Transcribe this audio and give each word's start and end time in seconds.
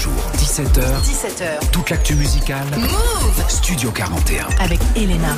jours, 0.00 0.30
17h. 0.38 0.80
17h. 0.80 1.70
Toute 1.72 1.90
l'actu 1.90 2.14
musicale. 2.14 2.64
Move 2.78 3.44
Studio 3.48 3.90
41. 3.90 4.46
Avec 4.58 4.80
Elena. 4.96 5.36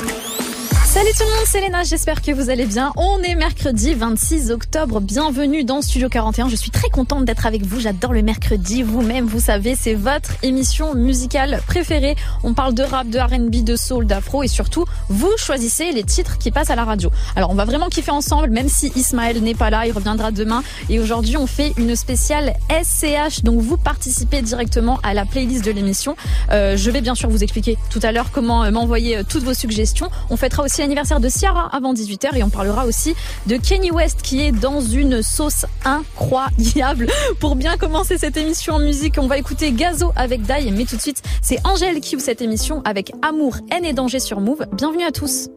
Salut 0.93 1.09
tout 1.17 1.23
le 1.23 1.35
monde, 1.35 1.45
c'est 1.47 1.59
Léna, 1.59 1.81
j'espère 1.81 2.21
que 2.21 2.31
vous 2.31 2.51
allez 2.51 2.67
bien. 2.67 2.91
On 2.97 3.19
est 3.23 3.33
mercredi 3.33 3.95
26 3.95 4.51
octobre, 4.51 5.01
bienvenue 5.01 5.63
dans 5.63 5.81
Studio 5.81 6.07
41. 6.07 6.49
Je 6.49 6.55
suis 6.55 6.69
très 6.69 6.89
contente 6.89 7.25
d'être 7.25 7.47
avec 7.47 7.63
vous, 7.63 7.79
j'adore 7.79 8.13
le 8.13 8.21
mercredi. 8.21 8.83
Vous-même, 8.83 9.25
vous 9.25 9.39
savez, 9.39 9.73
c'est 9.75 9.95
votre 9.95 10.33
émission 10.43 10.93
musicale 10.93 11.63
préférée. 11.65 12.15
On 12.43 12.53
parle 12.53 12.75
de 12.75 12.83
rap, 12.83 13.09
de 13.09 13.17
R&B, 13.17 13.63
de 13.63 13.75
soul, 13.75 14.05
d'afro 14.05 14.43
et 14.43 14.47
surtout, 14.47 14.85
vous 15.09 15.31
choisissez 15.35 15.91
les 15.93 16.03
titres 16.03 16.37
qui 16.37 16.51
passent 16.51 16.69
à 16.69 16.75
la 16.75 16.83
radio. 16.83 17.09
Alors 17.35 17.49
on 17.49 17.55
va 17.55 17.65
vraiment 17.65 17.89
kiffer 17.89 18.11
ensemble, 18.11 18.51
même 18.51 18.69
si 18.69 18.91
Ismaël 18.95 19.41
n'est 19.41 19.55
pas 19.55 19.71
là, 19.71 19.87
il 19.87 19.93
reviendra 19.93 20.29
demain. 20.29 20.61
Et 20.91 20.99
aujourd'hui, 20.99 21.37
on 21.37 21.47
fait 21.47 21.73
une 21.77 21.95
spéciale 21.95 22.53
SCH, 22.69 23.41
donc 23.41 23.61
vous 23.61 23.77
participez 23.77 24.43
directement 24.43 24.99
à 25.01 25.15
la 25.15 25.25
playlist 25.25 25.65
de 25.65 25.71
l'émission. 25.71 26.15
Euh, 26.51 26.77
je 26.77 26.91
vais 26.91 27.01
bien 27.01 27.15
sûr 27.15 27.31
vous 27.31 27.41
expliquer 27.41 27.79
tout 27.89 27.99
à 28.03 28.11
l'heure 28.11 28.29
comment 28.31 28.63
euh, 28.63 28.69
m'envoyer 28.69 29.17
euh, 29.17 29.23
toutes 29.27 29.43
vos 29.43 29.55
suggestions. 29.55 30.11
On 30.29 30.37
fêtera 30.37 30.61
aussi 30.61 30.82
l'anniversaire 30.83 31.21
de 31.21 31.29
Ciara 31.29 31.73
avant 31.73 31.93
18h 31.93 32.35
et 32.35 32.43
on 32.43 32.49
parlera 32.49 32.85
aussi 32.85 33.15
de 33.47 33.55
Kenny 33.55 33.89
West 33.89 34.21
qui 34.21 34.41
est 34.41 34.51
dans 34.51 34.81
une 34.81 35.21
sauce 35.21 35.65
incroyable. 35.85 37.07
Pour 37.39 37.55
bien 37.55 37.77
commencer 37.77 38.17
cette 38.17 38.35
émission 38.35 38.73
en 38.73 38.79
musique, 38.79 39.15
on 39.17 39.27
va 39.27 39.37
écouter 39.37 39.71
Gazo 39.71 40.11
avec 40.17 40.41
Dai, 40.41 40.71
mais 40.71 40.83
tout 40.83 40.97
de 40.97 41.01
suite, 41.01 41.21
c'est 41.41 41.65
Angèle 41.65 42.01
qui 42.01 42.17
ouvre 42.17 42.25
cette 42.25 42.41
émission 42.41 42.81
avec 42.83 43.13
Amour, 43.21 43.55
haine 43.71 43.85
et 43.85 43.93
danger 43.93 44.19
sur 44.19 44.41
Move. 44.41 44.65
Bienvenue 44.73 45.05
à 45.05 45.11
tous. 45.11 45.47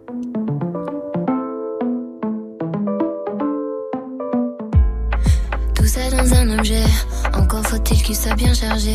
Tout 5.74 5.86
ça 5.86 6.08
dans 6.12 6.34
un 6.34 6.56
objet, 6.56 6.84
encore 7.34 7.66
faut-il 7.66 8.00
qu'il 8.00 8.14
soit 8.14 8.36
bien 8.36 8.54
chargé. 8.54 8.94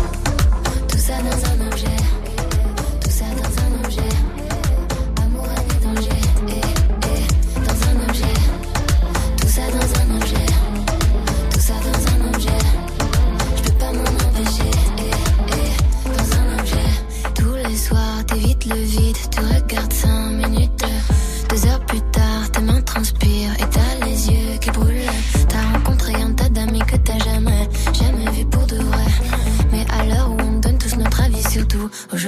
Tout 1.11 1.17
ça 1.17 1.23
dans 1.23 1.63
un 1.63 1.67
objet. 1.67 1.97
Tout 3.01 3.09
ça 3.09 3.25
dans 3.35 3.53
un 3.63 3.83
objet. 3.83 4.13
Amour, 5.21 5.45
et 5.45 5.83
danger. 5.83 6.21
Eh, 6.47 6.51
eh, 7.03 7.59
dans 7.59 7.79
un 7.89 8.09
objet. 8.09 8.33
Tout 9.41 9.47
ça 9.49 9.61
dans 9.71 9.91
un 9.99 10.15
objet. 10.15 10.45
Tout 11.51 11.59
ça 11.59 11.73
dans 11.83 12.01
un 12.13 12.33
objet. 12.33 12.63
Je 13.57 13.61
peux 13.61 13.77
pas 13.77 13.91
m'en 13.91 14.03
empêcher. 14.03 14.71
Eh, 14.99 15.11
eh, 15.51 16.07
dans 16.17 16.29
un 16.37 16.59
objet. 16.59 16.89
Tous 17.35 17.55
les 17.69 17.75
soirs, 17.75 18.25
t'évites 18.27 18.65
le 18.67 18.75
vide. 18.75 19.30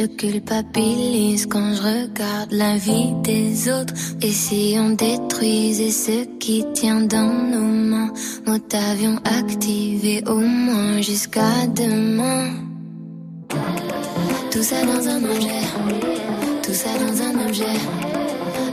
Je 0.00 0.06
culpabilise 0.06 1.44
quand 1.44 1.74
je 1.74 1.82
regarde 1.82 2.52
la 2.52 2.78
vie 2.78 3.12
des 3.22 3.70
autres. 3.70 3.92
Et 4.22 4.32
si 4.32 4.74
on 4.78 4.90
détruisait 4.94 5.90
ce 5.90 6.24
qui 6.38 6.64
tient 6.72 7.02
dans 7.02 7.30
nos 7.52 7.70
mains, 7.90 8.10
mode 8.46 8.62
avion 8.92 9.16
activé 9.24 10.22
au 10.26 10.38
moins 10.38 11.02
jusqu'à 11.02 11.66
demain. 11.66 12.48
Tout 14.50 14.62
ça 14.62 14.82
dans 14.86 15.06
un 15.06 15.22
objet, 15.22 15.64
tout 16.62 16.72
ça 16.82 16.90
dans 17.04 17.16
un 17.28 17.46
objet. 17.46 17.78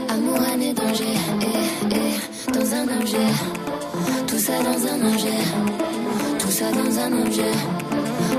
Amour, 0.08 0.40
et 0.62 0.72
danger, 0.72 1.14
eh, 1.42 1.94
eh, 1.94 2.52
dans 2.52 2.74
un 2.74 3.00
objet. 3.00 3.30
Tout 4.26 4.38
ça 4.38 4.54
dans 4.62 4.80
un 4.92 5.12
objet, 5.12 5.42
tout 6.38 6.50
ça 6.50 6.72
dans 6.72 6.98
un 6.98 7.26
objet. 7.26 7.54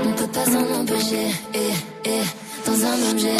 On 0.04 0.12
peut 0.12 0.32
pas 0.32 0.44
s'en 0.44 0.80
empêcher, 0.80 1.28
eh, 1.54 1.58
eh, 2.04 2.49
dans 2.70 2.84
un 2.86 3.10
objet. 3.10 3.36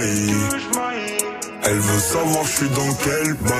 Maille 0.00 0.34
Elle 1.62 1.78
veut 1.78 2.00
savoir 2.00 2.44
je 2.44 2.50
suis 2.50 2.68
dans 2.70 2.94
quel 3.04 3.34
bail 3.34 3.59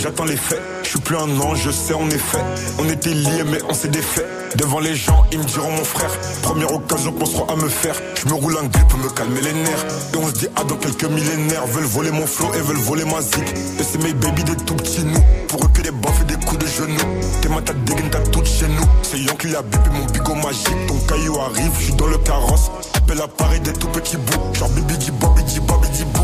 j'attends 0.00 0.24
les 0.24 0.36
faits. 0.36 0.60
Je 0.82 0.88
suis 0.88 1.00
plus 1.00 1.16
un 1.16 1.40
ange, 1.40 1.60
je 1.64 1.70
sais 1.70 1.94
en 1.94 2.08
effet. 2.10 2.38
On 2.78 2.88
était 2.88 3.10
liés 3.10 3.44
mais 3.46 3.58
on 3.68 3.74
s'est 3.74 3.88
défait. 3.88 4.26
Devant 4.56 4.80
les 4.80 4.96
gens, 4.96 5.24
ils 5.30 5.38
me 5.38 5.44
diront 5.44 5.70
mon 5.70 5.84
frère. 5.84 6.10
Première 6.42 6.72
occasion 6.72 7.12
qu'on 7.12 7.26
sera 7.26 7.52
à 7.52 7.56
me 7.56 7.68
faire. 7.68 7.94
Je 8.16 8.26
me 8.28 8.34
roule 8.34 8.56
un 8.60 8.66
grip 8.66 8.88
pour 8.88 8.98
me 8.98 9.08
calmer 9.10 9.40
les 9.42 9.52
nerfs. 9.52 9.86
Et 10.14 10.16
on 10.16 10.26
se 10.26 10.32
dit 10.32 10.48
ah 10.56 10.64
dans 10.64 10.76
quelques 10.76 11.04
millénaires. 11.04 11.66
Veulent 11.66 11.84
voler 11.84 12.10
mon 12.10 12.26
flow 12.26 12.48
et 12.54 12.60
veulent 12.60 12.76
voler 12.78 13.04
ma 13.04 13.20
zik. 13.20 13.44
Et 13.78 13.82
c'est 13.82 14.02
mes 14.02 14.12
baby 14.14 14.42
des 14.42 14.56
tout 14.56 14.74
petits 14.74 15.04
nous. 15.04 15.22
Pour 15.48 15.64
eux 15.64 15.68
que 15.72 15.82
des 15.82 15.92
baffes 15.92 16.22
et 16.22 16.24
des 16.24 16.44
coups 16.44 16.58
de 16.58 16.66
genoux. 16.66 17.20
T'es 17.42 17.48
ma 17.48 17.60
tête 17.60 17.84
dégaine, 17.84 18.10
t'as 18.10 18.20
tout 18.20 18.44
chez 18.44 18.66
nous. 18.66 18.86
C'est 19.02 19.18
Yon 19.18 19.34
qui 19.34 19.54
a 19.54 19.62
bipé 19.62 19.90
mon 19.92 20.06
bigot 20.06 20.34
magique. 20.34 20.86
Ton 20.88 20.98
caillou 21.06 21.38
arrive, 21.38 21.72
je 21.78 21.84
suis 21.84 21.94
dans 21.94 22.08
le 22.08 22.18
carrosse. 22.18 22.70
Appelle 22.94 23.20
à 23.20 23.28
Paris 23.28 23.60
des 23.60 23.72
tout 23.74 23.88
petits 23.88 24.16
bouts. 24.16 24.54
Genre 24.54 24.68
bibi 24.70 25.10
bobi 25.12 25.42
di 25.44 25.60
bou. 25.60 26.20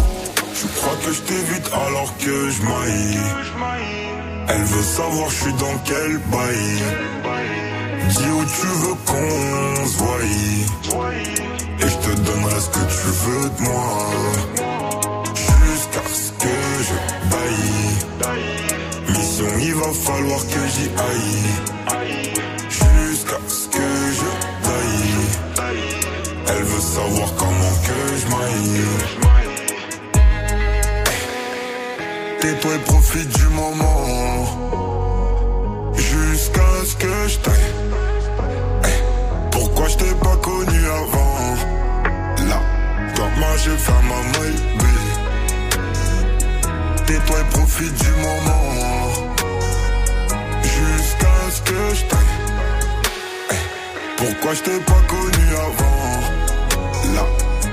Je 0.66 0.80
crois 0.80 0.96
que 0.96 1.12
je 1.12 1.20
t'évite 1.22 1.70
alors 1.72 2.12
que 2.18 2.50
je 2.50 2.62
maille. 2.62 3.18
Elle 4.48 4.64
veut 4.64 4.82
savoir 4.82 5.30
je 5.30 5.34
suis 5.44 5.52
dans 5.52 5.78
quel 5.84 6.18
bail. 6.32 6.82
Dis 8.08 8.30
où 8.38 8.44
tu 8.44 8.66
veux 8.82 8.96
qu'on 9.06 9.86
se 9.86 9.96
voie. 9.98 10.18
Et 11.80 11.88
je 11.88 11.96
te 11.96 12.20
donnerai 12.20 12.60
ce 12.60 12.70
que 12.70 12.84
tu 12.98 13.08
veux 13.24 13.50
de 13.50 13.62
moi. 13.62 13.90
Jusqu'à 15.34 16.04
ce 16.12 16.32
que 16.32 16.56
je 16.88 16.96
baille. 17.30 18.36
Mission, 19.10 19.50
il 19.60 19.74
va 19.74 19.92
falloir 19.92 20.40
que 20.40 20.60
j'y 20.74 20.88
aille. 20.88 21.75
Tais-toi 32.40 32.74
et 32.74 32.78
profite 32.80 33.28
du 33.28 33.46
moment. 33.48 34.44
Jusqu'à 35.94 36.84
ce 36.84 36.94
que 36.96 37.28
je 37.28 37.38
Pourquoi 39.50 39.88
je 39.88 39.96
t'ai 39.96 40.14
pas 40.14 40.36
connu 40.36 40.80
avant? 40.86 41.54
Là, 42.48 42.60
quand 43.16 43.30
moi 43.38 43.56
j'ai 43.62 43.76
fait 43.76 44.02
ma 44.10 44.38
maille, 44.38 44.60
Tais-toi 47.06 47.36
et 47.40 47.50
profite 47.50 47.94
du 47.94 48.10
moment. 48.10 49.12
Jusqu'à 50.62 51.36
ce 51.50 51.60
que 51.62 51.94
je 51.94 52.04
Pourquoi 54.16 54.54
je 54.54 54.60
t'ai 54.60 54.80
pas 54.80 55.02
connu 55.08 55.46
avant? 55.54 57.14
Là, 57.14 57.24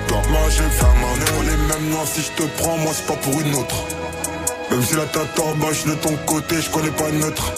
quand 0.07 0.29
moi 0.29 0.45
j'ai 0.49 0.69
fait 0.69 0.95
ma 1.01 1.13
on 1.37 1.43
est 1.43 1.61
même 1.73 1.89
noirs 1.89 2.07
si 2.07 2.21
je 2.21 2.31
te 2.31 2.43
prends, 2.61 2.77
moi 2.77 2.91
c'est 2.93 3.07
pas 3.07 3.19
pour 3.21 3.41
une 3.41 3.55
autre. 3.55 3.85
Même 4.73 4.81
si 4.81 4.95
la 4.95 5.05
tête 5.05 5.39
en 5.39 5.55
bas, 5.57 5.67
je 5.71 5.91
de 5.91 5.95
ton 5.97 6.15
côté, 6.25 6.55
je 6.59 6.67
connais 6.71 6.89
pas 6.89 7.11
neutre. 7.11 7.53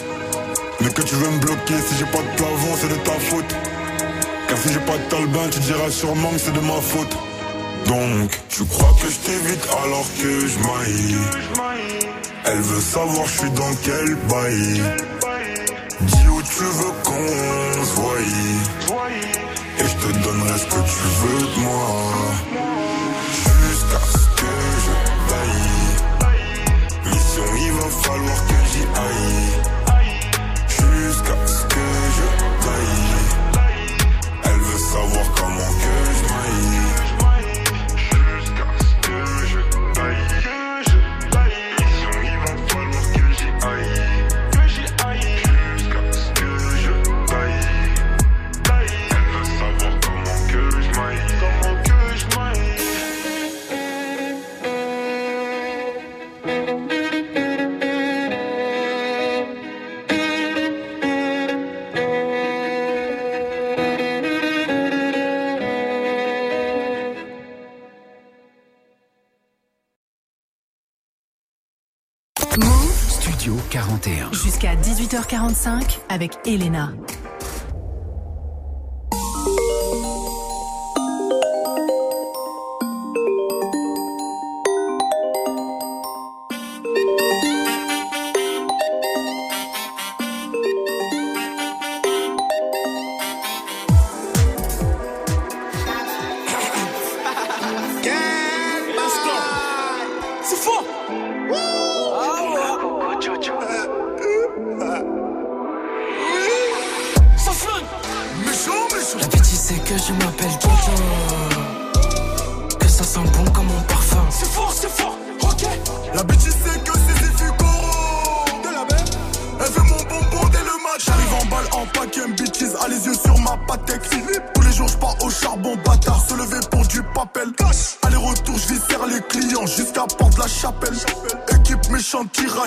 Mais 0.82 0.90
que 0.90 1.02
tu 1.02 1.16
veux 1.16 1.30
me 1.30 1.40
bloquer, 1.40 1.76
si 1.88 1.96
j'ai 1.98 2.06
pas 2.08 2.18
de 2.18 2.36
plafond, 2.36 2.76
c'est 2.82 2.90
de 2.90 2.96
ta 2.96 3.14
faute. 3.14 3.56
Car 4.50 4.58
si 4.58 4.74
j'ai 4.74 4.82
pas 4.82 4.98
de 4.98 5.04
talbin, 5.10 5.48
tu 5.50 5.60
diras 5.60 5.90
sûrement 5.90 6.30
que 6.32 6.40
c'est 6.40 6.52
de 6.52 6.60
ma 6.60 6.82
faute. 6.82 7.16
Donc, 7.88 8.38
tu 8.50 8.66
crois 8.66 8.94
que 9.02 9.08
je 9.10 9.16
t'évite 9.20 9.66
alors 9.86 10.06
que 10.22 10.46
je 10.46 10.60
maille? 10.60 11.18
Elle 12.44 12.60
veut 12.60 12.82
savoir 12.82 13.26
je 13.28 13.40
suis 13.40 13.52
dans 13.52 13.74
quel 13.86 14.16
bail? 14.30 14.84
Dis 16.02 16.28
où 16.28 16.42
tu 16.42 16.64
veux 16.64 16.94
qu'on 17.06 17.86
se 17.86 17.96
voie. 17.96 18.20
Et 19.80 19.84
je 19.88 19.96
te 20.06 20.12
donnerai 20.22 20.60
ce 20.60 20.66
que 20.66 20.82
tu 20.84 21.06
veux 21.22 21.48
de 21.48 21.60
moi. 21.62 22.75
Falloir 28.06 28.40
que 28.48 28.58
j'y 28.72 28.84
aille. 29.06 29.56
Jusqu'à 30.68 31.38
18h45 75.50 76.00
avec 76.10 76.32
Elena. 76.46 76.92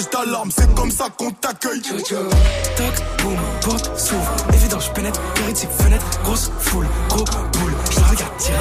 D'alarme 0.06 0.50
C'est 0.56 0.72
comme 0.74 0.90
ça 0.90 1.08
qu'on 1.16 1.30
t'accueille. 1.30 1.82
Toc, 1.82 2.94
boum, 3.22 3.36
porte 3.62 3.98
s'ouvre. 3.98 4.30
Évident 4.54 4.78
je 4.80 4.90
pénètre, 4.90 5.20
vérité 5.36 5.68
fenêtre. 5.78 6.04
Grosse 6.24 6.50
foule, 6.60 6.86
gros 7.08 7.24
boule. 7.24 7.74
Je 7.90 8.00
regarde 8.10 8.36
tirer. 8.38 8.58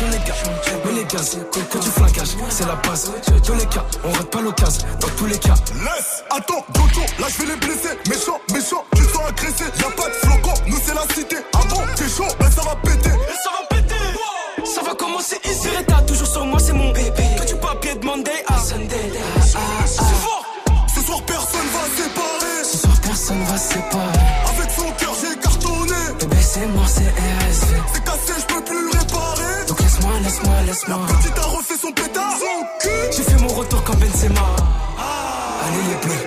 Je 0.00 0.06
les 0.06 0.18
gars, 0.18 0.34
mais 0.84 0.92
les 0.92 1.04
gaz 1.04 1.36
Quand 1.52 1.78
tu 1.78 1.90
flingages, 1.90 2.34
c'est 2.48 2.66
la 2.66 2.74
base. 2.76 3.12
Dans 3.46 3.54
les 3.54 3.66
cas, 3.66 3.84
on 4.02 4.12
rate 4.12 4.30
pas 4.30 4.40
l'occasion 4.40 4.82
Dans 4.98 5.08
tous 5.08 5.26
les 5.26 5.38
cas. 5.38 5.54
Laisse, 5.74 6.24
attends, 6.30 6.64
Jojo, 6.74 7.06
là 7.18 7.26
je 7.28 7.42
vais 7.42 7.52
les 7.52 7.56
blesser. 7.56 7.98
Méchant, 8.08 8.40
méchant, 8.52 8.84
tu 8.96 9.02
sens 9.02 9.22
agressé. 9.28 9.64
Y'a 9.78 9.90
pas 9.90 10.08
de 10.08 10.14
flocon, 10.14 10.54
nous 10.66 10.78
c'est 10.84 10.94
la 10.94 11.02
cité. 11.14 11.36
Ah 11.54 11.60
bon, 11.68 11.82
t'es 11.96 12.08
chaud, 12.08 12.24
ben 12.38 12.50
ça 12.50 12.62
va 12.62 12.76
péter. 12.76 13.10
Ça 13.10 13.50
va 13.52 13.76
péter. 13.76 13.94
Ça 14.64 14.82
va 14.82 14.94
commencer 14.94 15.36
ici 15.44 15.68
Reta 15.76 16.00
toujours 16.06 16.26
sur 16.26 16.46
moi 16.46 16.58
c'est 16.58 16.72
mon 16.72 16.92
bébé. 16.92 17.22
Que 17.38 17.46
du 17.46 17.56
papier 17.56 17.94
de 17.94 18.04
Monday 18.04 18.44
à 18.48 18.58
Sunday? 18.58 19.12
Fort, 19.52 19.86
ce 19.86 20.09
séparer 23.60 24.18
Avec 24.50 24.70
son 24.70 24.90
cœur 24.98 25.14
j'ai 25.20 25.36
cartonné. 25.38 26.00
Bébé 26.18 26.36
c'est 26.40 26.66
mort 26.66 26.88
c'est 26.88 27.10
RSV 27.10 27.76
C'est 27.92 28.04
cassé, 28.04 28.32
je 28.40 28.54
peux 28.54 28.64
plus 28.64 28.82
le 28.82 28.90
réparer. 28.98 29.66
Donc 29.68 29.80
laisse-moi, 29.80 30.12
laisse-moi, 30.24 30.54
laisse-moi 30.66 30.98
Petite 31.20 31.38
a 31.38 31.42
refait 31.42 31.76
son 31.76 31.92
pétard. 31.92 32.32
Son 32.38 32.64
cul. 32.80 33.16
J'ai 33.16 33.22
fait 33.22 33.40
mon 33.42 33.48
retour 33.48 33.82
comme 33.84 33.96
Benzema 33.96 34.46
Allez 35.64 35.84
les 35.90 35.98
bleus 36.06 36.24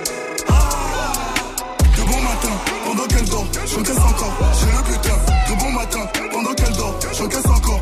De 1.96 2.02
bon 2.02 2.20
matin, 2.22 2.54
pendant 2.86 3.06
qu'elle 3.06 3.28
dort, 3.28 3.46
j'encaisse 3.66 3.98
encore. 3.98 4.34
J'ai 4.60 4.66
le 4.66 4.82
butin. 4.88 5.16
De 5.48 5.58
bon 5.60 5.70
matin, 5.72 6.06
pendant 6.32 6.54
qu'elle 6.54 6.76
dort, 6.76 6.94
j'encaisse 7.12 7.46
encore. 7.46 7.80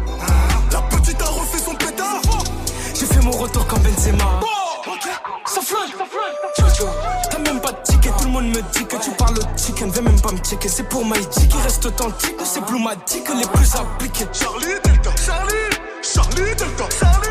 La 0.72 0.80
petite 0.82 1.20
a 1.20 1.26
refait 1.26 1.58
son 1.58 1.74
pétard. 1.74 2.20
J'ai 2.94 3.06
fait 3.06 3.20
mon 3.20 3.32
retour 3.32 3.64
Benzema. 3.64 4.40
Ça 5.46 5.60
flingue, 5.60 6.06
T'as 6.56 6.61
monde 8.42 8.56
me 8.56 8.62
dit 8.72 8.86
que 8.86 8.96
tu 8.96 9.10
parles 9.12 9.38
au 9.38 9.58
chicken. 9.58 9.90
Viens 9.90 10.02
même 10.02 10.20
pas 10.20 10.32
me 10.32 10.38
checker, 10.38 10.68
c'est 10.68 10.88
pour 10.88 11.04
my 11.04 11.18
qui 11.18 11.56
reste 11.62 11.86
authentique. 11.86 12.36
C'est 12.44 12.64
plus 12.64 12.82
ma 12.82 12.94
que 12.96 13.32
les 13.38 13.46
plus 13.46 13.74
appliqués. 13.74 14.26
Charlie 14.32 14.74
Delta, 14.84 15.10
Charlie, 15.24 15.54
Charlie 16.02 16.54
Delta, 16.56 16.84
Charlie. 16.98 17.28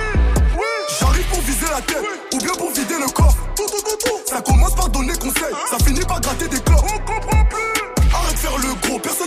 Oui, 0.55 0.95
j'arrive 0.99 1.27
pour 1.27 1.41
viser 1.41 1.67
la 1.69 1.81
tête, 1.81 2.05
ou 2.33 2.37
bien 2.37 2.53
pour 2.57 2.69
vider 2.71 2.99
le 2.99 3.11
corps. 3.11 3.35
Tout, 3.55 3.65
tout, 3.67 3.81
tout, 3.81 3.97
tout. 4.05 4.19
Ça 4.25 4.41
commence 4.41 4.75
par 4.75 4.89
donner 4.89 5.13
conseil, 5.13 5.53
ça 5.69 5.77
finit 5.83 6.05
par 6.05 6.21
gratter 6.21 6.47
des 6.47 6.59
clopes. 6.61 6.81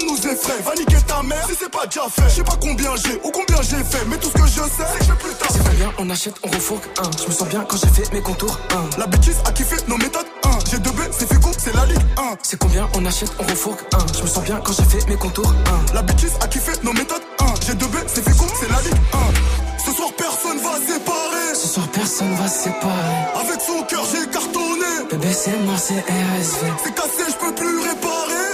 Nous 0.07 0.17
effraie. 0.31 0.61
Va 0.65 0.75
niquer 0.75 1.01
ta 1.07 1.23
mère 1.23 1.47
si 1.49 1.55
c'est 1.59 1.71
pas 1.71 1.87
déjà 1.87 2.03
fait. 2.09 2.29
Je 2.29 2.35
sais 2.37 2.45
pas 2.45 2.57
combien 2.61 2.91
j'ai 2.97 3.15
ou 3.25 3.31
combien 3.31 3.63
j'ai 3.63 3.83
fait, 3.85 4.05
mais 4.09 4.17
tout 4.17 4.29
ce 4.29 4.35
que 4.43 4.47
je 4.47 4.63
sais, 4.77 4.85
c'est 4.99 5.07
que 5.09 5.15
plus 5.23 5.35
tard. 5.35 5.49
C'est 5.53 5.63
pas 5.65 5.71
bien, 5.71 5.93
on 5.99 6.11
achète, 6.11 6.35
on 6.43 6.49
refourgue. 6.49 6.83
Un, 6.99 7.11
je 7.23 7.27
me 7.29 7.33
sens 7.33 7.49
bien 7.49 7.65
quand 7.69 7.77
j'ai 7.77 7.89
fait 8.03 8.13
mes 8.13 8.23
contours. 8.23 8.59
Un, 8.71 8.99
La 8.99 9.07
bêtise 9.07 9.37
a 9.47 9.53
kiffé 9.53 9.77
nos 9.89 9.97
méthodes. 9.97 10.27
1, 10.45 10.51
j'ai 10.71 10.79
2 10.79 10.91
B, 10.91 11.01
c'est 11.11 11.33
Fico, 11.33 11.51
c'est 11.59 11.75
la 11.75 11.87
Ligue 11.87 12.03
1. 12.19 12.37
c'est 12.43 12.59
combien 12.59 12.89
on 12.97 13.05
achète, 13.07 13.31
on 13.39 13.43
refourgue. 13.45 13.81
Un, 13.95 14.07
je 14.17 14.23
me 14.23 14.27
sens 14.27 14.45
bien 14.45 14.61
quand 14.65 14.73
j'ai 14.73 14.85
fait 14.85 15.07
mes 15.09 15.17
contours. 15.17 15.53
Un, 15.67 15.95
La 15.95 16.03
bêtise 16.03 16.33
a 16.41 16.49
kiffé 16.49 16.73
nos 16.83 16.93
méthodes. 16.93 17.23
1, 17.41 17.45
j'ai 17.67 17.75
2 17.75 17.87
B, 17.87 17.97
c'est 18.07 18.23
Fico, 18.29 18.47
c'est 18.61 18.69
la 18.71 18.81
Ligue 18.83 19.01
1. 19.13 19.85
Ce 19.85 19.93
soir, 19.93 20.11
personne 20.17 20.59
va 20.59 20.77
séparer. 20.87 21.55
ce 21.55 21.69
soir 21.69 21.87
personne 21.93 22.35
va 22.37 22.49
séparer. 22.49 23.21
Avec 23.41 23.61
son 23.61 23.83
cœur, 23.83 24.03
j'ai 24.13 24.27
cartonné. 24.31 25.09
Bébé, 25.11 25.33
c'est 25.33 25.59
mort, 25.67 25.79
c'est 25.79 26.01
RSV. 26.01 26.67
C'est 26.83 26.95
cassé, 26.95 27.25
je 27.29 27.35
peux 27.37 27.55
plus 27.55 27.81
réparer. 27.81 28.04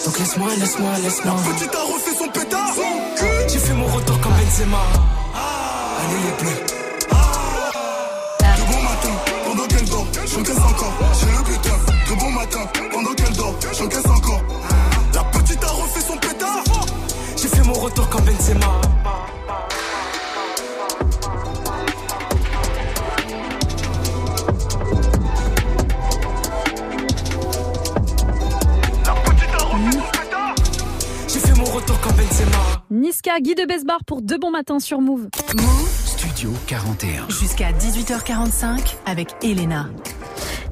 Donc 0.05 0.19
laisse-moi, 0.19 0.49
laisse-moi, 0.59 0.91
laisse-moi. 1.03 1.35
Petite 1.55 1.75
a 1.75 1.83
refait 1.83 2.17
son 2.19 2.29
pétard. 2.29 2.75
J'ai 3.49 3.59
fait 3.59 3.75
mon 3.75 3.87
retour 3.87 4.19
comme 4.21 4.33
Benzema. 4.33 4.79
Allez 6.01 6.21
les 6.25 6.43
bleus. 6.43 6.67
De 8.57 8.63
bon 8.73 8.83
matin, 8.83 9.15
pendant 9.45 9.67
qu'elle 9.67 9.89
dort, 9.89 10.07
j'encaisse 10.27 10.59
encore. 10.59 10.95
J'ai 11.21 11.27
le 11.27 11.43
butin. 11.45 11.77
De 12.09 12.19
bon 12.19 12.31
matin, 12.31 12.61
pendant 12.93 13.15
qu'elle 13.15 13.37
dort, 13.37 13.55
j'encaisse 13.79 14.07
encore. 14.07 14.43
La 15.15 15.25
petite 15.25 15.63
a 15.65 15.69
refait 15.69 16.01
son 16.01 16.17
pétard. 16.17 16.65
J'ai 17.37 17.49
fait 17.49 17.63
mon 17.63 17.75
retour 17.75 18.09
comme 18.09 18.25
Benzema. 18.25 18.81
Niska, 32.91 33.41
Guy 33.41 33.55
de 33.55 33.67
Besbar 33.67 34.05
pour 34.05 34.23
deux 34.23 34.39
bons 34.39 34.51
matins 34.51 34.81
sur 34.81 35.01
Move. 35.01 35.29
Studio 36.21 36.53
41. 36.67 37.31
Jusqu'à 37.31 37.73
18h45 37.73 38.97
avec 39.07 39.29
Elena. 39.43 39.89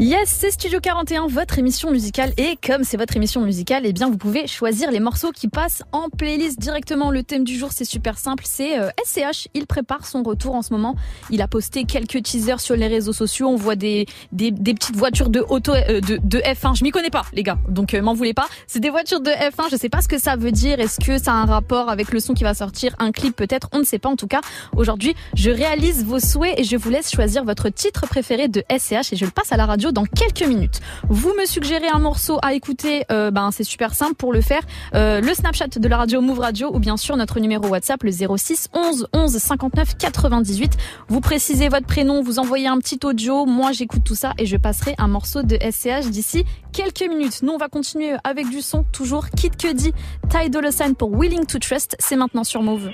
Yes, 0.00 0.28
c'est 0.28 0.52
Studio 0.52 0.78
41, 0.80 1.26
votre 1.26 1.58
émission 1.58 1.90
musicale. 1.90 2.32
Et 2.36 2.56
comme 2.64 2.84
c'est 2.84 2.96
votre 2.96 3.16
émission 3.16 3.40
musicale, 3.40 3.82
eh 3.84 3.92
bien, 3.92 4.08
vous 4.08 4.16
pouvez 4.16 4.46
choisir 4.46 4.92
les 4.92 5.00
morceaux 5.00 5.32
qui 5.32 5.48
passent 5.48 5.82
en 5.90 6.08
playlist 6.08 6.60
directement. 6.60 7.10
Le 7.10 7.24
thème 7.24 7.42
du 7.42 7.58
jour, 7.58 7.70
c'est 7.72 7.84
super 7.84 8.16
simple. 8.16 8.44
C'est 8.46 8.78
euh, 8.78 8.90
SCH. 9.04 9.48
Il 9.54 9.66
prépare 9.66 10.06
son 10.06 10.22
retour 10.22 10.54
en 10.54 10.62
ce 10.62 10.72
moment. 10.72 10.94
Il 11.30 11.42
a 11.42 11.48
posté 11.48 11.82
quelques 11.82 12.22
teasers 12.22 12.60
sur 12.60 12.76
les 12.76 12.86
réseaux 12.86 13.12
sociaux. 13.12 13.48
On 13.48 13.56
voit 13.56 13.74
des, 13.74 14.06
des, 14.30 14.52
des 14.52 14.72
petites 14.72 14.94
voitures 14.94 15.30
de 15.30 15.40
auto, 15.40 15.72
euh, 15.74 16.00
de, 16.00 16.20
de 16.22 16.38
F1. 16.38 16.76
Je 16.78 16.84
m'y 16.84 16.92
connais 16.92 17.10
pas, 17.10 17.24
les 17.32 17.42
gars. 17.42 17.58
Donc, 17.68 17.94
euh, 17.94 18.00
m'en 18.00 18.14
voulez 18.14 18.34
pas. 18.34 18.46
C'est 18.68 18.80
des 18.80 18.90
voitures 18.90 19.20
de 19.20 19.30
F1. 19.30 19.68
Je 19.68 19.76
sais 19.76 19.88
pas 19.88 20.00
ce 20.00 20.08
que 20.08 20.20
ça 20.20 20.36
veut 20.36 20.52
dire. 20.52 20.78
Est-ce 20.78 21.04
que 21.04 21.18
ça 21.18 21.32
a 21.32 21.36
un 21.36 21.46
rapport 21.46 21.88
avec 21.88 22.12
le 22.12 22.20
son 22.20 22.34
qui 22.34 22.44
va 22.44 22.54
sortir? 22.54 22.94
Un 23.00 23.10
clip 23.10 23.34
peut-être? 23.34 23.68
On 23.72 23.80
ne 23.80 23.84
sait 23.84 23.98
pas. 23.98 24.08
En 24.08 24.16
tout 24.16 24.28
cas, 24.28 24.42
aujourd'hui, 24.76 25.16
je 25.38 25.52
réalise 25.52 26.04
vos 26.04 26.18
souhaits 26.18 26.58
et 26.58 26.64
je 26.64 26.76
vous 26.76 26.90
laisse 26.90 27.12
choisir 27.12 27.44
votre 27.44 27.68
titre 27.68 28.08
préféré 28.08 28.48
de 28.48 28.64
SCH 28.76 29.12
et 29.12 29.16
je 29.16 29.24
le 29.24 29.30
passe 29.30 29.52
à 29.52 29.56
la 29.56 29.66
radio 29.66 29.92
dans 29.92 30.02
quelques 30.04 30.42
minutes. 30.42 30.80
Vous 31.08 31.32
me 31.38 31.46
suggérez 31.46 31.86
un 31.86 32.00
morceau 32.00 32.38
à 32.42 32.54
écouter, 32.54 33.04
euh, 33.12 33.30
ben 33.30 33.52
c'est 33.52 33.62
super 33.62 33.94
simple 33.94 34.16
pour 34.16 34.32
le 34.32 34.40
faire. 34.40 34.62
Euh, 34.96 35.20
le 35.20 35.32
Snapchat 35.32 35.68
de 35.68 35.88
la 35.88 35.96
radio 35.96 36.20
Move 36.20 36.40
Radio 36.40 36.74
ou 36.74 36.80
bien 36.80 36.96
sûr 36.96 37.16
notre 37.16 37.38
numéro 37.38 37.68
WhatsApp 37.68 38.02
le 38.02 38.10
06 38.10 38.68
11 38.72 39.06
11 39.12 39.38
59 39.38 39.96
98. 39.96 40.72
Vous 41.06 41.20
précisez 41.20 41.68
votre 41.68 41.86
prénom, 41.86 42.20
vous 42.20 42.40
envoyez 42.40 42.66
un 42.66 42.78
petit 42.78 42.98
audio. 43.04 43.46
Moi 43.46 43.70
j'écoute 43.70 44.02
tout 44.04 44.16
ça 44.16 44.32
et 44.38 44.46
je 44.46 44.56
passerai 44.56 44.96
un 44.98 45.06
morceau 45.06 45.44
de 45.44 45.56
SCH 45.56 46.08
d'ici 46.08 46.44
quelques 46.72 47.08
minutes. 47.08 47.42
Nous 47.44 47.52
on 47.52 47.58
va 47.58 47.68
continuer 47.68 48.16
avec 48.24 48.48
du 48.48 48.60
son 48.60 48.82
toujours 48.92 49.30
Kid 49.30 49.56
Cudi, 49.56 49.92
Ty 50.30 50.50
Dolla 50.50 50.72
Sign 50.72 50.96
pour 50.96 51.16
Willing 51.16 51.46
to 51.46 51.60
Trust. 51.60 51.94
C'est 52.00 52.16
maintenant 52.16 52.42
sur 52.42 52.60
Move. 52.60 52.90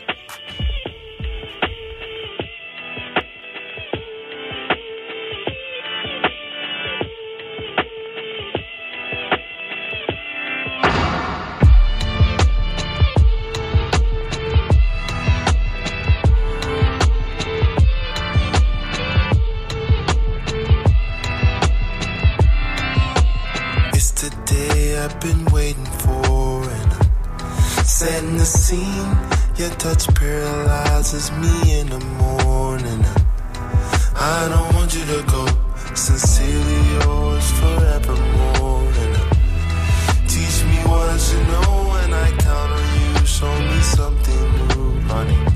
Been 25.24 25.44
waiting 25.46 25.86
for, 26.04 26.62
and 26.68 26.92
I'm 26.92 27.84
setting 27.84 28.36
the 28.36 28.44
scene. 28.44 29.10
Your 29.56 29.70
touch 29.80 30.06
paralyzes 30.14 31.32
me 31.32 31.80
in 31.80 31.88
the 31.88 32.00
morning. 32.20 33.02
I 34.16 34.48
don't 34.52 34.74
want 34.74 34.94
you 34.94 35.04
to 35.14 35.22
go. 35.26 35.46
Sincerely 35.94 36.80
yours 36.96 37.50
forevermore. 37.58 38.92
And 39.02 40.28
teach 40.28 40.58
me 40.68 40.78
what 40.90 41.18
should 41.18 41.46
know 41.48 41.72
when 41.92 42.12
I 42.12 42.28
count 42.44 42.72
on 42.78 42.86
you. 43.00 43.26
Show 43.26 43.54
me 43.70 43.80
something 43.80 44.44
new, 44.68 45.00
honey. 45.08 45.53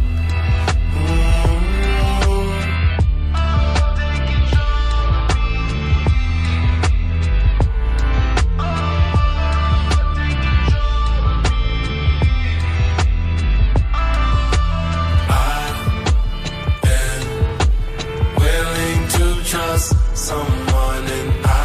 Someone 20.28 21.06
and 21.18 21.30
I, 21.42 21.56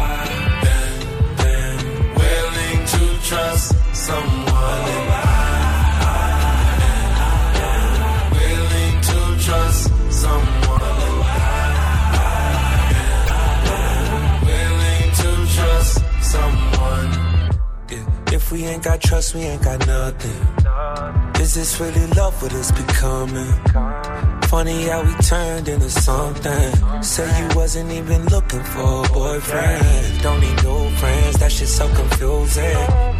I've 0.00 0.64
been, 0.64 0.96
been 1.40 1.78
willing 2.20 2.80
to 2.94 3.02
trust 3.28 3.66
someone 3.92 4.84
and 4.96 5.06
I've 6.00 6.32
willing 8.38 8.96
to 9.10 9.18
trust 9.44 9.82
someone 10.22 10.96
I've 13.68 13.92
willing 14.48 15.08
to 15.20 15.30
trust 15.56 15.92
someone. 16.32 17.10
If 18.32 18.44
we 18.52 18.58
ain't 18.64 18.82
got 18.82 19.02
trust, 19.02 19.34
we 19.34 19.42
ain't 19.42 19.62
got 19.62 19.86
nothing. 19.86 20.40
Is 21.42 21.52
this 21.52 21.78
really 21.78 22.06
love? 22.16 22.40
What 22.40 22.54
it's 22.54 22.72
becoming? 22.72 24.31
Funny 24.52 24.82
how 24.82 25.02
we 25.02 25.14
turned 25.22 25.66
into 25.66 25.88
something. 25.88 27.02
Say 27.02 27.26
you 27.40 27.48
wasn't 27.56 27.90
even 27.90 28.26
looking 28.26 28.62
for 28.62 29.02
a 29.02 29.08
boyfriend. 29.08 30.22
Don't 30.22 30.40
need 30.40 30.62
no 30.62 30.90
friends, 31.00 31.38
that 31.38 31.50
shit 31.50 31.68
so 31.68 31.88
confusing. 31.94 32.76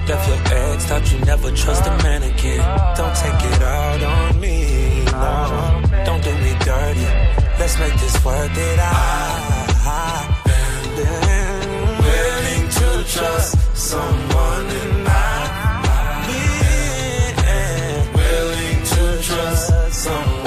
Left 0.09 0.29
your 0.29 0.37
ex, 0.59 0.85
thought 0.85 1.11
you 1.11 1.19
never 1.21 1.51
trust 1.53 1.87
a 1.87 1.91
man 2.03 2.23
again. 2.23 2.61
Don't 2.99 3.17
take 3.17 3.41
it 3.51 3.63
out 3.63 4.03
on 4.03 4.41
me, 4.41 5.07
no. 5.07 6.05
Don't 6.05 6.23
do 6.23 6.35
me 6.45 6.53
dirty. 6.67 7.09
Let's 7.59 7.79
make 7.79 7.95
this 7.95 8.23
worth 8.23 8.59
it. 8.69 8.79
I, 8.83 8.93
been 10.95 11.07
willing 12.05 12.69
to 12.79 12.89
trust 13.11 13.57
someone 13.75 14.67
and 14.83 15.09
I, 15.09 16.29
been 17.41 18.13
willing 18.21 18.85
to 18.85 19.23
trust 19.23 19.95
someone 19.95 20.42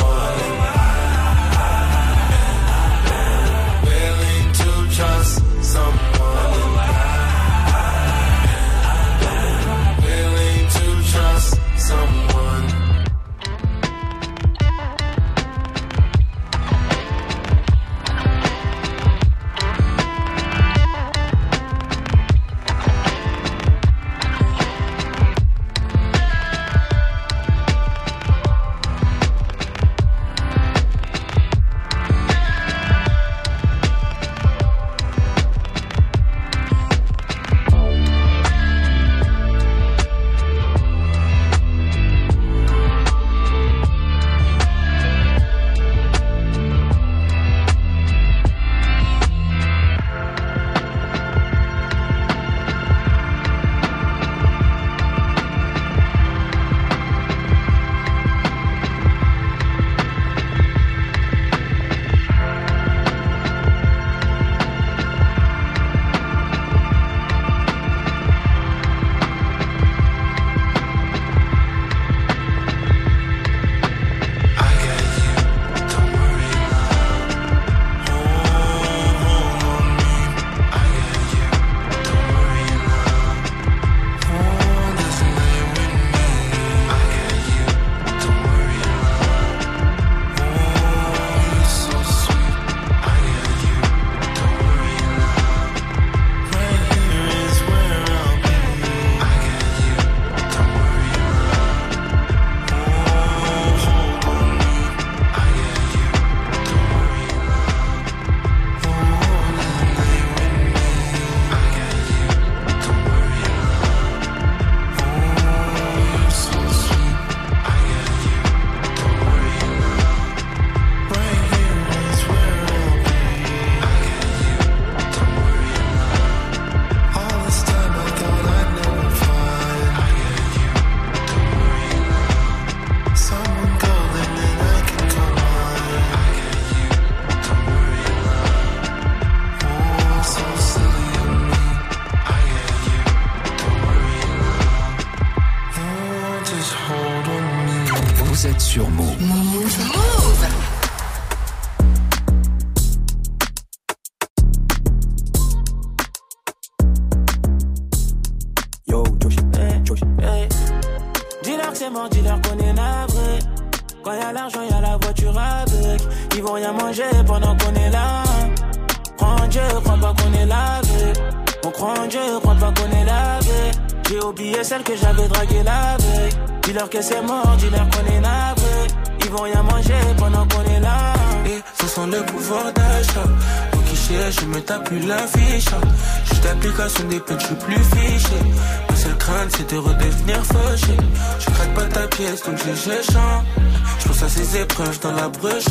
Brüche 195.30 195.65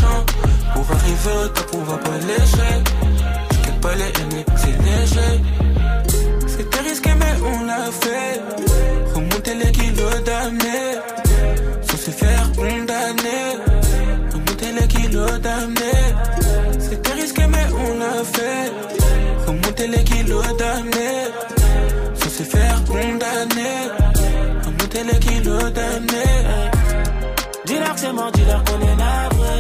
Mort, 28.24 28.32
dis-leur 28.32 28.64
qu'on 28.64 28.80
est 28.80 28.96
navré. 28.96 29.54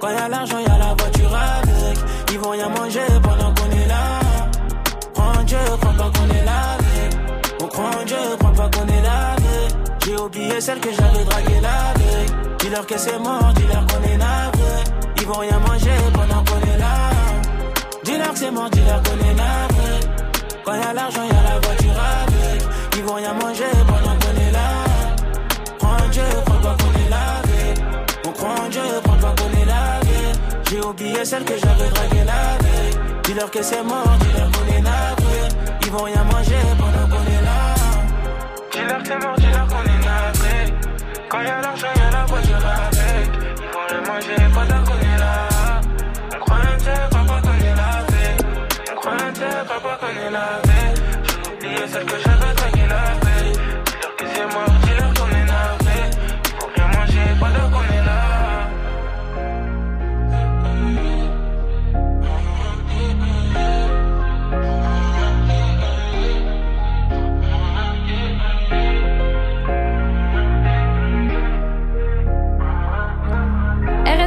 Quand 0.00 0.08
y 0.08 0.14
a 0.14 0.28
l'argent, 0.28 0.58
y 0.58 0.66
a 0.66 0.78
la 0.78 0.94
voiture 0.94 1.34
avec. 1.34 1.98
Ils 2.30 2.38
vont 2.38 2.50
rien 2.50 2.68
manger 2.68 3.06
pendant 3.22 3.52
qu'on 3.54 3.70
est 3.70 3.86
là. 3.86 4.20
En 5.16 5.42
Dieu, 5.42 5.58
crois 5.80 5.92
pas 5.92 6.10
qu'on 6.14 6.28
est 6.34 6.44
lavé. 6.44 7.16
On 7.60 7.66
croit 7.66 7.90
en 8.00 8.04
Dieu, 8.04 8.16
crois 8.38 8.52
pas 8.52 8.70
qu'on 8.70 8.86
est 8.86 9.02
lavé. 9.02 9.56
J'ai 10.04 10.16
oublié 10.16 10.60
celle 10.60 10.80
que 10.80 10.90
j'avais 10.92 11.24
draguée 11.24 11.60
la 11.60 11.98
veille. 11.98 12.26
Dis-leur 12.60 12.86
que 12.86 12.98
c'est 12.98 13.18
mort, 13.18 13.52
dis-leur 13.56 13.84
qu'on 13.86 14.02
est 14.12 14.16
navré. 14.16 14.74
Ils 15.16 15.26
vont 15.26 15.38
rien 15.40 15.58
manger 15.58 15.98
pendant 16.12 16.44
qu'on 16.44 16.72
est 16.72 16.78
là. 16.78 17.10
Dis-leur 18.04 18.32
que 18.32 18.38
c'est 18.38 18.50
mort, 18.52 18.70
dis-leur 18.70 19.02
qu'on 19.02 19.18
est 19.28 19.34
navré. 19.34 19.92
Quand 20.64 20.74
y 20.74 20.84
a 20.84 20.92
l'argent, 20.92 21.24
y 21.24 21.30
a 21.30 21.42
la 21.50 21.58
voiture 21.66 21.98
avec. 22.22 22.62
Ils 22.96 23.04
vont 23.04 23.14
rien 23.14 23.34
manger 23.34 23.64
pendant 23.88 23.97
J'ai 30.70 30.84
oublié 30.84 31.24
celle 31.24 31.44
que 31.44 31.54
j'avais 31.56 31.88
draguée 31.88 32.24
la 32.24 32.58
veille. 32.62 32.98
Dis-leur 33.24 33.50
que 33.50 33.62
c'est 33.62 33.82
mort, 33.82 34.04
dis-leur 34.20 34.50
qu'on 34.50 34.66
est 34.76 34.82
navré. 34.82 35.48
Ils 35.82 35.90
vont 35.90 36.04
rien 36.04 36.24
manger 36.24 36.60
pendant 36.78 37.08
qu'on 37.08 37.24
est 37.24 37.42
là. 37.42 37.74
Dis-leur 38.70 39.02
que 39.02 39.08
c'est 39.08 39.18
mort, 39.18 39.34
dis-leur 39.38 39.66
qu'on 39.66 39.82
est 39.82 40.04
navré. 40.04 40.74
Quand 41.30 41.40
y 41.40 41.46
a 41.46 41.62
l'argent, 41.62 41.86
y 41.96 42.00
a 42.00 42.10
la 42.10 42.24
voiture 42.26 42.56
avec. 42.56 43.30
Ils 43.62 43.72
vont 43.72 43.86
rien 43.88 44.00
manger 44.12 44.36
pendant 44.52 44.84
qu'on 44.84 44.98
est 44.98 45.18
là. 45.18 45.48
On 46.36 46.40
croit 46.44 46.58
Dieu, 46.78 46.92
crois 47.10 47.24
pas 47.24 47.40
qu'on 47.40 47.58
est 47.64 47.76
lavé. 47.80 48.24
On 48.92 48.94
croit 48.94 49.30
Dieu, 49.32 49.46
crois 49.64 49.80
pas 49.80 49.98
qu'on 50.00 50.26
est 50.26 50.30
lavé. 50.30 50.80
J'ai 51.24 51.50
oublié 51.50 51.88
celle 51.90 52.04
que 52.04 52.18
j'avais 52.22 52.57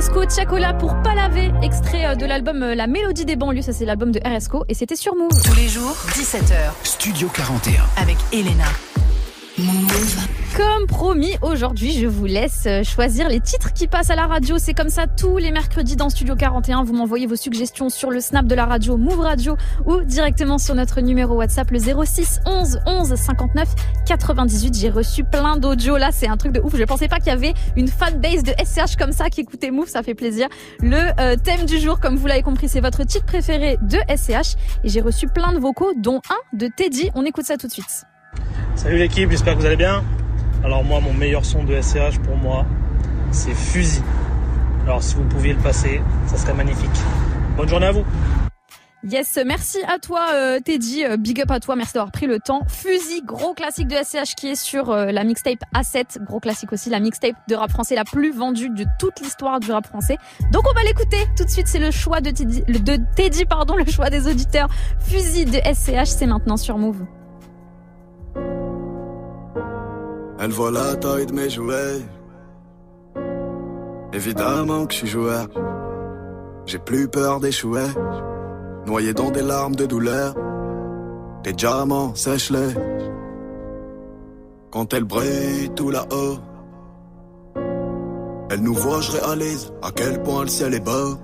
RSCO 0.02 0.26
Tchakola 0.26 0.74
pour 0.74 1.00
pas 1.04 1.14
laver, 1.14 1.52
extrait 1.62 2.08
euh, 2.08 2.16
de 2.16 2.26
l'album 2.26 2.64
euh, 2.64 2.74
La 2.74 2.88
Mélodie 2.88 3.24
des 3.24 3.36
banlieues, 3.36 3.62
ça 3.62 3.72
c'est 3.72 3.86
l'album 3.86 4.12
de 4.12 4.20
RSCO 4.26 4.66
et 4.68 4.74
c'était 4.74 4.96
sur 4.96 5.14
Move. 5.16 5.30
Tous 5.44 5.56
les 5.56 5.68
jours, 5.68 5.96
17h, 6.16 6.72
Studio 6.84 7.30
41. 7.32 7.84
avec 8.02 8.18
Elena. 8.34 8.66
Comme 10.56 10.86
promis, 10.86 11.34
aujourd'hui, 11.42 11.94
je 11.94 12.08
vous 12.08 12.26
laisse 12.26 12.66
euh, 12.66 12.84
choisir 12.84 13.30
les 13.30 13.40
titres 13.40 13.72
qui 13.72 13.88
passent 13.88 14.10
à 14.10 14.16
la 14.16 14.26
radio. 14.26 14.58
C'est 14.58 14.74
comme 14.74 14.90
ça 14.90 15.08
tous 15.08 15.38
les 15.38 15.50
mercredis 15.50 15.96
dans 15.96 16.10
Studio 16.10 16.36
41. 16.36 16.84
Vous 16.84 16.94
m'envoyez 16.94 17.26
vos 17.26 17.38
suggestions 17.38 17.90
sur 17.90 18.12
le 18.12 18.20
snap 18.20 18.46
de 18.46 18.56
la 18.56 18.66
radio 18.66 18.98
Move 18.98 19.22
Radio 19.22 19.56
ou 19.86 20.02
directement 20.02 20.58
sur 20.58 20.76
notre 20.76 21.00
numéro 21.00 21.36
WhatsApp 21.36 21.72
le 21.72 21.80
06 21.80 22.42
11 22.46 22.80
11 22.86 23.16
59 23.16 23.70
98. 24.06 24.78
J'ai 24.78 24.90
reçu 24.90 25.24
plein 25.24 25.56
d'audio 25.56 25.96
là, 25.96 26.10
c'est 26.12 26.28
un 26.28 26.36
truc 26.36 26.52
de 26.52 26.60
ouf. 26.60 26.76
Je 26.76 26.84
pensais 26.84 27.08
pas 27.08 27.20
qu'il 27.20 27.28
y 27.28 27.36
avait 27.36 27.54
une 27.78 27.88
fanbase 27.88 28.44
de 28.44 28.52
SCH 28.62 28.98
comme 28.98 29.14
ça 29.14 29.30
qui 29.30 29.42
écoutait 29.42 29.72
Move, 29.72 29.88
ça 29.88 30.04
fait 30.04 30.16
plaisir. 30.16 30.50
Le 30.82 30.98
euh, 31.22 31.38
thème 31.42 31.66
du 31.66 31.80
jour, 31.80 32.02
comme 32.02 32.18
vous 32.18 32.28
l'avez 32.28 32.44
compris, 32.44 32.68
c'est 32.68 32.82
votre 32.82 33.06
titre 33.06 33.26
préféré 33.26 33.78
de 33.84 34.00
SCH 34.14 34.58
et 34.84 34.90
j'ai 34.90 35.00
reçu 35.00 35.28
plein 35.28 35.54
de 35.54 35.60
vocaux 35.60 35.94
dont 35.96 36.20
un 36.30 36.58
de 36.58 36.68
Teddy. 36.68 37.10
On 37.16 37.24
écoute 37.24 37.46
ça 37.46 37.56
tout 37.56 37.68
de 37.68 37.72
suite. 37.72 38.04
Salut 38.76 38.98
l'équipe, 38.98 39.30
j'espère 39.32 39.54
que 39.56 39.60
vous 39.60 39.66
allez 39.66 39.78
bien. 39.78 40.04
Alors 40.64 40.84
moi, 40.84 41.00
mon 41.00 41.14
meilleur 41.14 41.44
son 41.44 41.64
de 41.64 41.80
SCH 41.82 42.20
pour 42.24 42.38
moi, 42.38 42.66
c'est 43.32 43.54
Fusil. 43.54 44.02
Alors 44.84 45.02
si 45.02 45.16
vous 45.16 45.24
pouviez 45.24 45.54
le 45.54 45.60
passer, 45.60 46.02
ça 46.28 46.38
serait 46.38 46.54
magnifique. 46.54 46.90
Bonne 47.58 47.68
journée 47.70 47.88
à 47.88 47.92
vous. 47.92 48.06
Yes, 49.04 49.40
merci 49.44 49.80
à 49.88 49.98
toi 49.98 50.28
euh, 50.36 50.60
Teddy, 50.60 51.04
Euh, 51.04 51.18
big 51.18 51.42
up 51.42 51.50
à 51.50 51.60
toi, 51.60 51.76
merci 51.76 51.94
d'avoir 51.94 52.12
pris 52.12 52.28
le 52.28 52.38
temps. 52.40 52.62
Fusil, 52.68 53.24
gros 53.26 53.56
classique 53.56 53.88
de 53.88 53.96
SCH 53.96 54.36
qui 54.36 54.50
est 54.50 54.56
sur 54.56 54.92
euh, 54.92 55.08
la 55.08 55.24
mixtape 55.24 55.64
A7, 55.74 56.24
gros 56.24 56.40
classique 56.40 56.72
aussi, 56.72 56.92
la 56.92 57.00
mixtape 57.00 57.36
de 57.48 57.56
rap 57.56 57.72
français 57.72 57.96
la 57.96 58.04
plus 58.04 58.32
vendue 58.32 58.70
de 58.70 58.86
toute 59.00 59.20
l'histoire 59.20 59.60
du 59.60 59.72
rap 59.72 59.88
français. 59.88 60.18
Donc 60.52 60.66
on 60.70 60.74
va 60.76 60.84
l'écouter 60.84 61.18
tout 61.36 61.46
de 61.46 61.50
suite, 61.50 61.68
c'est 61.68 61.80
le 61.80 61.90
choix 61.90 62.22
de 62.22 62.30
Teddy, 62.30 62.62
de 62.68 63.00
Teddy 63.16 63.46
pardon, 63.46 63.76
le 63.76 63.86
choix 63.86 64.12
des 64.12 64.28
auditeurs. 64.28 64.70
Fusil 65.00 65.46
de 65.46 65.58
SCH, 65.58 66.06
c'est 66.06 66.28
maintenant 66.28 66.58
sur 66.58 66.78
Move. 66.78 67.04
Elle 70.44 70.50
voit 70.50 70.72
la 70.72 70.96
taille 70.96 71.28
de 71.28 71.34
mes 71.34 71.52
jouets. 71.52 72.02
Évidemment 74.12 74.88
que 74.88 74.94
je 74.94 74.98
suis 74.98 75.08
joueur. 75.08 75.48
J'ai 76.66 76.80
plus 76.80 77.08
peur 77.08 77.40
d'échouer. 77.40 77.86
Noyé 78.88 79.14
dans 79.14 79.30
des 79.30 79.44
larmes 79.44 79.76
de 79.76 79.86
douleur. 79.86 80.34
Des 81.44 81.54
diamants, 81.54 82.16
sèche-les. 82.16 82.74
Quand 84.72 84.92
elle 84.96 85.04
brille 85.04 85.70
tout 85.76 85.92
là-haut. 85.92 86.40
Elle 88.50 88.62
nous 88.62 88.74
voit, 88.74 89.02
je 89.02 89.12
réalise 89.12 89.72
à 89.84 89.92
quel 89.92 90.24
point 90.24 90.42
le 90.42 90.50
ciel 90.50 90.74
est 90.74 90.84
beau. 90.84 91.20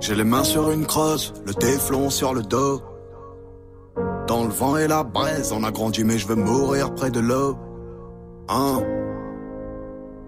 J'ai 0.00 0.16
les 0.16 0.24
mains 0.24 0.42
sur 0.42 0.72
une 0.72 0.86
crosse, 0.86 1.32
le 1.46 1.54
téflon 1.54 2.10
sur 2.10 2.34
le 2.34 2.42
dos. 2.42 2.82
Dans 4.26 4.44
le 4.44 4.50
vent 4.50 4.76
et 4.76 4.86
la 4.86 5.02
braise, 5.02 5.52
on 5.52 5.64
a 5.64 5.70
grandi, 5.70 6.04
mais 6.04 6.18
je 6.18 6.26
veux 6.28 6.36
mourir 6.36 6.94
près 6.94 7.10
de 7.10 7.20
l'eau. 7.20 7.56
Hein? 8.48 8.80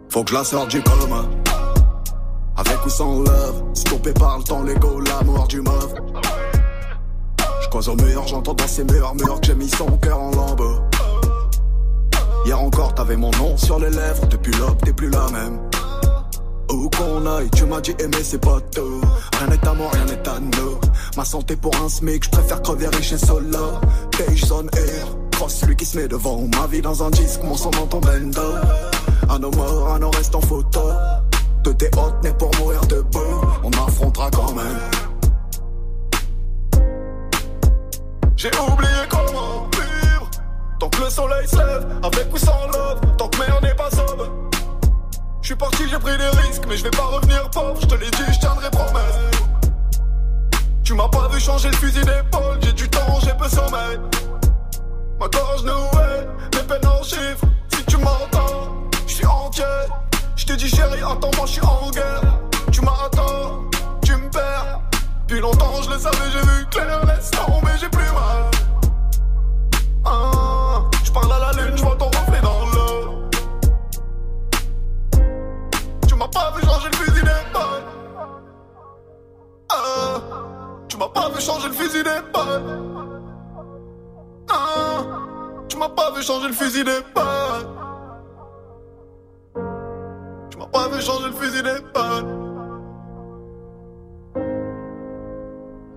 Faut 0.08 0.24
que 0.24 0.30
je 0.30 0.34
la 0.34 0.44
sorte 0.44 0.70
du 0.70 0.82
coma. 0.82 1.24
Avec 2.56 2.84
ou 2.84 2.88
sans 2.88 3.20
love, 3.20 3.64
stoppé 3.72 4.12
par 4.12 4.38
le 4.38 4.44
temps, 4.44 4.62
l'ego, 4.62 5.00
l'amour 5.00 5.46
du 5.48 5.60
mauve. 5.60 5.94
Je 7.62 7.68
cause 7.68 7.88
au 7.88 7.96
mur, 7.96 8.26
j'entends 8.26 8.54
dans 8.54 8.66
ces 8.66 8.84
murmures 8.84 9.40
que 9.40 9.46
j'ai 9.46 9.54
mis 9.54 9.68
son 9.68 9.86
cœur 9.98 10.20
en 10.20 10.30
lambeaux. 10.30 10.80
Hier 12.44 12.60
encore, 12.60 12.94
t'avais 12.94 13.16
mon 13.16 13.30
nom 13.32 13.56
sur 13.56 13.78
les 13.78 13.90
lèvres, 13.90 14.26
depuis 14.26 14.52
l'aube, 14.52 14.76
t'es 14.84 14.92
plus 14.92 15.10
la 15.10 15.26
même. 15.30 15.58
Où 16.70 16.88
qu'on 16.90 17.26
aille, 17.26 17.50
tu 17.50 17.66
m'as 17.66 17.80
dit 17.80 17.94
aimer 17.98 18.22
c'est 18.22 18.40
pas 18.40 18.58
tout. 18.74 19.00
Rien 19.38 19.48
n'est 19.48 19.68
à 19.68 19.74
moi, 19.74 19.90
rien 19.92 20.04
n'est 20.06 20.28
à 20.28 20.40
nous. 20.40 20.78
Ma 21.16 21.24
santé 21.24 21.56
pour 21.56 21.74
un 21.76 21.88
smic, 21.88 22.24
je 22.24 22.30
préfère 22.30 22.62
crever 22.62 22.88
riche 22.88 23.12
et 23.12 23.18
solo 23.18 23.80
Beige 24.18 24.44
zone 24.46 24.70
air, 24.76 25.06
cross 25.32 25.54
celui 25.54 25.76
qui 25.76 25.84
se 25.84 25.96
met 25.98 26.08
devant. 26.08 26.48
Ma 26.56 26.66
vie 26.66 26.80
dans 26.80 27.02
un 27.02 27.10
disque, 27.10 27.42
mon 27.42 27.56
sang 27.56 27.70
dans 27.70 27.86
ton 27.86 28.00
bendo 28.00 28.40
À 29.28 29.38
nos 29.38 29.50
morts, 29.50 29.92
à 29.94 29.98
nos 29.98 30.10
restes 30.10 30.34
en 30.34 30.40
photo. 30.40 30.80
De 31.64 31.72
tes 31.72 31.90
hôtes 31.96 32.22
nés 32.22 32.32
pour 32.38 32.50
mourir 32.58 32.80
debout. 32.86 33.40
On 33.62 33.70
affrontera 33.70 34.30
quand 34.30 34.52
même. 34.54 34.80
J'ai 38.36 38.50
oublié 38.70 38.90
comment 39.08 39.68
vivre. 39.72 40.30
Tant 40.80 40.88
que 40.88 41.02
le 41.02 41.10
soleil 41.10 41.48
se 41.48 41.56
lève, 41.56 41.86
avec 42.02 42.32
ou 42.32 42.38
sans 42.38 42.66
love. 42.66 43.00
Tant 43.16 43.28
que 43.28 43.38
mer 43.38 43.60
n'est 43.62 43.74
pas 43.74 43.90
sobre 43.90 44.43
Je 45.44 45.48
suis 45.48 45.56
parti, 45.56 45.82
j'ai 45.90 45.98
pris 45.98 46.16
des 46.16 46.28
risques, 46.40 46.62
mais 46.66 46.74
je 46.74 46.84
vais 46.84 46.90
pas 46.90 47.04
revenir 47.04 47.50
pauvre. 47.50 47.78
Je 47.78 47.86
te 47.86 47.94
l'ai 47.96 48.10
dit, 48.12 48.32
je 48.32 48.38
tiendrai 48.38 48.70
promesse. 48.70 49.42
Tu 50.82 50.94
m'as 50.94 51.08
pas 51.08 51.28
vu 51.28 51.38
changer 51.38 51.68
le 51.68 51.76
fusil 51.76 52.00
d'épaule, 52.00 52.58
j'ai 52.62 52.72
du 52.72 52.88
temps, 52.88 53.20
j'ai 53.20 53.34
peu 53.34 53.46
sommeil. 53.46 54.00
Ma 55.20 55.28
gorge 55.28 55.64
nouée, 55.64 56.26
mes 56.54 56.62
peines 56.62 56.88
en 56.88 57.02
chiffres. 57.02 57.44
Si 57.76 57.84
tu 57.84 57.98
m'entends, 57.98 58.88
je 59.06 59.12
suis 59.16 59.26
entier. 59.26 59.64
Je 60.34 60.46
te 60.46 60.54
dis 60.54 60.70
chérie, 60.70 61.02
attends-moi, 61.02 61.44
je 61.44 61.52
suis 61.52 61.60
en 61.60 61.90
guerre. 61.90 62.22
Tu 62.72 62.80
m'attends, 62.80 63.64
tu 64.02 64.16
me 64.16 64.30
perds. 64.30 64.80
Depuis 65.28 65.40
longtemps, 65.42 65.82
je 65.82 65.90
le 65.90 65.98
savais, 65.98 66.30
j'ai 66.32 66.40
vu 66.40 66.66
clair. 66.70 67.04
Laisse 67.04 67.30
tomber, 67.30 67.72
j'ai 67.78 67.90
plus 67.90 68.10
mal. 68.12 68.50
Ah, 70.06 70.80
je 71.04 71.12
parle 71.12 71.30
à 71.34 71.38
la 71.38 71.62
lune, 71.62 71.76
je 71.76 71.84
m'as 81.04 81.10
pas 81.10 81.28
vu 81.28 81.40
changer 81.40 81.68
le 81.68 81.74
fusil 81.74 82.02
d'épaule. 82.02 82.62
Ah, 84.50 85.04
tu 85.68 85.76
m'as 85.76 85.88
pas 85.88 86.10
vu 86.12 86.22
changer 86.22 86.48
le 86.48 86.54
fusil 86.54 86.84
d'épaule. 86.84 87.24
Tu 90.50 90.58
m'as 90.58 90.66
pas 90.66 90.88
vu 90.88 91.00
changer 91.00 91.26
le 91.26 91.32
fusil 91.32 91.62
d'épaule. 91.62 92.24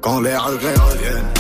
Quand 0.02 0.20
les 0.22 0.38
regrets 0.38 0.76
reviennent, 0.76 1.34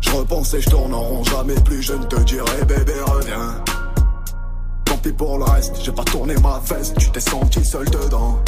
je 0.00 0.10
repense 0.10 0.54
et 0.54 0.60
je 0.60 0.70
tourne 0.70 0.94
en 0.94 1.00
rond. 1.00 1.24
Jamais 1.24 1.60
plus 1.60 1.82
je 1.82 1.94
ne 1.94 2.04
te 2.04 2.16
dirai, 2.16 2.64
bébé, 2.64 2.94
reviens. 3.06 3.62
Tant 4.84 4.96
pis 4.96 5.12
pour 5.12 5.38
le 5.38 5.44
reste, 5.44 5.76
j'ai 5.82 5.92
pas 5.92 6.04
tourné 6.04 6.34
ma 6.38 6.58
veste, 6.60 6.96
tu 6.98 7.10
t'es 7.10 7.20
senti 7.20 7.64
seul 7.64 7.88
dedans. 7.90 8.38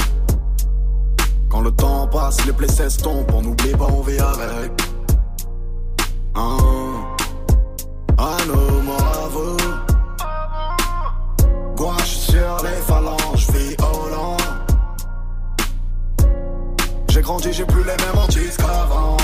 Quand 1.51 1.61
le 1.61 1.71
temps 1.73 2.07
passe, 2.07 2.45
les 2.47 2.53
plaies 2.53 2.69
s'estompent, 2.69 3.33
on 3.35 3.43
n'oublie 3.43 3.73
pas, 3.73 3.87
on 3.87 4.03
vit 4.03 4.19
avec. 4.19 4.73
Hein. 6.35 6.57
À 8.17 8.37
nos 8.47 8.83
morts 8.83 9.11
sur 12.05 12.57
les 12.63 12.81
phalanges, 12.87 13.47
violent. 13.51 14.37
J'ai 17.09 17.23
grandi, 17.23 17.53
j'ai 17.53 17.65
plus 17.65 17.83
les 17.83 17.97
mêmes 17.97 18.19
hantises 18.23 18.57
qu'avant. 18.57 19.17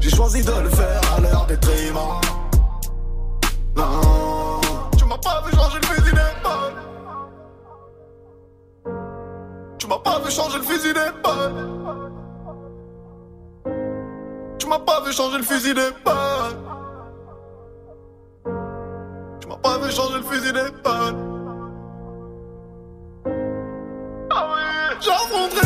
J'ai 0.00 0.10
choisi 0.10 0.42
de 0.42 0.52
le 0.52 0.68
faire 0.68 1.00
à 1.16 1.20
l'heure 1.20 1.46
des 1.46 1.58
triments. 1.58 2.20
Non, 3.76 4.60
Tu 4.96 5.04
m'as 5.04 5.18
pas 5.18 5.42
vu 5.46 5.52
changer 5.56 5.83
Tu 9.84 9.90
m'as 9.90 9.98
pas 9.98 10.18
vu 10.18 10.30
changer 10.30 10.56
le 10.56 10.64
fusil 10.64 10.94
d'épaule. 10.94 11.52
Tu 14.58 14.66
m'as 14.66 14.78
pas 14.78 15.02
vu 15.02 15.12
changer 15.12 15.36
le 15.36 15.42
fusil 15.44 15.74
d'épaule. 15.74 16.56
Tu 19.40 19.46
m'as 19.46 19.56
pas 19.56 19.76
vu 19.76 19.90
changer 19.90 20.16
le 20.16 20.22
fusil 20.22 20.52
d'épaule. 20.54 21.16
Ah 24.30 24.48
oui, 24.54 24.62
j'affronterai 25.00 25.60
quand 25.60 25.63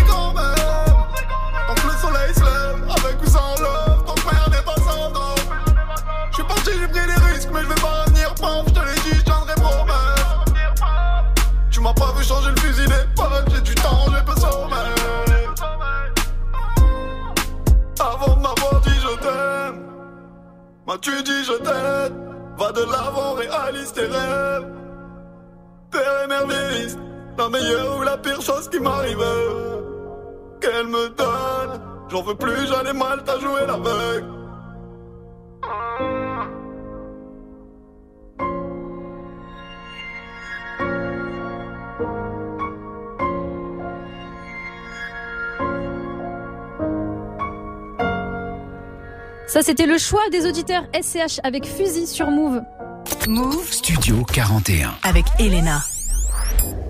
m'as-tu 20.99 21.23
dit 21.23 21.45
je 21.45 21.53
t'aide 21.53 22.15
Va 22.59 22.73
de 22.73 22.81
l'avant, 22.81 23.35
réalise 23.35 23.93
tes 23.93 24.01
rêves. 24.01 24.67
Père 25.93 26.25
émerveilliste, 26.25 26.99
la 27.39 27.49
meilleure 27.49 27.99
ou 27.99 28.03
la 28.03 28.19
pire 28.19 28.43
chose 28.43 28.69
qui 28.69 28.81
m'arrive. 28.81 29.23
Qu'elle 30.61 30.89
me 30.89 31.09
donne, 31.11 31.81
j'en 32.11 32.23
veux 32.23 32.35
plus, 32.35 32.51
ai 32.51 32.93
mal, 32.93 33.23
t'as 33.25 33.39
joué 33.39 33.61
l'aveugle. 33.65 34.38
Ça, 49.59 49.65
c'était 49.65 49.87
le 49.87 49.99
choix 49.99 50.21
des 50.31 50.47
auditeurs 50.47 50.85
SCH 50.95 51.41
avec 51.43 51.67
Fusil 51.67 52.07
sur 52.07 52.31
Move. 52.31 52.63
Move 53.27 53.73
Studio 53.73 54.23
41. 54.23 54.95
avec 55.03 55.25
Elena. 55.41 55.81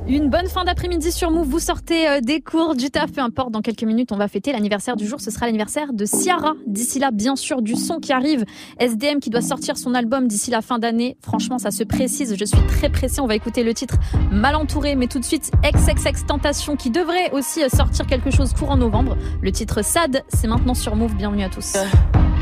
Une 0.06 0.28
bonne 0.28 0.48
fin 0.48 0.64
d'après-midi 0.64 1.10
sur 1.10 1.30
Move. 1.30 1.48
Vous 1.48 1.60
sortez 1.60 2.06
euh, 2.06 2.20
des 2.20 2.42
cours, 2.42 2.74
du 2.74 2.90
taf, 2.90 3.10
peu 3.10 3.22
importe. 3.22 3.52
Dans 3.52 3.62
quelques 3.62 3.84
minutes, 3.84 4.12
on 4.12 4.18
va 4.18 4.28
fêter 4.28 4.52
l'anniversaire 4.52 4.96
du 4.96 5.06
jour. 5.06 5.18
Ce 5.18 5.30
sera 5.30 5.46
l'anniversaire 5.46 5.94
de 5.94 6.04
Ciara. 6.04 6.52
D'ici 6.66 6.98
là, 6.98 7.10
bien 7.10 7.36
sûr, 7.36 7.62
du 7.62 7.74
son 7.74 8.00
qui 8.00 8.12
arrive. 8.12 8.44
SDM 8.78 9.20
qui 9.20 9.30
doit 9.30 9.40
sortir 9.40 9.78
son 9.78 9.94
album 9.94 10.28
d'ici 10.28 10.50
la 10.50 10.60
fin 10.60 10.78
d'année. 10.78 11.16
Franchement, 11.22 11.56
ça 11.56 11.70
se 11.70 11.84
précise. 11.84 12.36
Je 12.38 12.44
suis 12.44 12.66
très 12.66 12.90
pressée. 12.90 13.22
On 13.22 13.26
va 13.26 13.34
écouter 13.34 13.64
le 13.64 13.72
titre 13.72 13.96
Mal 14.30 14.56
entouré. 14.56 14.94
Mais 14.94 15.06
tout 15.06 15.20
de 15.20 15.24
suite, 15.24 15.50
XXX 15.64 16.26
Tentation 16.26 16.76
qui 16.76 16.90
devrait 16.90 17.30
aussi 17.32 17.62
euh, 17.62 17.70
sortir 17.70 18.06
quelque 18.06 18.30
chose 18.30 18.52
courant 18.52 18.76
novembre. 18.76 19.16
Le 19.40 19.52
titre 19.52 19.82
Sad, 19.82 20.22
c'est 20.28 20.48
maintenant 20.48 20.74
sur 20.74 20.96
Move. 20.96 21.14
Bienvenue 21.14 21.44
à 21.44 21.48
tous. 21.48 21.64
Someone 21.64 22.37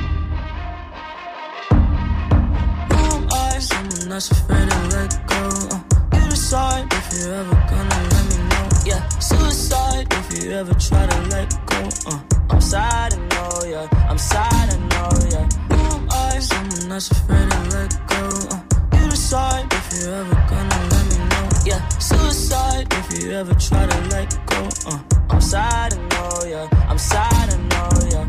that's 4.17 4.31
afraid 4.31 4.71
to 4.71 4.79
let 4.97 5.27
go. 5.27 5.43
Uh, 5.73 5.81
you 6.15 6.31
decide 6.31 6.91
if 6.91 7.07
you're 7.13 7.35
ever 7.35 7.55
gonna 7.69 8.01
let 8.13 8.25
me 8.31 8.39
know. 8.49 8.69
Yeah, 8.87 9.07
suicide 9.19 10.07
if 10.11 10.43
you 10.43 10.53
ever 10.53 10.73
try 10.73 11.05
to 11.07 11.21
let 11.29 11.51
go. 11.67 11.81
Uh, 12.07 12.21
I'm 12.49 12.61
sad, 12.63 13.13
I 13.13 13.19
know, 13.19 13.51
yeah. 13.69 14.09
I'm 14.09 14.17
sad, 14.17 14.73
I 14.73 14.79
know, 14.93 15.11
yeah. 15.35 15.47
Who 15.69 16.09
I? 16.09 16.39
Someone 16.39 16.89
that's 16.89 17.11
afraid 17.11 17.51
to 17.51 17.61
let 17.77 17.93
go. 18.09 18.23
Uh, 18.53 18.97
you 18.97 19.11
decide 19.11 19.67
if 19.71 19.87
you're 19.93 20.15
ever 20.15 20.35
gonna 20.49 20.81
let 20.93 21.05
me 21.11 21.19
know. 21.33 21.49
Yeah, 21.67 21.89
suicide 21.99 22.87
if 22.93 23.23
you 23.23 23.33
ever 23.33 23.55
try 23.55 23.85
to 23.87 24.01
let 24.15 24.31
go. 24.47 24.63
Uh, 24.87 24.99
I'm 25.29 25.43
sad, 25.43 25.93
I 25.93 25.99
know, 26.09 26.45
yeah. 26.49 26.89
I'm 26.89 26.99
sad, 26.99 27.53
I 27.53 27.57
know, 27.69 27.91
yeah. 28.09 28.29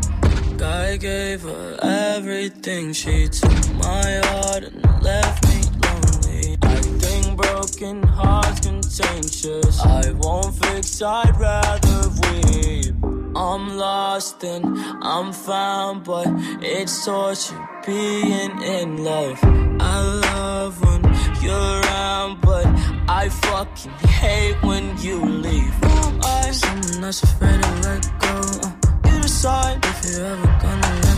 I 0.60 0.98
gave 0.98 1.42
her 1.42 1.78
everything. 1.82 2.92
She 2.92 3.28
took 3.28 3.74
my 3.76 4.20
heart 4.24 4.64
and 4.64 5.02
left 5.02 5.48
me 5.48 5.67
broken 7.78 8.02
hearts 8.08 8.60
contentious. 8.60 9.80
I 9.80 10.10
won't 10.18 10.54
fix, 10.64 11.00
I'd 11.00 11.36
rather 11.38 12.08
weep. 12.22 12.94
I'm 13.36 13.76
lost 13.76 14.42
and 14.42 14.64
I'm 15.02 15.32
found, 15.32 16.04
but 16.04 16.26
it's 16.60 17.04
torture 17.04 17.68
being 17.86 18.62
in 18.62 19.04
love. 19.04 19.38
I 19.80 20.00
love 20.00 20.80
when 20.82 21.04
you're 21.40 21.80
around, 21.80 22.40
but 22.40 22.66
I 23.08 23.28
fucking 23.28 23.92
hate 24.08 24.60
when 24.62 24.98
you 24.98 25.24
leave. 25.24 25.74
Who 25.74 25.88
am 26.08 26.20
I? 26.22 26.50
Someone 26.50 27.00
that's 27.02 27.22
afraid 27.22 27.62
to 27.62 27.70
let 27.86 28.02
go. 28.20 29.10
You 29.10 29.22
decide 29.22 29.84
if 29.84 30.04
you're 30.04 30.26
ever 30.26 30.58
gonna 30.62 31.00
let. 31.02 31.17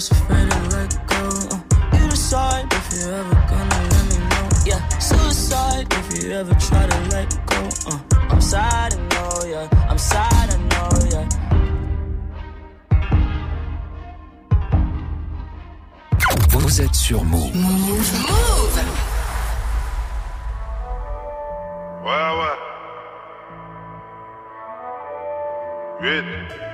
that's 0.00 0.10
afraid 0.10 0.50
to 0.50 0.58
let 0.76 1.06
go. 1.06 1.16
Uh, 1.50 1.98
you 1.98 2.08
decide 2.10 2.66
if 2.72 2.92
you're 2.92 3.14
ever 3.14 3.34
gonna 3.48 3.80
let 3.92 4.04
me 4.10 4.18
know. 4.28 4.48
Yeah, 4.66 4.88
suicide 4.98 5.86
if 5.90 6.22
you 6.22 6.32
ever 6.32 6.54
try 6.54 6.86
to 6.86 6.98
let 7.10 7.28
go. 7.46 7.68
Uh, 7.86 7.98
I'm 8.30 8.40
sad, 8.40 8.94
I 8.94 8.96
know, 8.96 9.44
yeah. 9.44 9.88
I'm 9.88 9.98
sad, 9.98 10.50
I 10.50 10.56
know, 10.56 10.88
yeah. 11.10 11.28
Vous 16.50 16.80
êtes 16.80 16.94
sur 16.94 17.24
Move. 17.24 17.54
Move. 17.54 18.16
Ouais, 22.04 22.30
ouais. 22.38 22.56
8. 26.00 26.65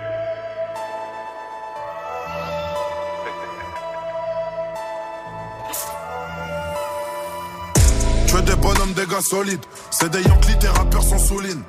Solides. 9.23 9.65
C'est 9.91 10.11
des 10.11 10.23
Yankees, 10.23 10.57
des 10.61 10.69
rappeurs 10.69 11.03
sans 11.03 11.19
souline. 11.19 11.63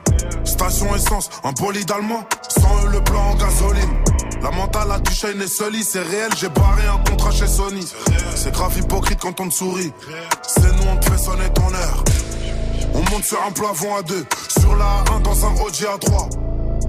Station 0.43 0.95
essence, 0.95 1.29
un 1.43 1.51
bolide 1.53 1.89
allemand. 1.91 2.23
Sans 2.49 2.85
eux, 2.85 2.89
le 2.91 3.03
plan 3.03 3.21
en 3.21 3.35
gasoline. 3.35 4.03
La 4.41 4.51
mentale 4.51 4.91
a 4.91 4.99
chaîne 5.11 5.41
et 5.41 5.47
Sully, 5.47 5.83
c'est 5.83 6.01
réel. 6.01 6.29
J'ai 6.35 6.49
barré 6.49 6.85
un 6.87 6.97
contrat 7.09 7.31
chez 7.31 7.47
Sony. 7.47 7.87
C'est 8.35 8.51
grave 8.51 8.77
hypocrite 8.77 9.19
quand 9.21 9.39
on 9.39 9.47
te 9.47 9.53
sourit. 9.53 9.93
C'est 10.45 10.75
nous, 10.75 10.83
on 10.89 10.97
te 10.97 11.09
fait 11.09 11.17
sonner 11.17 11.49
ton 11.53 11.73
heure. 11.73 12.03
On 12.93 12.99
monte 13.11 13.23
sur 13.23 13.41
un 13.41 13.51
plafond 13.51 13.95
à 13.95 14.01
deux. 14.01 14.25
Sur 14.59 14.75
la 14.75 15.03
1 15.15 15.19
dans 15.21 15.45
un 15.45 15.53
OG 15.61 15.85
à 15.93 15.97
3. 15.97 16.29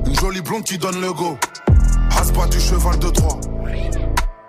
Une 0.06 0.18
jolie 0.18 0.40
blonde 0.40 0.64
qui 0.64 0.78
donne 0.78 1.00
le 1.00 1.12
go. 1.12 1.38
Haspa 2.18 2.46
du 2.48 2.60
cheval 2.60 2.98
de 2.98 3.08
Troie. 3.10 3.38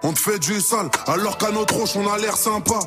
On 0.01 0.13
te 0.13 0.19
fait 0.19 0.39
du 0.39 0.60
sale, 0.60 0.89
alors 1.08 1.38
qu'à 1.38 1.51
notre 1.51 1.75
roche, 1.75 1.95
on 1.95 2.08
a 2.12 2.17
l'air 2.17 2.38
sympa. 2.38 2.80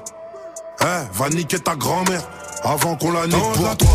Eh, 0.81 1.17
va 1.17 1.29
niquer 1.31 1.59
ta 1.59 1.75
grand-mère 1.75 2.23
avant 2.63 2.97
qu'on 2.97 3.13
la 3.13 3.27
nique 3.27 3.53
pour 3.55 3.77
toi. 3.77 3.89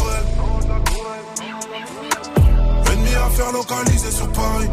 Ennemi 2.92 3.16
à 3.16 3.30
faire 3.30 3.52
localiser 3.52 4.12
sur 4.12 4.32
Paris. 4.32 4.70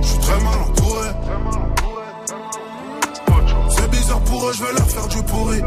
Je 0.00 0.06
suis 0.06 0.18
très 0.18 0.40
mal 0.40 0.58
entouré. 0.68 1.08
C'est 3.68 3.90
bizarre 3.90 4.20
pour 4.20 4.48
eux, 4.48 4.52
je 4.52 4.64
vais 4.64 4.72
leur 4.72 4.88
faire 4.88 5.08
du 5.08 5.22
pourri. 5.22 5.60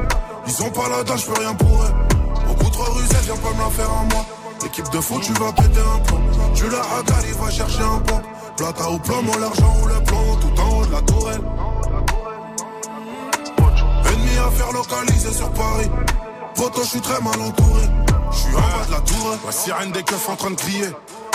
Ils 0.47 0.63
ont 0.63 0.71
pas 0.71 0.89
la 0.89 1.03
dalle, 1.03 1.17
je 1.17 1.25
peux 1.25 1.39
rien 1.39 1.53
pour 1.53 1.83
eux. 1.83 1.93
Beaucoup 2.47 2.69
trop 2.69 2.91
rusé, 2.93 3.15
viens 3.23 3.35
pas 3.35 3.53
me 3.53 3.59
la 3.63 3.69
faire 3.69 3.89
à 3.89 4.03
moi. 4.13 4.25
Équipe 4.65 4.89
de 4.91 4.99
foot, 4.99 5.21
tu 5.21 5.33
vas 5.33 5.51
péter 5.51 5.79
un 5.79 5.99
plomb. 5.99 6.21
Tu 6.55 6.63
la 6.69 6.79
hagale, 6.79 7.25
il 7.27 7.33
va 7.35 7.49
chercher 7.51 7.83
un 7.83 7.99
pont. 7.99 8.21
Plata 8.55 8.89
ou 8.89 8.97
plomo, 8.99 9.37
l'argent 9.39 9.73
ou 9.83 9.87
le 9.87 10.03
plomb, 10.03 10.37
tout 10.41 10.61
en 10.61 10.79
haut 10.79 10.85
de 10.85 10.91
la 10.91 11.01
tourelle. 11.01 11.41
Faire 14.57 14.71
localiser 14.71 15.33
sur 15.33 15.51
Paris. 15.51 15.89
Poto, 16.55 16.81
je 16.81 16.87
suis 16.87 17.01
très 17.01 17.21
mal 17.21 17.39
entouré. 17.39 17.81
Je 18.31 18.37
suis 18.37 18.55
en 18.55 18.59
bas 18.59 18.85
de 18.87 18.91
la 18.91 18.99
tour. 19.01 19.37
La 19.45 19.51
sirène 19.51 19.91
des 19.91 20.01
keufs 20.01 20.29
en 20.29 20.35
train 20.35 20.49
de 20.49 20.55
crier. 20.55 20.89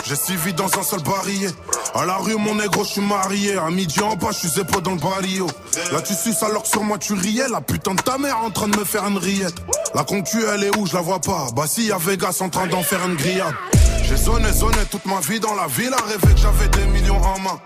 J'ai 0.04 0.16
suivi 0.16 0.52
dans 0.52 0.66
un 0.66 0.82
seul 0.82 1.00
barillet. 1.02 1.50
À 1.94 2.04
la 2.04 2.16
rue, 2.16 2.34
mon 2.34 2.56
négro, 2.56 2.82
je 2.82 2.94
suis 2.94 3.00
marié. 3.00 3.56
À 3.56 3.70
midi 3.70 4.00
en 4.00 4.16
bas, 4.16 4.30
je 4.32 4.38
suis 4.38 4.48
zépo 4.48 4.80
dans 4.80 4.92
le 4.92 4.98
barrio. 4.98 5.46
Là, 5.92 6.02
tu 6.02 6.14
suces 6.14 6.42
alors 6.42 6.64
que 6.64 6.68
sur 6.68 6.82
moi, 6.82 6.98
tu 6.98 7.12
riais. 7.12 7.46
La 7.48 7.60
putain 7.60 7.94
de 7.94 8.02
ta 8.02 8.18
mère 8.18 8.38
en 8.38 8.50
train 8.50 8.66
de 8.66 8.76
me 8.76 8.84
faire 8.84 9.06
une 9.06 9.18
rillette. 9.18 9.54
La 9.94 10.02
concu, 10.02 10.38
elle 10.44 10.64
est 10.64 10.76
où? 10.76 10.86
Je 10.86 10.94
la 10.94 11.00
vois 11.00 11.20
pas. 11.20 11.46
Bah, 11.54 11.66
si, 11.68 11.86
y 11.86 11.92
a 11.92 11.98
Vegas 11.98 12.38
en 12.40 12.48
train 12.48 12.66
d'en 12.66 12.82
faire 12.82 13.06
une 13.06 13.14
grillade. 13.14 13.54
J'ai 14.02 14.16
zoné, 14.16 14.50
zoné 14.52 14.78
toute 14.90 15.06
ma 15.06 15.20
vie 15.20 15.38
dans 15.38 15.54
la 15.54 15.68
ville. 15.68 15.94
À 15.94 16.02
rêver 16.08 16.34
que 16.34 16.40
j'avais 16.40 16.68
des 16.68 16.86
millions 16.86 17.22
en 17.22 17.38
main. 17.38 17.60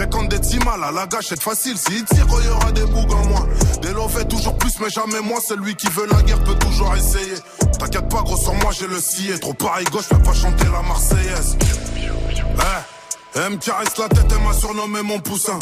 Fréquente 0.00 0.30
des 0.30 0.40
timales 0.40 0.82
à 0.82 0.90
la 0.92 1.06
gâchette 1.06 1.42
facile. 1.42 1.76
S'il 1.76 2.02
tire, 2.06 2.26
il 2.40 2.46
y 2.46 2.48
aura 2.48 2.72
des 2.72 2.86
bougs 2.86 3.12
en 3.12 3.26
moins. 3.26 3.46
Des 3.82 3.92
fait 4.08 4.24
toujours 4.24 4.56
plus, 4.56 4.72
mais 4.80 4.88
jamais 4.88 5.20
moi. 5.20 5.40
Celui 5.46 5.76
qui 5.76 5.88
veut 5.88 6.06
la 6.10 6.22
guerre 6.22 6.42
peut 6.42 6.54
toujours 6.54 6.96
essayer. 6.96 7.34
T'inquiète 7.78 8.08
pas, 8.08 8.22
gros, 8.22 8.38
sans 8.38 8.54
moi, 8.54 8.70
j'ai 8.72 8.86
le 8.86 8.98
scié. 8.98 9.38
Trop 9.38 9.52
pareil, 9.52 9.84
gauche, 9.92 10.04
je 10.10 10.14
peux 10.14 10.22
pas 10.22 10.32
chanter 10.32 10.64
la 10.72 10.80
Marseillaise. 10.80 11.58
Eh, 11.98 13.38
elle 13.38 13.50
me 13.50 13.56
caresse 13.58 13.98
la 13.98 14.08
tête, 14.08 14.24
elle 14.30 14.42
m'a 14.42 14.54
surnommé 14.54 15.02
mon 15.02 15.18
poussin. 15.18 15.58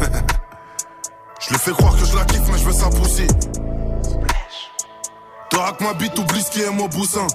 je 1.40 1.50
lui 1.50 1.58
fais 1.58 1.72
croire 1.72 1.94
que 1.94 2.06
je 2.06 2.16
la 2.16 2.24
kiffe, 2.24 2.48
mais 2.50 2.56
je 2.56 2.64
veux 2.64 2.72
sa 2.72 2.88
pousser. 2.88 3.26
T'auras 5.50 5.74
ma 5.80 5.92
bite, 5.92 6.18
oublie 6.18 6.40
ce 6.40 6.50
qui 6.50 6.62
est 6.62 6.70
mon 6.70 6.86
boussin. 6.86 7.26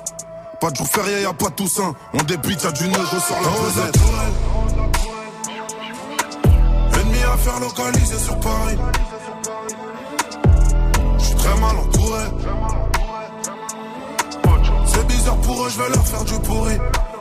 Pas 0.59 0.71
de 0.71 0.77
jour 0.77 0.87
férié, 0.87 1.21
y'a 1.21 1.33
pas 1.33 1.49
de 1.49 1.53
toussaint. 1.53 1.93
On 2.15 2.23
débite, 2.23 2.63
y'a 2.63 2.71
du 2.71 2.87
neige, 2.87 3.07
je 3.13 3.19
sors 3.19 3.39
la 3.39 3.49
pesette. 3.49 4.62
Faire 7.35 7.59
localiser 7.59 8.19
sur 8.19 8.39
Paris. 8.39 8.77
Je 11.17 11.23
suis 11.25 11.35
très 11.35 11.59
mal 11.59 11.75
entouré. 11.75 12.23
C'est 14.85 15.07
bizarre 15.07 15.35
pour 15.37 15.65
eux, 15.65 15.69
je 15.69 15.77
vais 15.81 15.89
leur 15.89 16.07
faire 16.07 16.23
du 16.23 16.39
pourri. 16.39 16.77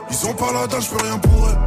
Ils 0.09 0.27
ont 0.27 0.33
pas 0.33 0.67
dalle, 0.67 0.81
je 0.81 0.89
peux 0.89 1.03
rien 1.03 1.17
pour 1.17 1.45
eux. 1.45 1.57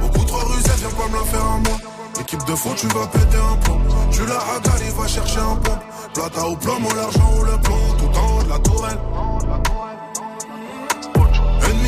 Beaucoup 0.00 0.24
trop 0.26 0.46
rusé, 0.46 0.70
viens 0.76 0.90
pas 0.90 1.08
me 1.08 1.18
la 1.18 1.24
faire 1.24 1.44
à 1.44 1.58
moi. 1.58 1.76
Équipe 2.20 2.44
de 2.44 2.54
foot, 2.54 2.76
tu 2.76 2.86
vas 2.86 3.06
péter 3.08 3.36
un 3.36 3.56
plomb. 3.56 3.80
Tu 4.12 4.24
la 4.26 4.36
hagale, 4.36 4.82
il 4.86 4.92
va 4.92 5.08
chercher 5.08 5.40
un 5.40 5.56
pompe. 5.56 5.82
Plata 6.12 6.48
ou 6.48 6.56
plomo, 6.56 6.88
l'argent 6.94 7.30
ou 7.36 7.42
le 7.42 7.58
plomb, 7.62 7.96
tout 7.98 8.16
en 8.16 8.38
haut 8.38 8.42
de 8.44 8.48
la 8.48 8.58
tourelle. 8.60 8.98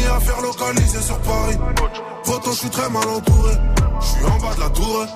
Ennemi 0.06 0.16
à 0.16 0.20
faire 0.20 0.40
localiser 0.40 1.00
sur 1.02 1.18
Paris. 1.20 1.56
Photo, 2.24 2.50
je 2.52 2.56
suis 2.56 2.70
très 2.70 2.88
mal 2.90 3.06
entouré. 3.08 3.54
Je 4.00 4.06
suis 4.06 4.24
en 4.24 4.38
bas 4.38 4.54
de 4.54 4.60
la 4.60 4.70
tour. 4.70 5.06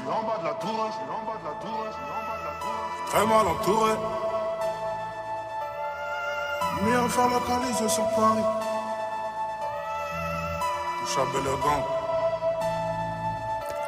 Très 3.11 3.27
mal 3.27 3.47
entouré. 3.47 3.93
Ennemi 6.83 6.97
à 6.97 7.09
faire 7.09 7.29
localiser 7.29 7.89
sur 7.89 8.05
Paris. 8.17 8.43
Touche 11.05 11.19
à 11.19 11.25
bel 11.33 11.43
gang. 11.45 11.83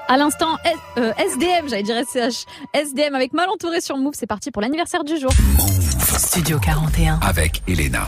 À 0.08 0.16
l'instant, 0.18 0.58
S- 0.64 0.76
euh, 0.98 1.12
SDM, 1.16 1.68
j'allais 1.68 1.82
dire 1.84 1.96
SCH. 2.06 2.44
SDM 2.74 3.14
avec 3.14 3.32
mal 3.32 3.48
entouré 3.48 3.80
sur 3.80 3.96
Move, 3.96 4.12
c'est 4.14 4.26
parti 4.26 4.50
pour 4.50 4.60
l'anniversaire 4.60 5.04
du 5.04 5.18
jour. 5.18 5.30
Studio 6.18 6.58
41. 6.58 7.18
Avec 7.22 7.62
Elena. 7.66 8.06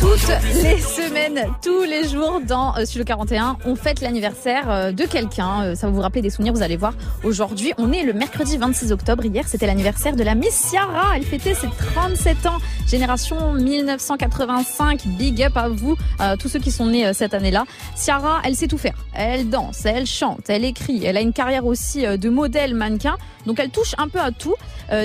Toutes 0.00 0.28
les 0.62 0.78
semaines, 0.78 1.46
tous 1.62 1.82
les 1.82 2.08
jours 2.08 2.40
dans 2.40 2.74
euh, 2.74 2.86
Studio 2.86 3.04
41, 3.04 3.58
on 3.66 3.76
fête 3.76 4.00
l'anniversaire 4.00 4.70
euh, 4.70 4.92
de 4.92 5.04
quelqu'un. 5.04 5.62
Euh, 5.62 5.74
ça 5.74 5.88
va 5.88 5.92
vous 5.92 6.00
rappeler 6.00 6.22
des 6.22 6.30
souvenirs, 6.30 6.54
vous 6.54 6.62
allez 6.62 6.78
voir. 6.78 6.94
Aujourd'hui, 7.22 7.74
on 7.76 7.92
est 7.92 8.02
le 8.02 8.14
mercredi 8.14 8.56
26 8.56 8.92
octobre. 8.92 9.26
Hier, 9.26 9.46
c'était 9.46 9.66
l'anniversaire 9.66 10.16
de 10.16 10.22
la 10.22 10.34
Miss 10.34 10.70
Ciara. 10.70 11.16
Elle 11.16 11.22
fêtait 11.24 11.52
ses 11.52 11.68
37 11.68 12.46
ans. 12.46 12.56
Génération 12.86 13.52
1985. 13.52 15.06
Big 15.18 15.42
up 15.42 15.56
à 15.58 15.68
vous, 15.68 15.96
euh, 16.22 16.34
tous 16.36 16.48
ceux 16.48 16.60
qui 16.60 16.70
sont 16.70 16.86
nés 16.86 17.12
cette 17.12 17.34
année-là. 17.34 17.64
Ciara, 17.94 18.40
elle 18.42 18.56
sait 18.56 18.68
tout 18.68 18.78
faire. 18.78 18.94
Elle 19.12 19.50
danse, 19.50 19.84
elle 19.84 20.06
chante, 20.06 20.48
elle 20.48 20.64
écrit. 20.64 21.04
Elle 21.04 21.18
a 21.18 21.20
une 21.20 21.34
carrière 21.34 21.66
aussi 21.66 22.04
de 22.04 22.28
modèle 22.30 22.74
mannequin. 22.74 23.16
Donc 23.44 23.60
elle 23.60 23.70
touche 23.70 23.94
un 23.98 24.08
peu 24.08 24.18
à 24.18 24.30
tout. 24.30 24.54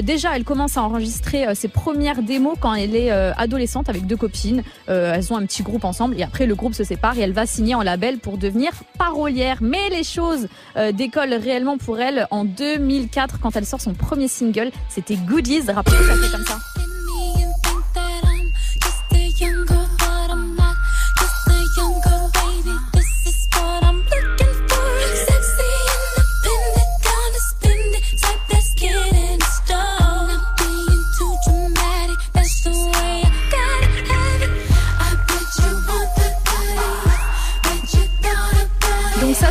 Déjà, 0.03 0.35
elle 0.35 0.43
commence 0.43 0.77
à 0.77 0.83
enregistrer 0.83 1.53
ses 1.53 1.67
premières 1.67 2.23
démos 2.23 2.57
quand 2.59 2.73
elle 2.73 2.95
est 2.95 3.11
adolescente 3.11 3.89
avec 3.89 4.07
deux 4.07 4.17
copines. 4.17 4.63
Euh, 4.89 5.13
elles 5.15 5.31
ont 5.33 5.37
un 5.37 5.45
petit 5.45 5.63
groupe 5.63 5.83
ensemble 5.83 6.15
et 6.17 6.23
après 6.23 6.45
le 6.45 6.55
groupe 6.55 6.73
se 6.73 6.83
sépare 6.83 7.17
et 7.17 7.21
elle 7.21 7.33
va 7.33 7.45
signer 7.45 7.75
en 7.75 7.81
label 7.81 8.19
pour 8.19 8.37
devenir 8.37 8.71
parolière. 8.97 9.57
Mais 9.61 9.89
les 9.89 10.03
choses 10.03 10.47
euh, 10.77 10.91
décollent 10.91 11.33
réellement 11.33 11.77
pour 11.77 11.99
elle 11.99 12.27
en 12.31 12.45
2004 12.45 13.39
quand 13.39 13.55
elle 13.55 13.65
sort 13.65 13.81
son 13.81 13.93
premier 13.93 14.27
single. 14.27 14.71
C'était 14.89 15.15
Goodies. 15.15 15.71
Rappelez-vous, 15.71 16.03
ça 16.03 16.15
fait 16.15 16.31
comme 16.31 16.45
ça. 16.45 16.57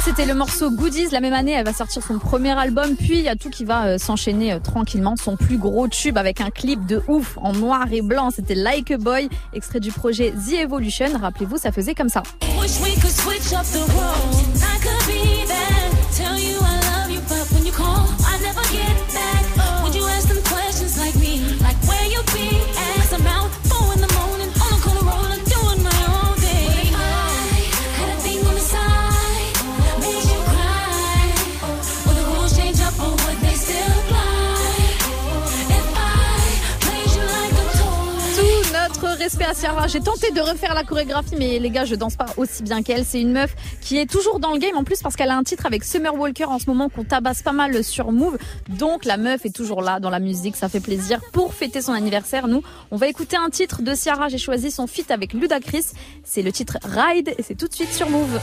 C'était 0.04 0.26
le 0.26 0.34
morceau 0.34 0.70
Goodies. 0.70 1.08
La 1.12 1.20
même 1.20 1.32
année, 1.32 1.52
elle 1.52 1.64
va 1.64 1.72
sortir 1.72 2.02
son 2.02 2.18
premier 2.18 2.50
album. 2.50 2.94
Puis 2.94 3.14
il 3.14 3.22
y 3.22 3.28
a 3.28 3.36
tout 3.36 3.48
qui 3.48 3.64
va 3.64 3.86
euh, 3.86 3.98
s'enchaîner 3.98 4.52
euh, 4.52 4.58
tranquillement. 4.58 5.14
Son 5.16 5.36
plus 5.36 5.56
gros 5.56 5.88
tube 5.88 6.18
avec 6.18 6.42
un 6.42 6.50
clip 6.50 6.84
de 6.84 7.02
ouf 7.08 7.38
en 7.40 7.54
noir 7.54 7.86
et 7.90 8.02
blanc. 8.02 8.30
C'était 8.30 8.54
Like 8.54 8.90
a 8.90 8.98
Boy, 8.98 9.30
extrait 9.54 9.80
du 9.80 9.92
projet 9.92 10.32
The 10.32 10.54
Evolution. 10.60 11.06
Rappelez-vous, 11.18 11.56
ça 11.56 11.72
faisait 11.72 11.94
comme 11.94 12.10
ça. 12.10 12.22
respect 39.14 39.44
à 39.44 39.54
Ciara. 39.54 39.86
J'ai 39.86 40.00
tenté 40.00 40.30
de 40.30 40.40
refaire 40.40 40.74
la 40.74 40.84
chorégraphie, 40.84 41.36
mais 41.38 41.58
les 41.58 41.70
gars, 41.70 41.84
je 41.84 41.94
danse 41.94 42.16
pas 42.16 42.26
aussi 42.36 42.62
bien 42.62 42.82
qu'elle. 42.82 43.04
C'est 43.04 43.20
une 43.20 43.32
meuf 43.32 43.54
qui 43.80 43.98
est 43.98 44.10
toujours 44.10 44.40
dans 44.40 44.52
le 44.52 44.58
game 44.58 44.76
en 44.76 44.84
plus 44.84 45.00
parce 45.02 45.16
qu'elle 45.16 45.30
a 45.30 45.36
un 45.36 45.42
titre 45.42 45.66
avec 45.66 45.84
Summer 45.84 46.14
Walker 46.14 46.44
en 46.44 46.58
ce 46.58 46.66
moment 46.66 46.88
qu'on 46.88 47.04
tabasse 47.04 47.42
pas 47.42 47.52
mal 47.52 47.82
sur 47.84 48.12
Move. 48.12 48.38
Donc 48.68 49.04
la 49.04 49.16
meuf 49.16 49.44
est 49.46 49.54
toujours 49.54 49.82
là 49.82 50.00
dans 50.00 50.10
la 50.10 50.20
musique, 50.20 50.56
ça 50.56 50.68
fait 50.68 50.80
plaisir 50.80 51.20
pour 51.32 51.54
fêter 51.54 51.80
son 51.82 51.92
anniversaire. 51.92 52.48
Nous, 52.48 52.62
on 52.90 52.96
va 52.96 53.08
écouter 53.08 53.36
un 53.36 53.50
titre 53.50 53.82
de 53.82 53.94
Ciara. 53.94 54.28
J'ai 54.28 54.38
choisi 54.38 54.70
son 54.70 54.86
feat 54.86 55.10
avec 55.10 55.32
Ludacris. 55.32 55.86
C'est 56.24 56.42
le 56.42 56.52
titre 56.52 56.78
Ride 56.82 57.34
et 57.38 57.42
c'est 57.42 57.56
tout 57.56 57.68
de 57.68 57.74
suite 57.74 57.92
sur 57.92 58.08
Move. 58.10 58.40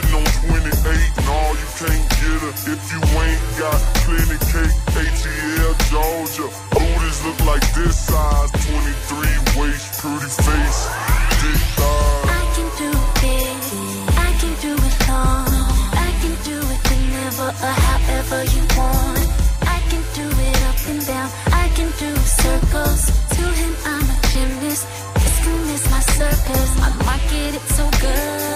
sitting 0.00 0.16
on 0.16 0.24
28, 0.48 1.18
and 1.18 1.28
all 1.28 1.52
you 1.56 1.68
can't 1.78 2.04
get 2.20 2.40
her 2.44 2.54
if 2.72 2.82
you 2.92 3.00
ain't 3.24 3.42
got 3.56 3.78
plenty 4.04 4.38
cake. 4.52 4.76
ATL 4.96 5.74
Georgia, 5.90 6.48
booties 6.72 7.18
look 7.24 7.38
like 7.44 7.64
this 7.74 7.96
size, 7.98 8.50
23 8.50 9.60
waist, 9.60 10.00
pretty 10.00 10.30
face, 10.44 10.80
thick. 11.40 11.60
I 12.28 12.42
can 12.54 12.68
do 12.76 12.90
it, 13.24 13.62
I 14.16 14.30
can 14.40 14.54
do 14.60 14.72
it 14.74 14.96
long. 15.08 15.48
I 15.96 16.10
can 16.20 16.34
do 16.44 16.56
it 16.56 16.80
whenever 16.88 17.48
or 17.48 17.76
however 17.88 18.44
you 18.52 18.62
want. 18.76 19.26
I 19.64 19.78
can 19.90 20.02
do 20.14 20.26
it 20.28 20.58
up 20.68 20.80
and 20.88 21.06
down. 21.06 21.30
I 21.52 21.68
can 21.76 21.90
do 21.98 22.10
circles. 22.16 23.02
To 23.36 23.44
him, 23.60 23.74
I'm 23.84 24.04
a 24.04 24.16
gymnast. 24.32 24.86
This 25.14 25.36
can 25.44 25.58
miss 25.68 25.84
my 25.90 26.00
circus. 26.00 26.70
I 26.80 26.88
might 27.04 27.24
get 27.30 27.54
it 27.54 27.66
so 27.76 27.84
good. 28.00 28.55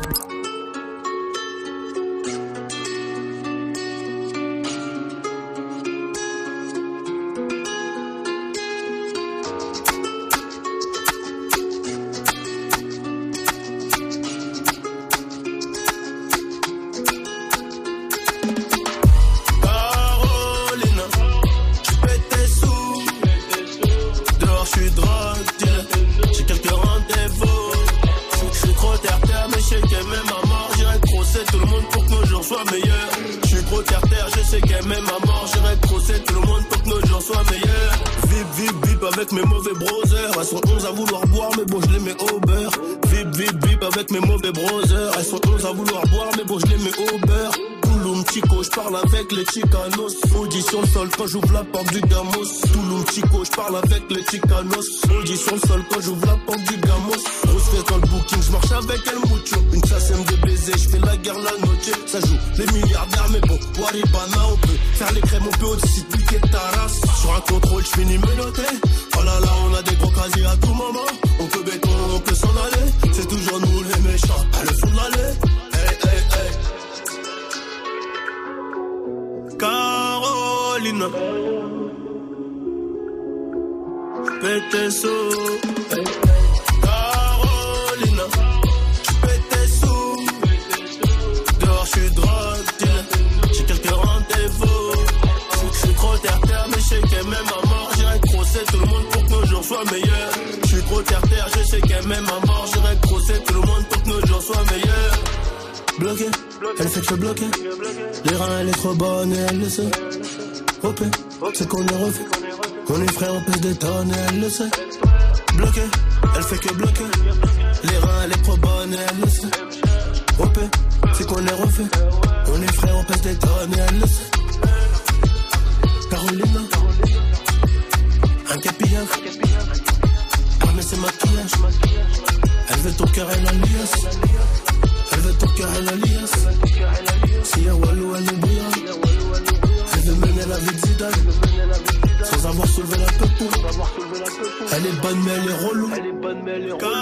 Elle 144.73 144.85
est 144.85 145.01
bonne, 145.01 145.19
mais 145.25 145.31
elle 145.35 145.49
est 145.49 145.67
relou. 145.67 145.89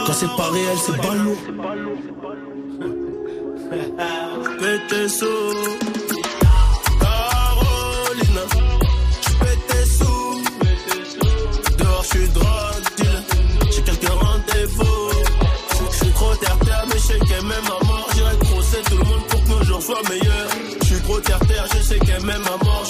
Quand 0.05 0.13
c'est 0.13 0.35
pas 0.37 0.49
réel, 0.49 0.77
c'est 0.85 0.97
pas 0.97 1.15
lourd. 1.15 1.37
PTSO. 4.59 5.25
Carolina. 6.99 8.43
PTSO. 9.39 10.13
Dehors, 11.77 12.03
je 12.03 12.07
suis 12.07 12.27
drogue. 12.29 12.47
J'ai 13.71 13.81
quelques 13.83 14.09
rendez-vous. 14.09 15.09
Je 15.91 15.95
suis 15.97 16.13
trop 16.13 16.35
terre-terre, 16.35 16.85
mais 16.87 16.95
je 16.95 16.99
sais 16.99 17.19
qu'elle 17.19 17.43
m'aime 17.45 17.65
à 17.65 17.85
mort. 17.85 18.09
J'irai 18.15 18.37
crosser 18.39 18.81
tout 18.89 18.97
le 18.97 19.03
monde 19.03 19.23
pour 19.29 19.43
que 19.43 19.49
nos 19.49 19.63
jours 19.63 19.81
soient 19.81 20.01
meilleurs. 20.09 20.49
Je 20.81 20.85
suis 20.85 21.01
trop 21.03 21.19
terre-terre, 21.19 21.65
je 21.75 21.81
sais 21.83 21.99
qu'elle 21.99 22.23
m'aime 22.23 22.43
à 22.45 22.63
mort. 22.63 22.83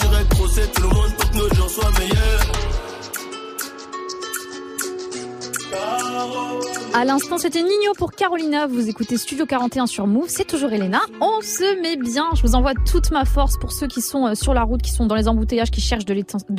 À 6.94 7.06
l'instant, 7.06 7.38
c'était 7.38 7.62
Nino 7.62 7.94
pour 7.98 8.12
Carolina. 8.12 8.68
Vous 8.68 8.90
écoutez 8.90 9.16
Studio 9.18 9.46
41 9.46 9.86
sur 9.88 10.08
Move. 10.08 10.28
C'est 10.28 10.46
toujours 10.46 10.74
Elena. 10.74 11.00
On 11.22 11.40
se 11.42 11.82
met 11.82 11.96
bien. 11.96 12.26
Je 12.36 12.42
vous 12.42 12.56
envoie 12.56 12.74
toute 12.74 13.12
ma 13.12 13.26
force 13.26 13.58
pour 13.58 13.72
ceux 13.72 13.88
qui 13.88 14.02
sont 14.02 14.28
euh, 14.28 14.36
sur 14.36 14.54
la 14.54 14.64
route, 14.64 14.82
qui 14.82 14.92
sont 14.92 15.06
dans 15.06 15.16
les 15.16 15.28
embouteillages, 15.28 15.72
qui 15.72 15.82
cherchent 15.82 16.06
de 16.06 16.14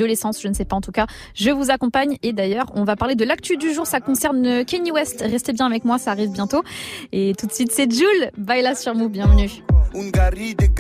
l'essence-. 0.05 0.41
Je 0.41 0.49
ne 0.49 0.55
sais 0.55 0.65
pas 0.65 0.77
en 0.77 0.81
tout 0.81 0.93
cas. 0.93 1.07
Je 1.35 1.51
vous 1.51 1.71
accompagne. 1.71 2.17
Et 2.23 2.33
d'ailleurs, 2.33 2.67
on 2.75 2.85
va 2.85 2.97
parler 2.97 3.17
de 3.17 3.25
l'actu 3.25 3.57
du 3.57 3.75
jour. 3.75 3.87
Ça 3.87 4.01
concerne 4.01 4.47
euh, 4.47 4.65
Kenny 4.65 4.93
West. 4.93 5.21
Restez 5.21 5.53
bien 5.53 5.67
avec 5.67 5.85
moi. 5.85 5.99
Ça 5.99 6.13
arrive 6.13 6.31
bientôt. 6.31 6.63
Et 7.13 7.35
tout 7.39 7.47
de 7.47 7.53
suite, 7.53 7.73
c'est 7.73 7.91
Jules. 7.91 8.31
Baila 8.39 8.75
sur 8.75 8.95
Move. 8.95 9.11
Bienvenue. 9.11 9.51
Ungari 9.95 10.55
des. 10.55 10.71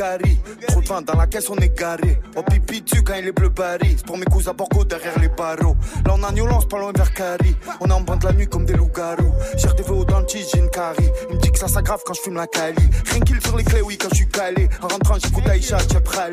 Trop 0.68 0.80
de 0.80 0.86
vin 0.86 1.02
dans 1.02 1.16
la 1.16 1.26
caisse, 1.26 1.50
on 1.50 1.56
est 1.56 1.76
garé. 1.76 2.20
Oh 2.36 2.42
pipi 2.42 2.82
tu 2.82 3.02
quand 3.02 3.14
il 3.14 3.28
est 3.28 3.32
bleu 3.32 3.50
Paris. 3.50 3.94
C'est 3.96 4.06
pour 4.06 4.16
mes 4.16 4.24
cousins 4.24 4.54
Borgo 4.54 4.84
derrière 4.84 5.18
les 5.18 5.28
barreaux. 5.28 5.76
Là 6.06 6.14
on 6.16 6.22
a 6.22 6.32
New 6.32 6.46
Lance, 6.46 6.66
pas 6.66 6.78
loin 6.78 6.92
vers 6.94 7.12
Cari. 7.12 7.54
On 7.80 7.88
est 7.88 7.92
en 7.92 8.00
bande 8.00 8.24
la 8.24 8.32
nuit 8.32 8.48
comme 8.48 8.64
des 8.64 8.74
loups-garous. 8.74 9.32
J'ai 9.56 9.68
des 9.74 9.90
au 9.90 10.04
dentiste, 10.04 10.50
j'ai 10.52 10.60
une 10.60 10.70
carie. 10.70 11.10
Il 11.30 11.36
me 11.36 11.40
dit 11.40 11.50
que 11.50 11.58
ça 11.58 11.68
s'aggrave 11.68 12.00
quand 12.06 12.14
je 12.14 12.20
fume 12.22 12.36
la 12.36 12.46
cali. 12.46 12.88
Rien 13.10 13.20
qu'il 13.20 13.40
sur 13.40 13.56
les 13.56 13.64
clés, 13.64 13.82
oui, 13.82 13.98
quand 13.98 14.08
je 14.10 14.16
suis 14.16 14.28
calé. 14.28 14.68
En 14.82 14.88
rentrant, 14.88 15.16
j'écoute 15.22 15.46
Aïcha, 15.48 15.78
Tchep. 15.78 16.08
Ça 16.08 16.26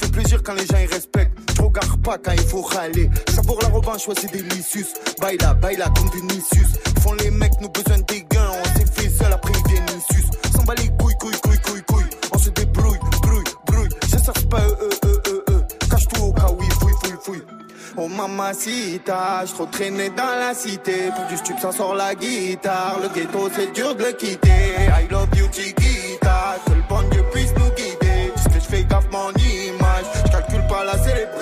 fait 0.00 0.12
plaisir 0.12 0.42
quand 0.42 0.54
les 0.54 0.66
gens 0.66 0.78
ils 0.78 0.92
respectent. 0.92 1.38
Je 1.56 1.62
regarde 1.62 2.02
pas 2.02 2.18
quand 2.18 2.32
il 2.32 2.42
faut 2.42 2.62
râler. 2.62 3.10
Savoure 3.28 3.60
la 3.62 3.68
revanche, 3.68 4.08
ouais, 4.08 4.14
c'est 4.20 4.32
délicieux. 4.32 4.86
Baila, 5.20 5.54
baila 5.54 5.86
comme 5.96 6.10
Vinicius. 6.10 6.68
Font 7.02 7.14
les 7.14 7.30
mecs, 7.30 7.60
nous 7.60 7.68
besoin 7.68 7.98
des 7.98 8.24
gains. 8.30 8.50
On 8.50 8.78
s'est 8.78 8.86
fait 8.92 9.10
seul 9.10 9.32
après 9.32 9.52
Vinicius. 9.68 10.26
S'en 10.54 10.62
bat 10.64 10.74
les 10.74 10.88
couilles, 10.98 11.14
Cache 15.90 16.08
tout 16.08 16.22
au 16.22 16.32
cas 16.32 16.48
où 16.50 16.62
il 16.62 16.72
fouille, 16.72 16.92
fouille, 17.02 17.18
fouille. 17.22 17.42
Oh 17.96 18.08
mamacita, 18.08 19.44
je 19.46 19.52
trop 19.52 19.66
traîné 19.66 20.10
dans 20.10 20.38
la 20.38 20.54
cité. 20.54 21.10
Pour 21.14 21.26
du 21.26 21.36
stup, 21.36 21.58
ça 21.60 21.72
sort 21.72 21.94
la 21.94 22.14
guitare. 22.14 22.98
Le 23.02 23.08
ghetto, 23.08 23.48
c'est 23.54 23.72
dur 23.72 23.94
de 23.94 24.04
le 24.04 24.12
quitter. 24.12 24.48
I 24.48 25.10
love 25.10 25.28
you, 25.36 25.46
Chiquita. 25.52 26.56
Que 26.66 26.72
le 26.72 26.82
bon 26.88 27.02
Dieu 27.10 27.22
puisse 27.32 27.52
nous 27.56 27.70
guider. 27.76 28.32
Juste 28.36 28.48
que 28.48 28.60
je 28.60 28.76
fais 28.76 28.84
gaffe 28.84 29.10
mon 29.10 29.30
image. 29.30 30.06
Je 30.24 30.30
calcule 30.30 30.66
pas 30.68 30.84
la 30.84 30.98
célébrité. 30.98 31.39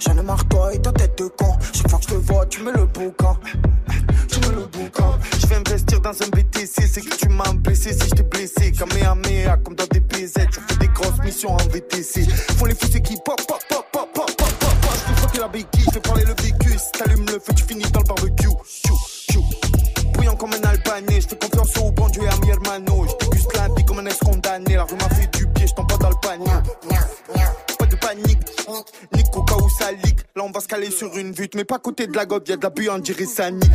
J'en 0.00 0.16
ai 0.16 0.22
marre, 0.22 0.48
toi 0.48 0.72
et 0.72 0.80
ta 0.80 0.92
tête 0.92 1.18
de 1.18 1.28
con. 1.28 1.54
Chaque 1.74 1.90
fois 1.90 1.98
que 1.98 2.04
je 2.04 2.08
te 2.08 2.14
vois, 2.14 2.46
tu 2.46 2.62
mets 2.62 2.72
le 2.72 2.86
boucan. 2.86 3.36
Tu 4.28 4.40
mets 4.40 4.54
le 4.54 4.64
boucan. 4.64 5.18
Je 5.38 5.46
vais 5.46 5.56
investir 5.56 6.00
dans 6.00 6.10
un 6.10 6.28
BTC. 6.28 6.86
C'est 6.86 7.02
que 7.02 7.16
tu 7.16 7.28
m'as 7.28 7.52
blessé 7.52 7.92
si 7.92 8.08
je 8.08 8.14
t'ai 8.14 8.22
blessé. 8.22 8.72
Kamehameha, 8.72 9.58
comme 9.58 9.74
dans 9.74 9.86
des 9.86 10.00
PZ. 10.00 10.32
Je 10.50 10.60
fais 10.60 10.78
des 10.80 10.88
grosses 10.88 11.18
missions 11.22 11.52
en 11.52 11.68
VTC. 11.68 12.26
Font 12.56 12.64
les 12.64 12.74
fous, 12.74 12.88
qui 12.88 13.16
pop, 13.24 13.40
pop, 13.46 13.58
pop, 13.68 13.86
pop, 13.92 14.08
pop, 14.14 14.36
pop, 14.36 14.58
pop. 14.58 14.92
Je 14.94 15.12
fais 15.12 15.20
frotter 15.20 15.38
la 15.38 15.48
béquille, 15.48 15.84
je 15.84 15.90
fais 15.90 16.00
parler 16.00 16.24
le 16.24 16.34
vécu. 16.42 16.78
Si 16.78 16.92
t'allumes 16.92 17.26
le 17.26 17.38
feu, 17.38 17.52
tu 17.54 17.64
finis 17.64 17.90
dans 17.92 18.00
le 18.00 18.06
barbecue. 18.06 18.48
Chou, 18.64 18.96
chou. 19.30 19.44
Bouillant 20.14 20.36
comme 20.36 20.54
un 20.54 20.66
albanais. 20.66 21.20
Je 21.20 21.28
fais 21.28 21.36
confiance 21.36 21.76
au 21.76 21.92
bon 21.92 22.08
Dieu 22.08 22.22
et 22.22 22.28
à 22.28 22.36
mi 22.38 22.48
hermano. 22.48 23.06
Je 23.06 23.26
déguste 23.26 23.54
la 23.54 23.68
vie 23.74 23.84
comme 23.84 23.98
un 23.98 24.06
ex-condamné. 24.06 24.76
La 24.76 24.84
rue 24.84 24.96
m'a 24.96 25.10
fait 25.10 25.30
du 25.36 25.46
pied, 25.48 25.66
je 25.66 25.74
t'en 25.74 25.84
pas 25.84 25.98
dans 25.98 26.08
le 26.08 26.16
panier. 26.22 26.50
Panique, 28.22 28.38
nique 29.14 29.36
au 29.36 29.42
cas 29.42 29.54
où 29.56 29.68
ça. 29.78 29.92
Là 29.92 30.42
on 30.44 30.50
va 30.50 30.60
se 30.60 30.68
caler 30.68 30.90
sur 30.90 31.16
une 31.16 31.32
butte, 31.32 31.54
mais 31.54 31.64
pas 31.64 31.76
à 31.76 31.78
côté 31.78 32.06
de 32.06 32.16
la 32.16 32.26
gobe, 32.26 32.48
y'a 32.48 32.56
de 32.56 32.62
la 32.62 32.70
buée, 32.70 32.88
on 32.90 32.98
dirait 32.98 33.24
ça 33.24 33.50
nique. 33.50 33.70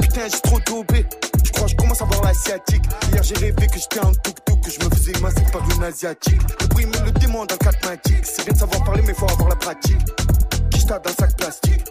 Putain, 0.00 0.28
j'ai 0.30 0.40
trop 0.40 0.58
dopé. 0.66 1.06
Je 1.44 1.52
crois 1.52 1.66
je 1.66 1.76
commence 1.76 2.02
à 2.02 2.04
voir 2.04 2.22
l'asiatique. 2.22 2.82
Hier 3.12 3.22
j'ai 3.22 3.34
rêvé 3.34 3.66
que 3.66 3.78
j'étais 3.78 4.00
un 4.00 4.12
tuk-tuk, 4.12 4.60
que 4.62 4.70
je 4.70 4.84
me 4.84 4.90
faisais 4.94 5.20
masser 5.20 5.44
par 5.52 5.62
une 5.74 5.84
asiatique. 5.84 6.40
Le 6.60 6.66
bruit 6.68 6.86
me 6.86 7.04
le 7.04 7.10
démon 7.12 7.44
dans 7.44 7.54
le 7.54 7.58
4 7.58 7.88
matic. 7.88 8.18
C'est 8.22 8.44
bien 8.44 8.54
de 8.54 8.58
savoir 8.58 8.84
parler, 8.84 9.02
mais 9.06 9.14
faut 9.14 9.30
avoir 9.30 9.48
la 9.48 9.56
pratique. 9.56 9.98
Quicheta 10.70 10.98
dans 10.98 11.12
sac 11.12 11.36
plastique, 11.36 11.84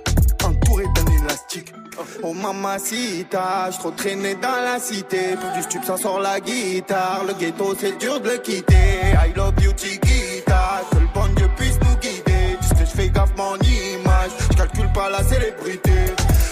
entouré 0.44 0.86
d'un 0.96 1.24
élastique. 1.24 1.74
Oh 2.22 2.34
mamacita, 2.34 3.72
je 3.72 3.78
trop 3.80 3.92
traîné 3.92 4.36
dans 4.36 4.62
la 4.64 4.80
cité. 4.80 5.36
Pour 5.40 5.52
du 5.52 5.64
stup, 5.64 5.84
ça 5.84 5.98
sort 5.98 6.20
la 6.20 6.40
guitare. 6.40 7.24
Le 7.26 7.34
ghetto, 7.34 7.76
c'est 7.80 7.98
dur 7.98 8.20
de 8.22 8.30
le 8.30 8.38
quitter. 8.38 8.74
I 9.14 9.34
love 9.36 9.54
le 10.94 11.14
bon 11.14 11.28
Dieu 11.36 11.47
gaffe 13.18 13.36
mon 13.36 13.56
image. 13.56 14.32
Je 14.52 14.58
calcule 14.58 14.92
pas 14.94 15.10
la 15.10 15.24
célébrité. 15.24 15.92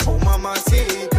Oh 0.07 0.18
mamacita, 0.26 1.14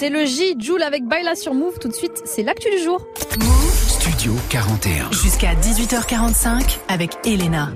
c'était 0.00 0.18
le 0.18 0.24
J, 0.24 0.56
Joule 0.58 0.82
avec 0.82 1.04
Baila 1.04 1.34
sur 1.34 1.52
Move. 1.52 1.78
Tout 1.78 1.88
de 1.88 1.92
suite, 1.92 2.22
c'est 2.24 2.42
l'actu 2.42 2.70
du 2.70 2.82
jour. 2.82 3.06
Studio 3.86 4.32
41. 4.48 5.12
Jusqu'à 5.12 5.54
18h45 5.54 6.78
avec 6.88 7.18
Elena. 7.26 7.70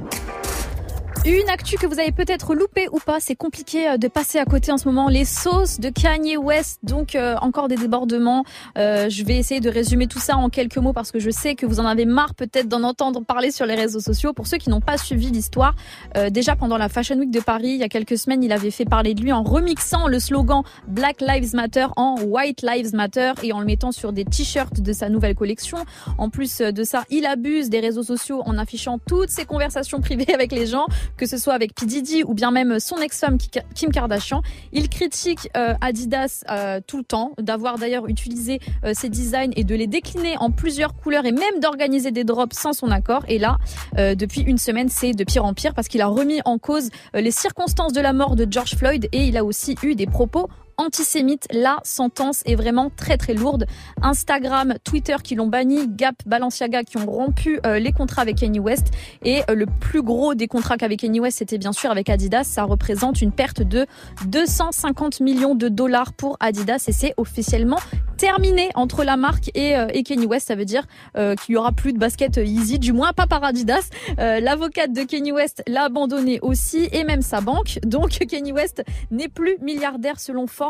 Une 1.26 1.48
actu 1.48 1.76
que 1.78 1.86
vous 1.86 1.98
avez 1.98 2.12
peut-être 2.12 2.54
loupé 2.54 2.86
ou 2.92 2.98
pas, 2.98 3.18
c'est 3.18 3.34
compliqué 3.34 3.88
euh, 3.88 3.96
de 3.96 4.08
passer 4.08 4.38
à 4.38 4.44
côté 4.44 4.70
en 4.72 4.76
ce 4.76 4.86
moment. 4.86 5.08
Les 5.08 5.24
sauces 5.24 5.80
de 5.80 5.88
Kanye 5.88 6.36
West, 6.36 6.80
donc 6.82 7.14
euh, 7.14 7.36
encore 7.40 7.68
des 7.68 7.76
débordements. 7.76 8.44
Euh, 8.76 9.08
je 9.08 9.24
vais 9.24 9.38
essayer 9.38 9.58
de 9.58 9.70
résumer 9.70 10.06
tout 10.06 10.18
ça 10.18 10.36
en 10.36 10.50
quelques 10.50 10.76
mots 10.76 10.92
parce 10.92 11.10
que 11.10 11.18
je 11.18 11.30
sais 11.30 11.54
que 11.54 11.64
vous 11.64 11.80
en 11.80 11.86
avez 11.86 12.04
marre 12.04 12.34
peut-être 12.34 12.68
d'en 12.68 12.82
entendre 12.82 13.24
parler 13.24 13.50
sur 13.50 13.64
les 13.64 13.74
réseaux 13.74 14.00
sociaux. 14.00 14.34
Pour 14.34 14.46
ceux 14.46 14.58
qui 14.58 14.68
n'ont 14.68 14.82
pas 14.82 14.98
suivi 14.98 15.30
l'histoire, 15.30 15.74
euh, 16.18 16.28
déjà 16.28 16.56
pendant 16.56 16.76
la 16.76 16.90
Fashion 16.90 17.16
Week 17.16 17.30
de 17.30 17.40
Paris, 17.40 17.68
il 17.68 17.78
y 17.78 17.84
a 17.84 17.88
quelques 17.88 18.18
semaines, 18.18 18.44
il 18.44 18.52
avait 18.52 18.70
fait 18.70 18.84
parler 18.84 19.14
de 19.14 19.22
lui 19.22 19.32
en 19.32 19.42
remixant 19.42 20.08
le 20.08 20.18
slogan 20.18 20.60
Black 20.88 21.22
Lives 21.22 21.54
Matter 21.54 21.86
en 21.96 22.16
White 22.20 22.60
Lives 22.60 22.94
Matter 22.94 23.32
et 23.42 23.54
en 23.54 23.60
le 23.60 23.66
mettant 23.66 23.92
sur 23.92 24.12
des 24.12 24.26
t-shirts 24.26 24.82
de 24.82 24.92
sa 24.92 25.08
nouvelle 25.08 25.36
collection. 25.36 25.78
En 26.18 26.28
plus 26.28 26.58
de 26.58 26.84
ça, 26.84 27.04
il 27.08 27.24
abuse 27.24 27.70
des 27.70 27.80
réseaux 27.80 28.02
sociaux 28.02 28.42
en 28.44 28.58
affichant 28.58 28.98
toutes 28.98 29.30
ses 29.30 29.46
conversations 29.46 30.00
privées 30.02 30.34
avec 30.34 30.52
les 30.52 30.66
gens 30.66 30.86
que 31.16 31.26
ce 31.26 31.36
soit 31.36 31.54
avec 31.54 31.74
P. 31.74 31.86
Diddy 31.86 32.24
ou 32.24 32.34
bien 32.34 32.50
même 32.50 32.80
son 32.80 32.96
ex-femme 32.98 33.38
Kim 33.74 33.90
Kardashian. 33.90 34.42
Il 34.72 34.88
critique 34.88 35.48
euh, 35.56 35.74
Adidas 35.80 36.44
euh, 36.50 36.80
tout 36.86 36.98
le 36.98 37.04
temps, 37.04 37.32
d'avoir 37.38 37.78
d'ailleurs 37.78 38.08
utilisé 38.08 38.60
euh, 38.84 38.92
ses 38.94 39.08
designs 39.08 39.52
et 39.56 39.64
de 39.64 39.74
les 39.74 39.86
décliner 39.86 40.36
en 40.38 40.50
plusieurs 40.50 40.94
couleurs 40.94 41.26
et 41.26 41.32
même 41.32 41.60
d'organiser 41.60 42.10
des 42.10 42.24
drops 42.24 42.56
sans 42.56 42.72
son 42.72 42.90
accord. 42.90 43.24
Et 43.28 43.38
là, 43.38 43.58
euh, 43.98 44.14
depuis 44.14 44.42
une 44.42 44.58
semaine, 44.58 44.88
c'est 44.88 45.12
de 45.12 45.24
pire 45.24 45.44
en 45.44 45.54
pire 45.54 45.74
parce 45.74 45.88
qu'il 45.88 46.00
a 46.00 46.06
remis 46.06 46.40
en 46.44 46.58
cause 46.58 46.90
euh, 47.14 47.20
les 47.20 47.30
circonstances 47.30 47.92
de 47.92 48.00
la 48.00 48.12
mort 48.12 48.36
de 48.36 48.46
George 48.50 48.74
Floyd 48.76 49.08
et 49.12 49.24
il 49.24 49.36
a 49.36 49.44
aussi 49.44 49.76
eu 49.82 49.94
des 49.94 50.06
propos 50.06 50.48
antisémite. 50.76 51.46
La 51.52 51.78
sentence 51.84 52.42
est 52.46 52.54
vraiment 52.54 52.90
très 52.90 53.16
très 53.16 53.34
lourde. 53.34 53.66
Instagram, 54.02 54.74
Twitter 54.84 55.16
qui 55.22 55.34
l'ont 55.34 55.46
banni, 55.46 55.86
Gap, 55.88 56.16
Balenciaga 56.26 56.82
qui 56.82 56.96
ont 56.96 57.06
rompu 57.06 57.60
euh, 57.66 57.78
les 57.78 57.92
contrats 57.92 58.22
avec 58.22 58.36
Kanye 58.36 58.60
West. 58.60 58.88
Et 59.24 59.42
euh, 59.50 59.54
le 59.54 59.66
plus 59.66 60.02
gros 60.02 60.34
des 60.34 60.48
contrats 60.48 60.76
qu'avec 60.76 61.00
Kanye 61.00 61.20
West, 61.20 61.38
c'était 61.38 61.58
bien 61.58 61.72
sûr 61.72 61.90
avec 61.90 62.08
Adidas. 62.08 62.44
Ça 62.44 62.64
représente 62.64 63.22
une 63.22 63.32
perte 63.32 63.62
de 63.62 63.86
250 64.26 65.20
millions 65.20 65.54
de 65.54 65.68
dollars 65.68 66.12
pour 66.12 66.36
Adidas 66.40 66.84
et 66.88 66.92
c'est 66.92 67.14
officiellement 67.16 67.78
terminé 68.16 68.70
entre 68.74 69.04
la 69.04 69.16
marque 69.16 69.50
et, 69.54 69.76
euh, 69.76 69.86
et 69.92 70.02
Kanye 70.02 70.26
West. 70.26 70.48
Ça 70.48 70.54
veut 70.54 70.64
dire 70.64 70.86
qu'il 71.14 71.54
y 71.54 71.56
aura 71.56 71.72
plus 71.72 71.92
de 71.92 71.98
basket 71.98 72.36
Easy, 72.38 72.78
du 72.78 72.92
moins 72.92 73.12
pas 73.12 73.26
par 73.26 73.44
Adidas. 73.44 73.88
L'avocate 74.18 74.92
de 74.92 75.02
Kanye 75.02 75.32
West 75.32 75.62
l'a 75.66 75.84
abandonné 75.84 76.38
aussi 76.42 76.88
et 76.92 77.04
même 77.04 77.22
sa 77.22 77.40
banque. 77.40 77.78
Donc 77.84 78.10
Kanye 78.26 78.52
West 78.52 78.82
n'est 79.10 79.28
plus 79.28 79.56
milliardaire 79.60 80.20
selon 80.20 80.46
Forbes. 80.46 80.63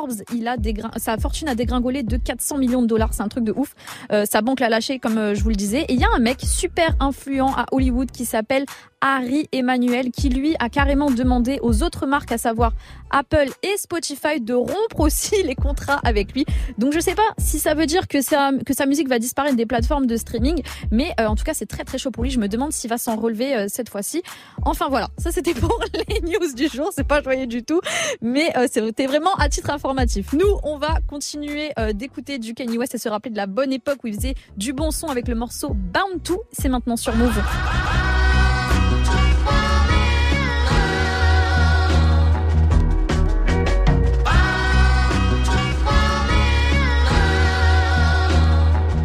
Dégrin... 0.59 0.91
sa 0.97 1.17
fortune 1.19 1.49
a 1.49 1.55
dégringolé 1.55 2.03
de 2.03 2.17
400 2.17 2.59
millions 2.59 2.83
de 2.83 2.87
dollars. 2.87 3.13
C'est 3.13 3.23
un 3.23 3.29
truc 3.29 3.45
de 3.45 3.53
ouf. 3.53 3.75
Euh, 4.13 4.25
sa 4.31 4.43
banque 4.43 4.61
l'a 4.61 4.69
lâché 4.69 4.99
comme 4.99 5.19
euh, 5.19 5.35
je 5.35 5.43
vous 5.43 5.51
le 5.51 5.55
disais. 5.55 5.83
Et 5.89 5.95
il 5.95 6.01
y 6.01 6.05
a 6.05 6.09
un 6.15 6.19
mec 6.19 6.41
super 6.41 6.95
influent 7.01 7.53
à 7.57 7.67
Hollywood 7.73 8.11
qui 8.11 8.25
s'appelle 8.25 8.65
Harry 9.01 9.49
Emmanuel 9.53 10.11
qui 10.11 10.31
lui 10.31 10.57
a 10.59 10.71
carrément 10.71 11.11
demandé 11.11 11.59
aux 11.61 11.83
autres 11.83 12.07
marques, 12.07 12.33
à 12.33 12.39
savoir 12.39 12.73
Apple 13.11 13.51
et 13.63 13.77
Spotify, 13.77 14.41
de 14.41 14.55
rompre 14.55 15.01
aussi 15.01 15.43
les 15.45 15.55
contrats 15.55 16.01
avec 16.05 16.33
lui. 16.33 16.47
Donc 16.79 16.95
je 16.95 17.01
sais 17.01 17.15
pas 17.15 17.23
si 17.37 17.59
ça 17.59 17.75
veut 17.75 17.85
dire 17.85 18.09
que 18.09 18.23
sa, 18.23 18.53
que 18.65 18.73
sa 18.73 18.87
musique 18.87 19.09
va 19.09 19.19
disparaître 19.19 19.57
des 19.57 19.67
plateformes 19.67 20.07
de 20.07 20.17
streaming, 20.17 20.63
mais 20.91 21.13
euh, 21.21 21.27
en 21.27 21.37
tout 21.37 21.45
cas 21.45 21.53
c'est 21.53 21.67
très 21.67 21.85
très 21.85 21.99
chaud 21.99 22.11
pour 22.11 22.25
lui. 22.25 22.31
Je 22.31 22.41
me 22.41 22.49
demande 22.49 22.73
s'il 22.73 22.89
va 22.89 22.97
s'en 22.97 23.17
relever 23.17 23.69
cette 23.69 23.91
fois-ci. 23.91 24.23
Enfin 24.63 24.87
voilà, 24.89 25.09
ça 25.19 25.31
c'était 25.31 25.55
pour 25.55 25.79
les 26.09 26.21
news 26.23 26.55
du 26.55 26.69
jour. 26.69 26.91
C'est 26.95 27.07
pas 27.07 27.23
joyeux 27.23 27.47
du 27.47 27.63
tout, 27.63 27.81
mais 28.23 28.53
c'était 28.71 29.07
vraiment 29.07 29.35
à 29.35 29.49
titre 29.51 29.69
informatif. 29.71 29.84
Nous, 30.33 30.59
on 30.63 30.79
va 30.79 30.99
continuer 31.07 31.73
euh, 31.79 31.93
d'écouter 31.93 32.39
du 32.39 32.55
Kanye 32.55 32.79
West 32.79 32.95
et 32.95 32.99
se 32.99 33.09
rappeler 33.09 33.31
de 33.31 33.37
la 33.37 33.47
bonne 33.47 33.71
époque 33.71 33.99
où 34.03 34.07
il 34.07 34.15
faisait 34.15 34.35
du 34.57 34.73
bon 34.73 34.91
son 34.91 35.09
avec 35.09 35.29
le 35.29 35.35
morceau 35.35 35.75
Bound 35.75 36.23
to. 36.23 36.43
C'est 36.53 36.71
maintenant 36.71 36.97
sur 36.97 37.15
Move. 37.15 37.39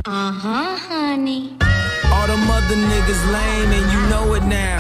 Uh-huh, 0.06 0.78
honey. 0.90 1.50
All 2.14 2.28
them 2.28 2.50
other 2.50 2.76
niggas 2.76 3.32
lame 3.34 3.72
and 3.74 3.92
you 3.92 4.00
know 4.10 4.34
it 4.34 4.44
now. 4.46 4.80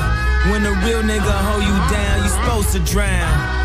When 0.49 0.65
a 0.65 0.71
real 0.85 1.03
nigga 1.03 1.33
hold 1.43 1.63
you 1.63 1.75
down, 1.91 2.23
you 2.23 2.29
supposed 2.29 2.71
to 2.71 2.79
drown. 2.89 3.58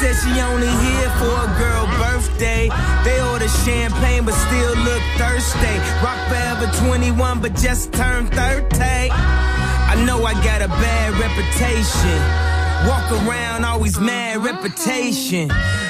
Said 0.00 0.14
she 0.14 0.40
only 0.40 0.70
here 0.86 1.10
for 1.18 1.34
a 1.34 1.50
girl 1.58 1.86
birthday. 1.98 2.70
They 3.02 3.20
order 3.32 3.48
champagne 3.66 4.24
but 4.24 4.34
still 4.46 4.74
look 4.86 5.02
thirsty. 5.18 5.74
Rock 6.06 6.18
forever 6.30 6.70
21 6.86 7.40
but 7.40 7.54
just 7.56 7.92
turned 7.92 8.30
30. 8.30 8.78
I 9.10 9.94
know 10.06 10.22
I 10.24 10.34
got 10.44 10.62
a 10.62 10.68
bad 10.68 11.18
reputation. 11.18 12.18
Walk 12.86 13.10
around 13.10 13.64
always 13.64 13.98
mad 13.98 14.38
reputation. 14.44 15.48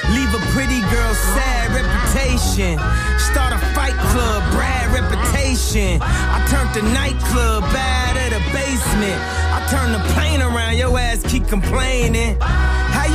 Leave 0.09 0.33
a 0.33 0.41
pretty 0.57 0.81
girl 0.89 1.13
sad 1.37 1.69
reputation. 1.69 2.79
Start 3.19 3.53
a 3.53 3.59
fight 3.77 3.97
club, 4.09 4.41
Brad 4.53 4.89
reputation. 4.89 5.99
I 6.01 6.41
turned 6.49 6.73
the 6.73 6.81
nightclub 6.93 7.61
bad 7.69 8.17
at 8.17 8.33
a 8.33 8.41
basement. 8.57 9.19
I 9.53 9.59
turn 9.69 9.91
the 9.91 10.01
plane 10.13 10.41
around, 10.41 10.77
your 10.77 10.97
ass 10.97 11.21
keep 11.29 11.47
complaining. 11.47 12.37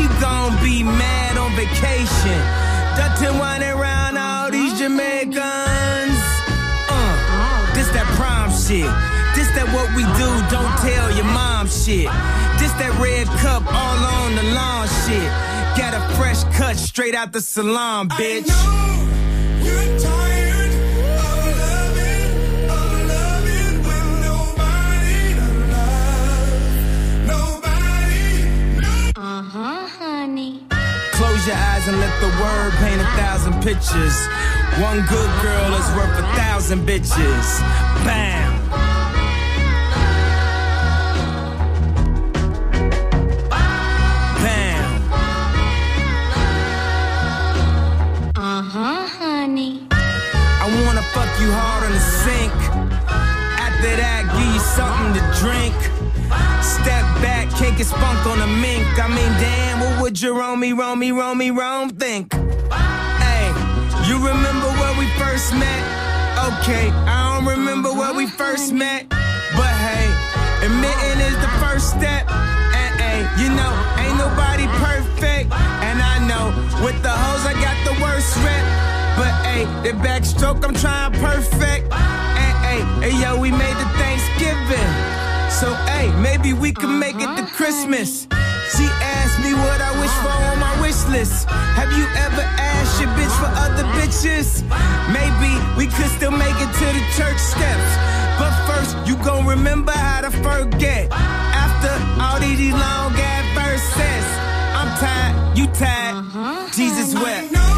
You 0.01 0.09
gon' 0.21 0.53
be 0.63 0.83
mad 0.83 1.37
on 1.39 1.51
vacation? 1.57 2.39
Dutton 2.97 3.39
whining 3.39 3.71
around 3.71 4.17
all 4.17 4.51
these 4.51 4.79
Jamaicans. 4.79 6.19
Uh, 6.89 7.75
this 7.75 7.89
that 7.91 8.07
prom 8.17 8.51
shit. 8.51 8.91
This 9.35 9.49
that 9.57 9.67
what 9.75 9.89
we 9.97 10.05
do, 10.15 10.31
don't 10.51 10.77
tell 10.79 11.11
your 11.15 11.25
mom 11.25 11.67
shit. 11.67 12.07
This 12.59 12.73
that 12.79 12.97
red 13.03 13.27
cup 13.43 13.63
all 13.67 13.99
on 14.23 14.35
the 14.37 14.55
lawn 14.55 14.87
shit. 15.07 15.31
Got 15.77 15.95
a 15.95 16.15
fresh 16.15 16.45
cut 16.57 16.77
straight 16.77 17.15
out 17.15 17.33
the 17.33 17.41
salon, 17.41 18.09
bitch. 18.09 18.94
Close 31.45 31.57
your 31.57 31.67
eyes 31.67 31.89
and 31.89 31.99
let 31.99 32.21
the 32.23 32.29
word 32.43 32.73
paint 32.79 33.03
a 33.03 33.05
thousand 33.19 33.53
pictures. 33.63 34.17
One 34.81 35.05
good 35.05 35.31
girl 35.43 35.75
is 35.75 35.87
worth 35.95 36.19
a 36.19 36.23
thousand 36.37 36.87
bitches. 36.89 37.61
Bam. 38.03 38.71
Bam. 44.41 45.03
Uh-huh, 48.37 49.07
honey. 49.07 49.87
Get 57.73 57.87
spunk 57.87 58.27
on 58.27 58.41
a 58.41 58.47
mink. 58.47 58.85
I 58.99 59.09
mean, 59.09 59.33
damn, 59.41 59.81
what 59.81 60.03
would 60.03 60.15
Jerome, 60.15 60.61
Rome, 60.61 61.01
Rome, 61.01 61.57
Rome 61.57 61.91
think? 61.91 62.33
Hey, 62.33 63.49
you 64.07 64.17
remember 64.17 64.69
where 64.81 64.99
we 64.99 65.07
first 65.17 65.55
met? 65.55 65.83
Okay, 66.59 66.91
I 66.91 67.37
don't 67.37 67.47
remember 67.47 67.93
where 67.93 68.13
we 68.13 68.27
first 68.27 68.73
met. 68.73 69.09
But 69.09 69.73
hey, 69.87 70.07
admitting 70.67 71.21
is 71.25 71.37
the 71.41 71.53
first 71.63 71.91
step. 71.91 72.31
And 72.31 73.01
hey, 73.01 73.21
you 73.41 73.49
know, 73.49 73.73
ain't 73.97 74.19
nobody 74.19 74.67
perfect. 74.85 75.53
And 75.89 76.03
I 76.03 76.21
know, 76.29 76.53
with 76.85 77.01
the 77.03 77.11
hoes, 77.11 77.47
I 77.47 77.55
got 77.65 77.77
the 77.89 77.97
worst 78.03 78.37
rep. 78.45 78.65
But 79.17 79.33
hey, 79.47 79.65
the 79.87 79.97
backstroke, 80.05 80.65
I'm 80.65 80.75
trying 80.75 81.13
perfect. 81.13 81.93
And 81.93 82.55
hey, 82.67 82.81
hey, 83.01 83.23
yo, 83.23 83.41
we 83.41 83.51
made 83.51 83.77
the 83.79 83.89
Thanksgiving. 83.97 85.14
So, 85.65 85.73
hey, 85.97 86.13
maybe 86.21 86.53
we 86.53 86.73
can 86.73 86.99
make 86.99 87.17
it 87.17 87.21
to 87.39 87.41
mm-hmm. 87.41 87.57
Christmas. 87.57 88.29
She 88.77 88.85
asked 89.01 89.41
me 89.41 89.55
what 89.55 89.81
I 89.81 89.93
wish 89.99 90.13
for 90.21 90.37
on 90.53 90.59
my 90.61 90.75
wish 90.83 91.01
list. 91.09 91.49
Have 91.49 91.91
you 91.97 92.05
ever 92.21 92.45
asked 92.61 93.01
your 93.01 93.09
bitch 93.17 93.33
for 93.41 93.49
other 93.65 93.85
bitches? 93.97 94.61
Maybe 95.09 95.57
we 95.79 95.87
could 95.89 96.13
still 96.21 96.37
make 96.37 96.59
it 96.61 96.69
to 96.69 96.87
the 96.93 97.05
church 97.17 97.41
steps. 97.41 97.91
But 98.37 98.53
first, 98.69 99.09
you 99.09 99.17
gon' 99.25 99.47
remember 99.47 99.93
how 99.93 100.21
to 100.21 100.31
forget. 100.31 101.09
After 101.11 101.93
all 102.21 102.39
these 102.41 102.71
long 102.71 103.17
ass 103.17 103.47
verses, 103.57 104.27
I'm 104.77 104.91
tired, 105.01 105.57
you 105.57 105.67
tired. 105.69 106.25
Mm-hmm. 106.27 106.77
Jesus 106.77 107.15
wept. 107.15 107.74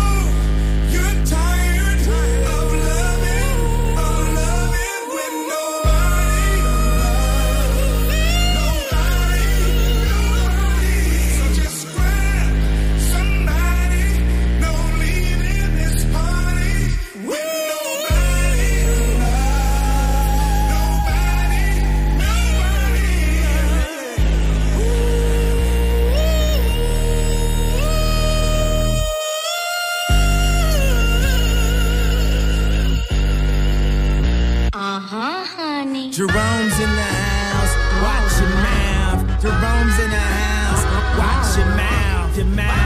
Jerome's 36.16 36.32
in 36.80 36.88
the 36.96 37.02
house, 37.02 37.76
watch 38.00 38.40
your 38.40 38.48
mouth. 38.48 39.20
Jerome's 39.42 39.98
in 40.00 40.08
the 40.08 40.16
house, 40.16 40.82
watch 41.18 41.58
your 41.58 41.66
mouth, 41.76 42.36
your 42.38 42.46
mouth, 42.46 42.85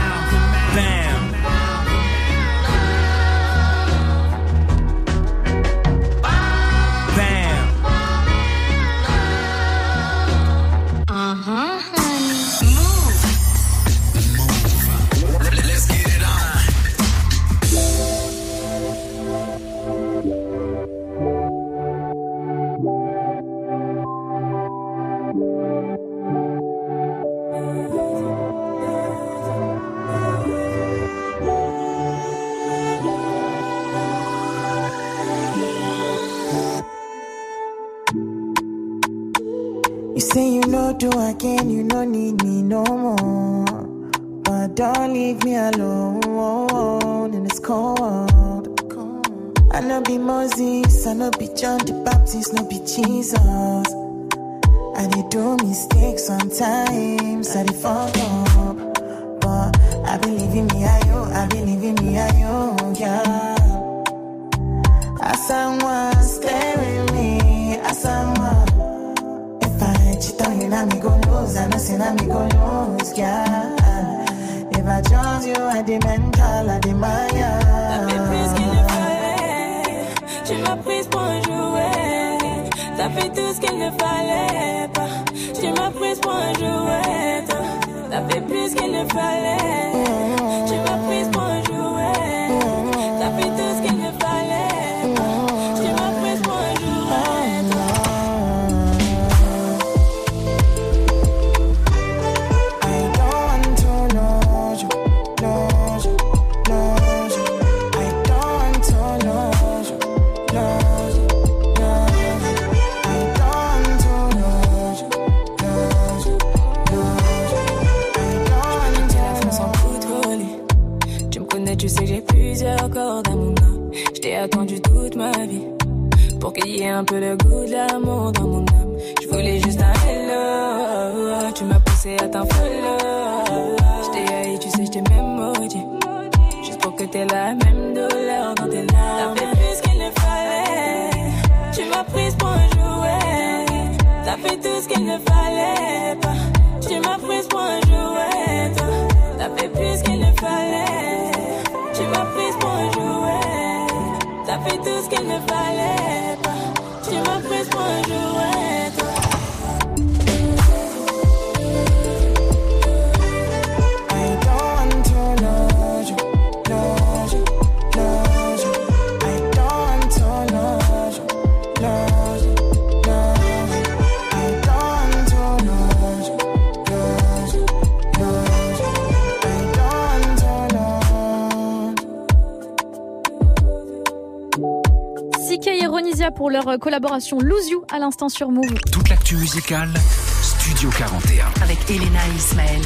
pour 186.41 186.49
leur 186.49 186.79
collaboration 186.79 187.37
Lose 187.39 187.69
You 187.69 187.83
à 187.91 187.99
l'instant 187.99 188.27
sur 188.27 188.49
Move. 188.49 188.73
Toute 188.91 189.09
l'actu 189.09 189.35
musicale, 189.35 189.93
Studio 190.41 190.89
41. 190.89 191.45
Avec 191.61 191.77
Elena 191.87 192.19
et 192.33 192.35
Ismaël. 192.35 192.81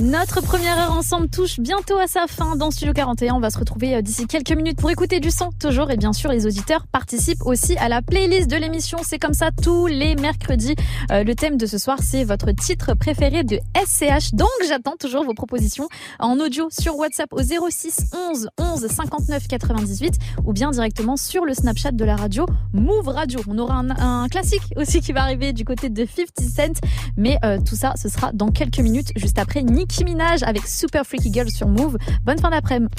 Notre 0.00 0.40
première 0.40 0.78
heure 0.78 0.92
ensemble 0.92 1.28
touche 1.28 1.60
bientôt 1.60 1.98
à 1.98 2.06
sa 2.06 2.26
fin 2.26 2.56
dans 2.56 2.70
Studio 2.70 2.94
41. 2.94 3.34
On 3.34 3.40
va 3.40 3.50
se 3.50 3.58
retrouver 3.58 3.96
euh, 3.96 4.00
d'ici 4.00 4.26
quelques 4.26 4.52
minutes 4.52 4.78
pour 4.78 4.90
écouter 4.90 5.20
du 5.20 5.30
son 5.30 5.50
toujours. 5.60 5.90
Et 5.90 5.98
bien 5.98 6.14
sûr, 6.14 6.30
les 6.30 6.46
auditeurs 6.46 6.86
participent 6.86 7.44
aussi 7.44 7.76
à 7.76 7.90
la 7.90 8.00
playlist 8.00 8.48
de 8.48 8.56
l'émission. 8.56 8.96
C'est 9.02 9.18
comme 9.18 9.34
ça 9.34 9.50
tous 9.50 9.88
les 9.88 10.14
mercredis. 10.16 10.74
Euh, 11.12 11.22
le 11.22 11.34
thème 11.34 11.58
de 11.58 11.66
ce 11.66 11.76
soir, 11.76 11.98
c'est 12.02 12.24
votre 12.24 12.50
titre 12.52 12.94
préféré 12.94 13.44
de 13.44 13.60
SCH. 13.76 14.32
Donc, 14.32 14.48
j'attends 14.66 14.96
toujours 14.98 15.22
vos 15.22 15.34
propositions 15.34 15.86
en 16.18 16.40
audio 16.40 16.68
sur 16.70 16.96
WhatsApp 16.96 17.30
au 17.34 17.42
06 17.42 18.10
11 18.30 18.48
11 18.58 18.86
59 18.86 19.48
98 19.48 20.14
ou 20.46 20.54
bien 20.54 20.70
directement 20.70 21.18
sur 21.18 21.44
le 21.44 21.52
Snapchat 21.52 21.92
de 21.92 22.04
la 22.06 22.16
radio 22.16 22.46
Move 22.72 23.08
Radio. 23.08 23.40
On 23.48 23.58
aura 23.58 23.80
un, 23.80 24.28
classique 24.28 24.62
aussi 24.76 25.02
qui 25.02 25.12
va 25.12 25.24
arriver 25.24 25.52
du 25.52 25.66
côté 25.66 25.90
de 25.90 26.06
50 26.06 26.28
Cent. 26.40 26.80
Mais 27.18 27.36
euh, 27.44 27.58
tout 27.60 27.76
ça, 27.76 27.92
ce 27.96 28.08
sera 28.08 28.32
dans 28.32 28.50
quelques 28.50 28.80
minutes, 28.80 29.12
juste 29.16 29.38
après 29.38 29.62
Nicki 29.90 30.04
Minaj 30.04 30.44
avec 30.44 30.68
Super 30.68 31.04
Freaky 31.04 31.32
Girl 31.32 31.50
sur 31.50 31.66
Move. 31.66 31.96
Bonne 32.24 32.38
fin 32.38 32.48
d'après-midi. 32.50 32.94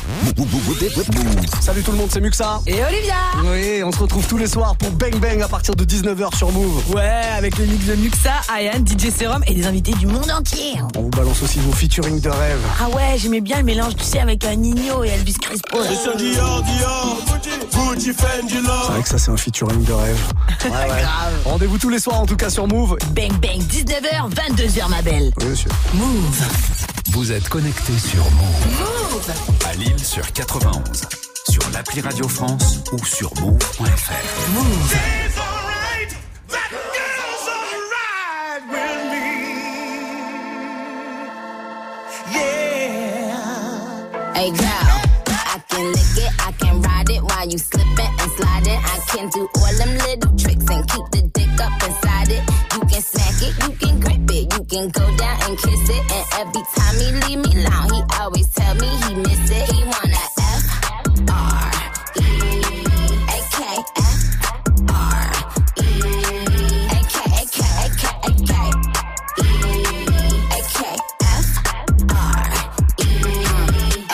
Salut 1.61 1.83
tout 1.83 1.91
le 1.91 1.97
monde, 1.97 2.09
c'est 2.11 2.19
Muxa. 2.19 2.59
Et 2.67 2.83
Olivia 2.83 3.15
Oui, 3.45 3.81
on 3.83 3.93
se 3.93 3.99
retrouve 3.99 4.27
tous 4.27 4.37
les 4.37 4.47
soirs 4.47 4.75
pour 4.75 4.91
Bang 4.91 5.15
Bang 5.15 5.41
à 5.41 5.47
partir 5.47 5.73
de 5.73 5.85
19h 5.85 6.35
sur 6.35 6.51
Move. 6.51 6.93
Ouais, 6.93 7.21
avec 7.37 7.57
le 7.57 7.65
mix 7.65 7.85
de 7.85 7.95
Muxa, 7.95 8.33
Ayan, 8.53 8.83
DJ 8.85 9.09
Serum 9.09 9.41
et 9.47 9.53
des 9.53 9.65
invités 9.65 9.93
du 9.93 10.05
monde 10.05 10.29
entier. 10.31 10.73
On 10.97 11.03
vous 11.03 11.09
balance 11.09 11.41
aussi 11.41 11.59
vos 11.59 11.71
featuring 11.71 12.19
de 12.19 12.29
rêve. 12.29 12.59
Ah 12.81 12.89
ouais, 12.89 13.17
j'aimais 13.17 13.41
bien 13.41 13.59
le 13.59 13.63
mélange, 13.63 13.95
tu 13.95 14.03
sais, 14.03 14.19
avec 14.19 14.43
un 14.43 14.55
Nino 14.55 15.05
et 15.05 15.09
Elvis 15.09 15.35
Crespo. 15.35 15.79
C'est 15.83 16.09
vrai 18.91 19.01
que 19.01 19.09
ça 19.09 19.17
c'est 19.17 19.31
un 19.31 19.37
featuring 19.37 19.83
de 19.85 19.93
rêve. 19.93 20.19
Ouais, 20.65 20.69
ouais. 20.69 21.03
Rendez-vous 21.45 21.79
tous 21.79 21.89
les 21.89 21.97
soirs 21.99 22.19
en 22.19 22.25
tout 22.27 22.35
cas 22.35 22.49
sur 22.51 22.67
Move. 22.67 22.95
Bang 23.15 23.31
bang, 23.41 23.59
19h, 23.61 24.29
22h 24.29 24.89
ma 24.89 25.01
belle. 25.01 25.31
Oui 25.39 25.45
monsieur. 25.47 25.69
Move. 25.95 26.80
Vous 27.11 27.31
êtes 27.31 27.49
connecté 27.49 27.93
sur 27.97 28.23
Move. 28.31 29.31
À 29.65 29.73
Lille 29.73 29.99
sur 30.03 30.31
91. 30.31 31.01
Sur 31.49 31.61
l'appli 31.73 32.01
Radio 32.01 32.27
France 32.27 32.79
ou 32.93 33.05
sur 33.05 33.33
move.fr. 33.41 34.13
Move. 34.53 34.95
Hey 44.33 44.49
girl, 44.51 44.67
I 45.27 45.61
can 45.69 45.91
lick 45.91 46.17
it, 46.17 46.31
I 46.39 46.51
can 46.57 46.81
ride 46.81 47.09
it 47.09 47.21
while 47.21 47.47
you 47.47 47.57
slipping 47.59 48.11
and 48.19 48.31
sliding. 48.37 48.79
I 48.79 48.99
can 49.07 49.29
do 49.29 49.47
all 49.55 49.73
them 49.77 49.97
little 49.97 50.35
tricks 50.37 50.65
and 50.71 50.87
keep 50.89 51.05
the 51.11 51.21
dick 51.33 51.59
up 51.59 51.73
inside 51.83 52.29
it. 52.31 52.43
You 52.73 52.79
can 52.89 53.01
smack 53.01 53.41
it, 53.43 53.53
you 53.61 53.75
can 53.75 53.99
grip 53.99 54.15
it, 54.15 54.20
can 54.71 54.87
go 54.89 55.05
down 55.17 55.37
and 55.43 55.57
kiss 55.57 55.89
it. 55.89 56.11
And 56.15 56.25
every 56.39 56.63
time 56.75 56.95
he 56.95 57.11
leave 57.27 57.39
me 57.43 57.51
alone, 57.65 57.91
he 57.91 58.01
always 58.19 58.47
tell 58.55 58.73
me 58.75 58.87
he 58.87 59.15
miss 59.15 59.51
it. 59.51 59.69
He 59.69 59.83
wanna 59.83 60.23
F 60.39 60.63
R 61.27 61.71
E 62.15 62.27
A 63.27 63.39
K 63.51 63.59
F 63.97 64.19
R 64.87 65.27
E 65.75 65.89
A 66.87 66.99
K 67.11 67.15
A 67.35 67.43
K 67.51 67.59
A 67.83 67.87
K 67.99 68.03
A 68.23 68.31
K 68.47 68.53
E 69.39 69.47
A 70.47 70.61
K 70.75 70.79
F 71.21 71.49
R 72.15 72.47
E. 72.97 73.11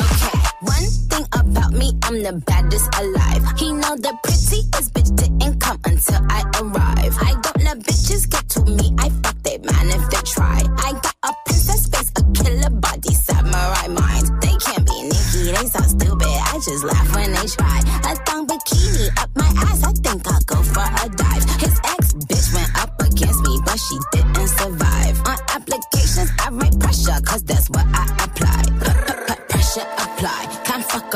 Okay, 0.01 0.37
one 0.61 0.89
thing 1.11 1.25
about 1.33 1.71
me, 1.73 1.87
I'm 2.01 2.17
the 2.23 2.33
baddest 2.47 2.89
alive. 2.99 3.43
He 3.59 3.73
know 3.73 3.95
the 3.95 4.17
prettiest 4.23 4.89
bitch 4.95 5.15
didn't 5.15 5.59
come 5.59 5.79
until 5.85 6.21
I 6.31 6.41
arrive. 6.59 7.15
I 7.21 7.33
don't 7.43 7.63
let 7.63 7.77
bitches 7.79 8.27
get 8.27 8.49
to 8.49 8.65
me. 8.65 8.91
I 8.97 9.09
try. 10.33 10.61
I 10.77 10.91
got 10.93 11.15
a 11.23 11.33
princess 11.45 11.87
face, 11.87 12.11
a 12.17 12.23
killer 12.33 12.69
body, 12.69 13.13
samurai 13.13 13.87
mind. 13.87 14.27
They 14.41 14.55
can't 14.59 14.85
be 14.85 15.03
Nikki, 15.03 15.51
they 15.55 15.67
so 15.67 15.81
stupid. 15.81 16.27
I 16.27 16.59
just 16.63 16.83
laugh 16.83 17.15
when 17.15 17.31
they 17.31 17.47
try. 17.47 17.79
A 18.09 18.15
thong 18.25 18.47
bikini 18.47 19.07
up 19.21 19.29
my 19.35 19.47
ass, 19.67 19.83
I 19.83 19.91
think 19.93 20.27
I'll 20.27 20.41
go 20.45 20.61
for 20.63 20.87
a 21.03 21.09
dive. 21.15 21.43
His 21.61 21.79
ex 21.93 22.13
bitch 22.27 22.53
went 22.53 22.71
up 22.81 22.93
against 23.01 23.41
me, 23.43 23.59
but 23.65 23.79
she 23.79 23.97
didn't 24.13 24.47
survive. 24.47 25.17
On 25.25 25.37
applications, 25.55 26.31
I 26.39 26.49
write 26.51 26.79
pressure, 26.79 27.19
cause 27.25 27.43
that's 27.43 27.69
what 27.69 27.85
I 27.93 28.03
apply. 28.25 28.63
Pressure 29.49 29.87
apply. 29.97 30.46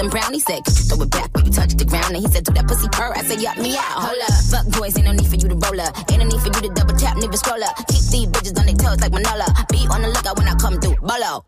Burberry 0.00 0.08
custom 0.08 0.08
brown? 0.08 0.32
He 0.32 0.40
said, 0.40 0.64
throw 0.88 1.02
it 1.02 1.10
back 1.10 1.34
when 1.34 1.46
you 1.46 1.52
touch 1.52 1.74
the 1.74 1.84
ground? 1.84 2.14
And 2.14 2.24
he 2.24 2.28
said, 2.28 2.44
do 2.44 2.52
that 2.54 2.66
pussy 2.66 2.88
purr. 2.88 3.12
I 3.14 3.22
said, 3.22 3.40
yup 3.40 3.58
me 3.58 3.76
out. 3.76 4.00
Hold 4.00 4.22
up, 4.22 4.32
fuck 4.48 4.66
boys, 4.78 4.96
ain't 4.96 5.06
no 5.06 5.12
need 5.12 5.26
for 5.26 5.36
you 5.36 5.48
to 5.48 5.56
roll 5.56 5.80
up. 5.80 5.92
Ain't 6.10 6.20
no 6.20 6.26
need 6.26 6.40
for 6.40 6.48
you 6.48 6.68
to 6.68 6.72
double 6.72 6.94
tap, 6.94 7.16
neither 7.16 7.36
scroll 7.36 7.62
up. 7.62 7.76
Keep 7.88 8.04
these 8.08 8.28
bitches 8.28 8.58
on 8.58 8.66
their 8.66 8.76
toes 8.76 9.00
like 9.00 9.12
Manola. 9.12 9.48
Be 9.68 9.84
on 9.90 10.02
the 10.02 10.08
lookout 10.08 10.38
when 10.38 10.48
I 10.48 10.54
come 10.56 10.80
through. 10.80 10.96
Bolo. 11.04 11.44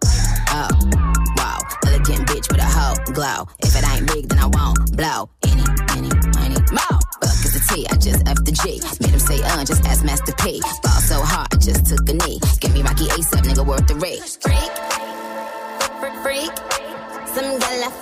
Oh, 0.53 0.69
wow. 1.37 1.59
Elegant 1.87 2.29
bitch 2.29 2.51
with 2.53 2.61
a 2.61 2.69
hoe 2.69 2.97
glow. 3.13 3.49
If 3.61 3.73
it 3.77 3.85
ain't 3.89 4.07
big, 4.13 4.29
then 4.29 4.39
I 4.39 4.49
won't 4.53 4.77
blow. 4.97 5.31
Any, 5.49 5.65
any, 5.97 6.13
any, 6.45 6.61
more. 6.73 6.99
Fuck 7.25 7.41
is 7.47 7.57
the 7.57 7.63
T, 7.73 7.87
I 7.89 7.97
just 7.97 8.21
F 8.29 8.37
the 8.45 8.53
G. 8.53 8.81
Made 9.01 9.17
him 9.17 9.21
say, 9.21 9.41
uh, 9.43 9.65
just 9.65 9.85
ask 9.87 10.05
Master 10.05 10.33
P. 10.45 10.61
Ball 10.83 11.01
so 11.01 11.21
hard, 11.23 11.49
I 11.53 11.57
just 11.57 11.87
took 11.87 12.05
a 12.09 12.13
knee. 12.13 12.41
Give 12.61 12.73
me 12.75 12.83
Rocky 12.83 13.07
ASAP, 13.17 13.45
nigga, 13.49 13.65
worth 13.65 13.87
the 13.87 13.97
rate. 13.97 14.21
Freak, 14.41 14.73
freak, 16.01 16.51
freak. 16.51 16.83
Some 17.35 17.59
gala 17.59 18.02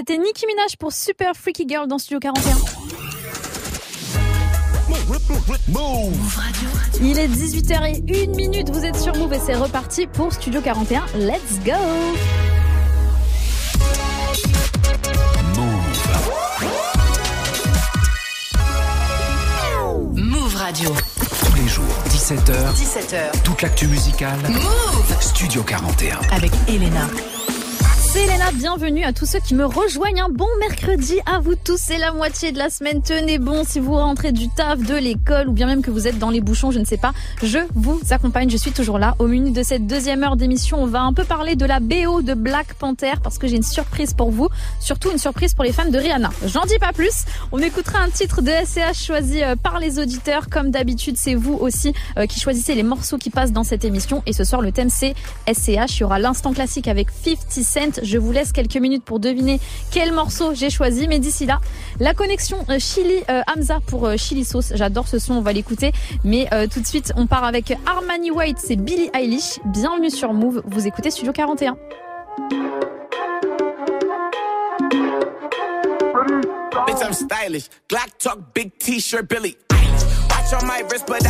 C'était 0.00 0.16
Nicki 0.16 0.46
Minaj 0.46 0.76
pour 0.78 0.94
Super 0.94 1.34
Freaky 1.34 1.66
Girl 1.68 1.86
dans 1.86 1.98
Studio 1.98 2.20
41. 2.20 2.56
Il 7.02 7.18
est 7.18 7.28
18h01 7.28 8.34
minute, 8.34 8.70
vous 8.70 8.82
êtes 8.82 8.96
sur 8.96 9.14
Move 9.16 9.34
et 9.34 9.38
c'est 9.44 9.56
reparti 9.56 10.06
pour 10.06 10.32
Studio 10.32 10.62
41. 10.62 11.04
Let's 11.16 11.58
go 11.66 11.72
Move 20.14 20.56
Radio. 20.56 20.94
Tous 21.44 21.56
les 21.60 21.68
jours, 21.68 21.84
17h. 22.08 22.72
17h. 22.72 23.42
Toute 23.44 23.60
l'actu 23.60 23.86
musicale. 23.86 24.38
Move 24.48 25.20
Studio 25.20 25.62
41. 25.62 26.20
avec 26.32 26.52
Elena. 26.68 27.06
C'est 28.12 28.26
bienvenue 28.54 29.04
à 29.04 29.12
tous 29.12 29.26
ceux 29.26 29.38
qui 29.38 29.54
me 29.54 29.64
rejoignent. 29.64 30.22
Un 30.22 30.28
bon 30.28 30.48
mercredi 30.58 31.20
à 31.24 31.38
vous 31.38 31.54
tous, 31.54 31.78
c'est 31.78 31.98
la 31.98 32.12
moitié 32.12 32.50
de 32.50 32.58
la 32.58 32.68
semaine. 32.68 33.00
Tenez 33.00 33.38
bon 33.38 33.62
si 33.64 33.78
vous 33.78 33.94
rentrez 33.94 34.32
du 34.32 34.48
taf, 34.48 34.80
de 34.80 34.96
l'école 34.96 35.48
ou 35.48 35.52
bien 35.52 35.68
même 35.68 35.82
que 35.82 35.92
vous 35.92 36.08
êtes 36.08 36.18
dans 36.18 36.30
les 36.30 36.40
bouchons, 36.40 36.72
je 36.72 36.80
ne 36.80 36.84
sais 36.84 36.96
pas. 36.96 37.12
Je 37.44 37.58
vous 37.74 38.00
accompagne, 38.10 38.50
je 38.50 38.56
suis 38.56 38.72
toujours 38.72 38.98
là. 38.98 39.14
Au 39.20 39.28
menu 39.28 39.52
de 39.52 39.62
cette 39.62 39.86
deuxième 39.86 40.24
heure 40.24 40.34
d'émission, 40.34 40.82
on 40.82 40.86
va 40.86 41.02
un 41.02 41.12
peu 41.12 41.22
parler 41.22 41.54
de 41.54 41.64
la 41.64 41.78
BO 41.78 42.22
de 42.22 42.34
Black 42.34 42.74
Panther 42.74 43.12
parce 43.22 43.38
que 43.38 43.46
j'ai 43.46 43.56
une 43.56 43.62
surprise 43.62 44.14
pour 44.14 44.32
vous. 44.32 44.48
Surtout 44.80 45.12
une 45.12 45.18
surprise 45.18 45.54
pour 45.54 45.62
les 45.62 45.72
fans 45.72 45.88
de 45.88 45.98
Rihanna. 45.98 46.30
J'en 46.46 46.64
dis 46.64 46.78
pas 46.78 46.92
plus. 46.92 47.24
On 47.52 47.60
écoutera 47.60 48.00
un 48.00 48.10
titre 48.10 48.42
de 48.42 48.50
SCH 48.50 49.06
choisi 49.06 49.44
euh, 49.44 49.54
par 49.54 49.78
les 49.78 50.00
auditeurs. 50.00 50.48
Comme 50.50 50.72
d'habitude, 50.72 51.16
c'est 51.16 51.36
vous 51.36 51.54
aussi 51.54 51.94
euh, 52.18 52.26
qui 52.26 52.40
choisissez 52.40 52.74
les 52.74 52.82
morceaux 52.82 53.18
qui 53.18 53.30
passent 53.30 53.52
dans 53.52 53.64
cette 53.64 53.84
émission. 53.84 54.24
Et 54.26 54.32
ce 54.32 54.42
soir, 54.42 54.60
le 54.60 54.72
thème 54.72 54.90
c'est 54.90 55.14
SCH. 55.46 55.98
Il 55.98 56.00
y 56.00 56.04
aura 56.04 56.18
l'instant 56.18 56.52
classique 56.52 56.88
avec 56.88 57.08
50 57.10 57.60
Cent. 57.60 57.99
Je 58.02 58.18
vous 58.18 58.32
laisse 58.32 58.52
quelques 58.52 58.76
minutes 58.76 59.04
pour 59.04 59.20
deviner 59.20 59.60
quel 59.90 60.12
morceau 60.12 60.54
j'ai 60.54 60.70
choisi. 60.70 61.08
Mais 61.08 61.18
d'ici 61.18 61.46
là, 61.46 61.60
la 61.98 62.14
connexion 62.14 62.58
euh, 62.68 62.78
Chili 62.78 63.22
euh, 63.28 63.42
Hamza 63.54 63.80
pour 63.86 64.06
euh, 64.06 64.16
Chili 64.16 64.44
Sauce. 64.44 64.72
J'adore 64.74 65.08
ce 65.08 65.18
son, 65.18 65.34
on 65.34 65.42
va 65.42 65.52
l'écouter. 65.52 65.92
Mais 66.24 66.48
tout 66.72 66.80
de 66.80 66.86
suite, 66.86 67.12
on 67.16 67.26
part 67.26 67.44
avec 67.44 67.76
Armani 67.86 68.30
White, 68.30 68.58
c'est 68.58 68.76
Billie 68.76 69.10
Eilish. 69.14 69.58
Bienvenue 69.66 70.10
sur 70.10 70.32
Move. 70.32 70.62
Vous 70.66 70.86
écoutez 70.86 71.10
Studio 71.10 71.32
41. 71.32 71.76
Bitch, 76.86 77.02
I'm 77.02 77.12
stylish. 77.12 77.68
Talk, 77.88 78.54
big 78.54 78.78
t-shirt, 78.78 79.28
Billy. 79.28 79.56
Watch 79.70 80.62
on 80.62 80.66
my 80.66 80.82
wrist, 80.88 81.06
but. 81.06 81.20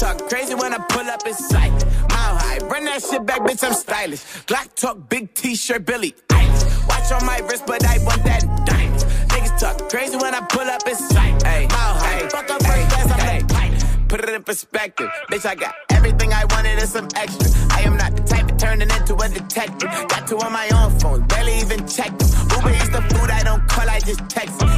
Talk 0.00 0.30
crazy 0.30 0.54
when 0.54 0.72
I 0.72 0.78
pull 0.78 1.06
up 1.10 1.26
in 1.26 1.34
sight. 1.34 1.72
Mile 2.08 2.36
high, 2.40 2.56
run 2.68 2.86
that 2.86 3.02
shit 3.02 3.26
back, 3.26 3.42
bitch, 3.42 3.62
I'm 3.62 3.74
stylish. 3.74 4.22
Glock 4.46 4.74
talk, 4.74 5.10
big 5.10 5.34
t-shirt, 5.34 5.84
Billy 5.84 6.14
Eilish. 6.30 6.88
Watch 6.88 7.12
on 7.12 7.26
my 7.26 7.38
wrist, 7.40 7.66
but 7.66 7.84
I 7.84 7.98
want 8.02 8.24
that 8.24 8.40
diamond. 8.64 8.98
Niggas 9.28 9.60
talk 9.60 9.90
crazy 9.90 10.16
when 10.16 10.34
I 10.34 10.40
pull 10.40 10.62
up 10.62 10.88
in 10.88 10.94
sight. 10.96 11.44
Ay, 11.44 11.66
mile 11.68 11.94
high, 12.00 12.28
fuck 12.30 12.48
up 12.48 12.62
first 12.62 12.88
class, 12.88 13.10
I'm 13.12 13.46
pilot. 13.46 14.08
Put 14.08 14.20
it 14.20 14.30
in 14.30 14.42
perspective. 14.42 15.10
Bitch, 15.30 15.44
I 15.44 15.54
got 15.54 15.74
everything 15.90 16.32
I 16.32 16.46
wanted 16.46 16.78
and 16.78 16.88
some 16.88 17.08
extra. 17.14 17.50
I 17.70 17.82
am 17.82 17.98
not 17.98 18.16
the 18.16 18.22
type 18.22 18.50
of 18.50 18.56
turning 18.56 18.88
into 18.88 19.14
a 19.16 19.28
detective. 19.28 19.90
Got 20.08 20.26
two 20.26 20.38
on 20.38 20.50
my 20.50 20.66
own 20.70 20.98
phone, 20.98 21.26
barely 21.26 21.58
even 21.58 21.86
check 21.86 22.16
them. 22.16 22.28
Uber 22.56 22.70
eats 22.70 22.88
the 22.88 23.02
food 23.12 23.28
I 23.28 23.42
don't 23.42 23.68
call, 23.68 23.86
I 23.86 24.00
just 24.00 24.26
text 24.30 24.58
them. 24.60 24.69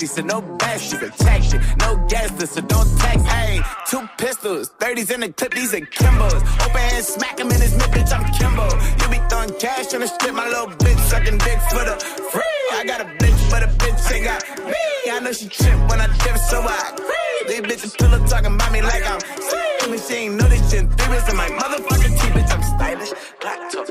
No 0.00 0.06
backseat, 0.06 0.08
so 0.08 0.22
no 0.22 0.56
backseat 0.56 0.98
protection. 0.98 1.60
No 1.78 2.06
gas, 2.08 2.50
so 2.50 2.60
don't 2.60 2.98
text. 2.98 3.26
Hey, 3.26 3.60
two 3.88 4.08
pistols. 4.18 4.70
30s 4.78 5.10
in 5.10 5.20
the 5.20 5.32
clip, 5.32 5.54
these 5.54 5.74
are 5.74 5.80
Kimbos. 5.80 6.40
Open 6.64 6.80
hand, 6.80 7.04
smack 7.04 7.38
him 7.38 7.50
in 7.50 7.60
his 7.60 7.76
mid, 7.76 7.90
bitch, 7.90 8.12
I'm 8.12 8.24
Kimbo. 8.32 8.64
You 9.00 9.08
be 9.10 9.18
throwing 9.28 9.52
cash 9.58 9.92
on 9.94 10.00
the 10.00 10.08
strip, 10.08 10.34
my 10.34 10.48
little 10.48 10.68
bitch 10.68 10.98
sucking 11.08 11.38
dick 11.38 11.60
for 11.70 11.84
the 11.84 11.96
free. 12.32 12.42
I 12.72 12.84
got 12.86 13.00
a 13.00 13.04
bitch, 13.04 13.50
but 13.50 13.62
a 13.62 13.66
bitch 13.66 14.12
ain't 14.12 14.24
got 14.24 14.42
me. 14.66 15.10
I 15.10 15.20
know 15.20 15.32
she 15.32 15.48
trip 15.48 15.78
when 15.88 16.00
I 16.00 16.06
dip, 16.24 16.36
so 16.38 16.60
I 16.62 16.92
agree. 16.94 17.60
These 17.60 17.60
bitches 17.60 18.12
up 18.12 18.28
talking 18.28 18.54
about 18.54 18.72
me 18.72 18.80
like 18.82 19.04
I'm 19.04 19.20
sweet. 19.20 20.00
She 20.06 20.14
ain't 20.14 20.34
know 20.36 20.48
this 20.48 20.70
shit. 20.70 20.88
Three 20.92 21.18
in 21.30 21.36
my 21.36 21.48
motherfucking 21.48 22.14
teeth, 22.20 22.32
bitch, 22.32 22.52
I'm 22.54 22.62
stylish. 22.62 23.12
Black 23.40 23.70
top, 23.70 23.89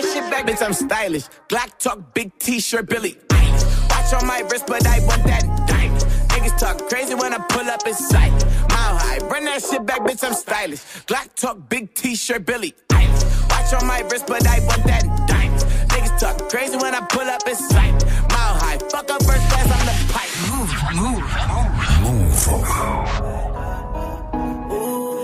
My, 0.00 0.06
run 0.06 0.14
that 0.14 0.22
shit 0.22 0.30
back, 0.30 0.46
bitch, 0.46 0.62
I'm 0.64 0.72
stylish. 0.72 1.24
Black 1.48 1.78
talk, 1.78 2.14
big 2.14 2.38
t-shirt, 2.38 2.88
Billie 2.88 3.16
Eilish. 3.28 3.90
Watch 3.90 4.14
on 4.14 4.26
my 4.26 4.40
wrist, 4.50 4.66
but 4.66 4.86
I 4.86 5.00
want 5.06 5.24
that 5.24 5.44
diamond. 5.66 6.02
Niggas 6.30 6.58
talk 6.58 6.88
crazy 6.88 7.14
when 7.14 7.32
I 7.32 7.38
pull 7.38 7.68
up 7.68 7.86
in 7.86 7.94
sight. 7.94 8.32
Mile 8.70 8.96
high, 8.96 9.18
run 9.28 9.44
that 9.44 9.62
shit 9.62 9.84
back, 9.86 10.00
bitch, 10.00 10.24
I'm 10.24 10.34
stylish. 10.34 10.80
Glock 11.06 11.34
talk, 11.34 11.68
big 11.68 11.94
t-shirt, 11.94 12.46
Billy. 12.46 12.74
Eilish. 12.90 13.50
Watch 13.50 13.72
on 13.74 13.86
my 13.86 14.00
wrist, 14.10 14.26
but 14.26 14.46
I 14.46 14.60
want 14.66 14.84
that 14.84 15.04
diamond. 15.26 15.60
Niggas 15.90 16.18
talk 16.18 16.48
crazy 16.50 16.76
when 16.76 16.94
I 16.94 17.00
pull 17.00 17.28
up 17.28 17.46
in 17.46 17.56
sight. 17.56 17.92
Mile 18.30 18.56
high, 18.58 18.78
fuck 18.78 19.10
up 19.10 19.22
first 19.24 19.48
class 19.50 19.70
on 19.70 19.86
the 19.86 19.94
pipe. 20.12 20.30
Move, 20.50 20.72
move, 20.94 21.22
move. 21.24 21.30
J'suis 24.70 25.19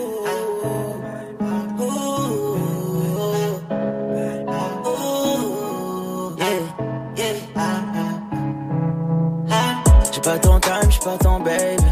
ton 11.19 11.41
baby. 11.41 11.85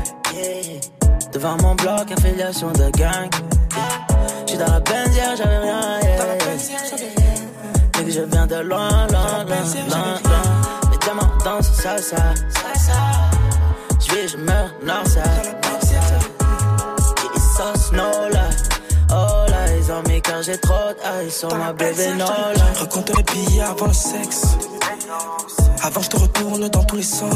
Devant 1.33 1.57
mon 1.63 1.75
bloc, 1.75 2.11
affiliation 2.11 2.71
de 2.73 2.91
gang. 2.91 3.31
J'suis 4.47 4.59
dans 4.59 4.73
la 4.73 4.81
benzière, 4.81 5.37
j'avais 5.37 5.59
rien. 5.59 6.01
Mais 7.97 8.05
que 8.05 8.11
je 8.11 8.21
viens 8.21 8.47
de 8.47 8.57
loin, 8.57 8.89
loin, 9.09 9.45
loin, 9.45 9.63
loin, 9.89 10.15
loin. 10.25 10.43
Les 10.91 10.99
diamants 10.99 11.31
dansent 11.45 11.73
salsa. 11.73 12.17
J'vis, 14.01 14.29
je 14.29 14.37
meurs, 14.39 14.71
non, 14.85 15.05
ça. 15.07 15.23
Ils 17.35 17.41
sont 17.41 17.81
snow 17.81 18.29
là. 18.33 18.49
Oh 19.11 19.49
là, 19.49 19.77
ils 19.79 19.93
ont 19.93 20.03
mis 20.09 20.21
quand 20.21 20.43
j'ai 20.43 20.59
trop 20.59 20.91
de 20.91 21.31
sur 21.31 21.55
ma 21.57 21.73
bébé 21.73 22.11
Nola. 22.13 22.35
Raconte 22.79 23.17
les 23.17 23.23
billets 23.23 23.63
avant 23.63 23.87
le 23.87 23.93
sexe. 23.93 24.57
Avant, 25.83 26.03
je 26.03 26.09
te 26.09 26.17
retourne 26.17 26.69
dans 26.69 26.85
tous 26.85 26.97
les 26.97 27.03
sens. 27.03 27.31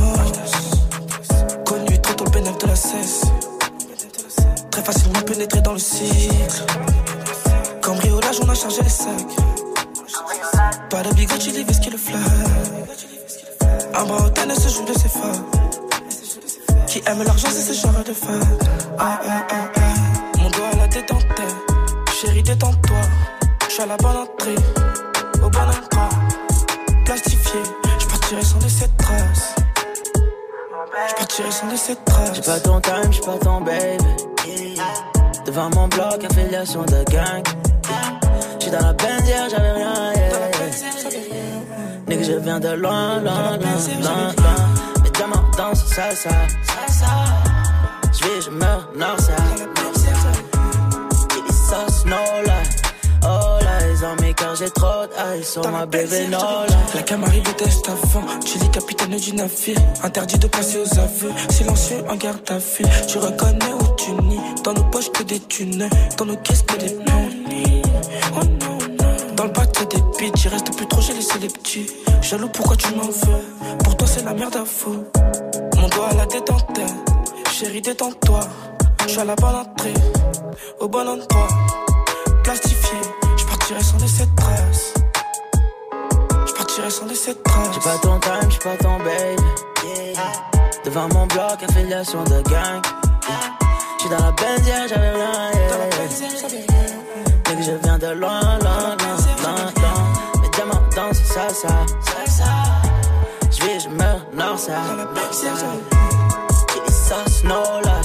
Trop 2.03 2.15
tôt 2.15 2.25
le 2.25 2.31
bénéfice 2.31 2.59
de 2.59 2.67
la 2.67 2.77
cesse. 2.77 3.23
Très 4.71 4.83
facilement 4.83 5.21
pénétrer 5.21 5.61
dans 5.61 5.75
le 5.75 5.79
cycle. 5.79 6.65
Cambriolage, 7.83 8.41
on 8.43 8.49
a 8.49 8.55
chargé 8.55 8.83
les 8.83 8.89
sacs. 8.89 9.37
Pas 10.91 11.03
de 11.03 11.15
bigot, 11.15 11.35
tu 11.39 11.51
ce 11.51 11.81
qui 11.81 11.91
le 11.91 11.99
flag. 11.99 12.21
Un 13.95 14.05
bras 14.05 14.25
au 14.25 14.31
tennis 14.31 14.59
se 14.59 14.69
joue 14.69 14.85
de 14.85 14.93
ses 14.99 15.09
femmes. 15.09 15.45
Qui 16.87 17.03
aime 17.07 17.23
l'argent, 17.23 17.49
c'est 17.51 17.75
ce 17.75 17.87
genre 17.87 18.03
de 18.05 18.13
femme. 18.13 18.41
Ah, 18.99 19.21
ah, 19.29 19.47
ah, 19.51 19.71
ah. 19.77 20.39
Mon 20.39 20.51
doigt 20.51 20.69
à 20.73 20.77
la 20.77 20.89
détente. 20.89 21.27
Chérie, 22.21 22.43
détends-toi. 22.43 23.01
Je 23.69 23.73
suis 23.75 23.83
à 23.83 23.87
la 23.87 23.97
bonne 23.99 24.17
entrée. 24.17 24.55
Au 25.45 25.51
bon 25.51 25.61
endroit. 25.61 26.09
Plastifié. 27.05 27.61
Je 27.99 28.07
partirai 28.07 28.43
sans 28.43 28.61
laisser 28.61 28.87
de 28.87 28.97
traces. 29.03 29.55
Je 31.09 31.15
partirai 31.15 31.51
sans 31.51 31.69
laisser 31.69 31.95
de 31.95 32.01
traces. 32.05 32.35
J'ai 32.35 32.43
pas 32.43 32.61
ton 32.61 32.81
time, 32.81 33.11
j'suis 33.11 33.23
pas 33.23 33.39
ton 33.39 33.61
baby. 33.61 34.79
Devant 35.47 35.71
mon 35.75 35.89
bloc, 35.89 36.25
affiliation 36.25 36.83
de 36.83 37.05
gang. 37.11 37.43
J'suis 38.59 38.71
dans 38.71 38.81
la 38.81 38.93
benzière, 38.93 39.49
j'avais 39.51 39.73
rien. 39.73 40.13
Yeah. 40.15 40.29
Nigga, 42.09 42.23
je 42.23 42.33
viens 42.33 42.61
de 42.61 42.69
loin, 42.69 43.21
loin, 43.21 43.59
loin, 43.59 43.77
loin. 44.03 44.35
Mes 45.03 45.11
diamants 45.11 45.51
dansent 45.57 45.87
salsa. 45.87 46.31
J'vis, 48.13 48.43
je 48.47 48.51
meurs, 48.51 48.89
nord, 48.97 49.21
ça. 49.21 49.37
Snow 51.89 52.43
là. 52.47 52.88
Oh 54.01 54.23
mis 54.23 54.33
car 54.33 54.55
j'ai 54.55 54.71
trop 54.71 55.07
d'eyes 55.07 55.45
sur 55.45 55.69
ma 55.71 55.85
bébé 55.85 56.29
Nola. 56.29 56.67
La 56.95 57.03
Camari 57.03 57.41
déteste 57.41 57.89
avant. 57.89 58.25
Tu 58.45 58.59
lis 58.59 58.71
capitaine 58.71 59.17
du 59.17 59.33
navire. 59.35 59.77
Interdit 60.05 60.39
de 60.39 60.47
passer 60.47 60.79
aux 60.79 60.99
aveux. 60.99 61.33
Silencieux 61.51 62.05
en 62.09 62.15
garde 62.15 62.49
à 62.49 62.59
vue. 62.59 62.85
Tu 63.09 63.19
reconnais 63.19 63.73
où 63.73 63.97
tu 63.97 64.13
nies. 64.13 64.41
Dans 64.63 64.73
nos 64.73 64.85
poches 64.85 65.11
que 65.11 65.25
des 65.25 65.41
thunes. 65.41 65.89
Dans 66.17 66.27
nos 66.27 66.37
caisses 66.37 66.63
que 66.63 66.77
des. 66.77 66.97
Oh 68.35 68.45
non, 68.45 68.79
non. 68.79 69.35
Dans 69.35 69.45
le 69.45 69.51
bac 69.51 69.73
des 69.91 70.03
pites. 70.17 70.37
J'y 70.37 70.49
reste 70.49 70.77
plus 70.77 70.87
trop, 70.87 71.01
j'ai 71.01 71.15
laissé 71.15 71.39
les 71.41 71.49
petits. 71.49 71.91
Jaloux, 72.23 72.49
pourquoi 72.49 72.77
tu 72.77 72.95
m'en 72.95 73.03
veux? 73.03 73.79
Pour 73.83 73.97
toi, 73.97 74.07
c'est 74.07 74.25
la 74.25 74.33
merde 74.33 74.57
à 74.57 74.65
fou. 74.65 75.05
Mon 75.77 75.89
doigt 75.89 76.09
à 76.11 76.15
la 76.15 76.27
détente. 76.27 76.81
Chérie, 77.51 77.83
détends-toi. 77.83 78.41
Je 79.03 79.09
suis 79.09 79.21
à 79.21 79.25
la 79.25 79.35
bonne 79.35 79.57
entrée. 79.57 79.95
Au 80.79 80.87
bon 80.87 81.01
endroit. 81.01 81.49
Plastifié. 82.45 82.99
Partirai 83.69 83.85
sans 83.85 83.99
laisser 83.99 84.25
de 84.25 84.35
traces. 84.35 84.95
Je 86.47 86.53
partirai 86.55 86.91
sans 86.91 87.05
laisser 87.05 87.35
de. 87.35 87.41
J'ai 87.75 87.81
pas 87.81 87.99
ton 88.01 88.19
time, 88.19 88.49
j'suis 88.49 88.61
pas 88.61 88.77
ton 88.79 88.97
baby. 88.97 89.43
Devant 90.87 91.09
mon 91.13 91.27
bloc, 91.27 91.63
affiliation 91.69 92.25
de 92.25 92.41
gang. 92.49 92.81
J'suis 93.99 94.09
dans 94.09 94.25
la 94.25 94.33
benzière, 94.33 94.89
j'avais 94.89 95.11
rien. 95.11 95.51
Yeah. 95.53 95.69
Nigga, 97.51 97.63
je 97.63 97.73
viens 97.83 97.99
de 97.99 98.07
loin, 98.07 98.41
loin, 98.41 98.97
loin, 98.97 99.17
loin, 99.43 99.73
loin. 99.77 100.41
Mes 100.41 100.49
diamants 100.49 100.89
dansent 100.97 101.23
salsa. 101.25 101.69
J'vis, 103.51 103.81
je 103.81 103.89
meurs, 103.91 104.25
nord, 104.33 104.59
ça. 104.59 104.81
Ils 106.87 106.91
sont 106.91 107.31
snow 107.31 107.81
là. 107.85 108.01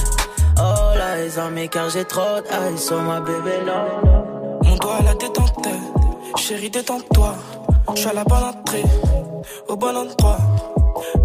Oh 0.58 0.94
là, 0.94 1.24
ils 1.24 1.40
ont 1.40 1.50
mis 1.50 1.70
car 1.70 1.88
j'ai 1.88 2.04
trop 2.04 2.42
d'eyes 2.42 2.76
sur 2.76 3.00
ma 3.00 3.20
bébé 3.20 3.64
là. 3.64 4.33
Chérie, 6.36 6.70
détends-toi. 6.70 7.34
Je 7.94 8.00
suis 8.00 8.08
à 8.08 8.12
la 8.12 8.24
bonne 8.24 8.42
entrée. 8.42 8.84
Au 9.68 9.76
bon 9.76 9.96
endroit. 9.96 10.38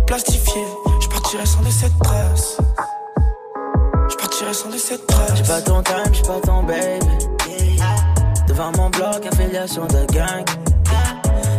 Plastifié. 0.05 0.63
Je 1.01 1.07
partirai 1.07 1.45
sans 1.45 1.61
laisser 1.61 1.87
de 1.87 2.03
traces. 2.03 2.57
Je 4.09 4.15
partirai 4.15 4.53
sans 4.53 4.69
laisser 4.69 4.97
de 4.97 5.01
traces. 5.03 5.35
J'ai 5.35 5.43
pas 5.43 5.61
ton 5.61 5.81
time, 5.83 6.13
j'suis 6.13 6.23
pas 6.23 6.39
ton 6.41 6.63
baby. 6.63 7.79
Devant 8.47 8.71
mon 8.77 8.89
bloc, 8.89 9.25
affiliation 9.25 9.85
de 9.87 10.05
gang. 10.13 10.45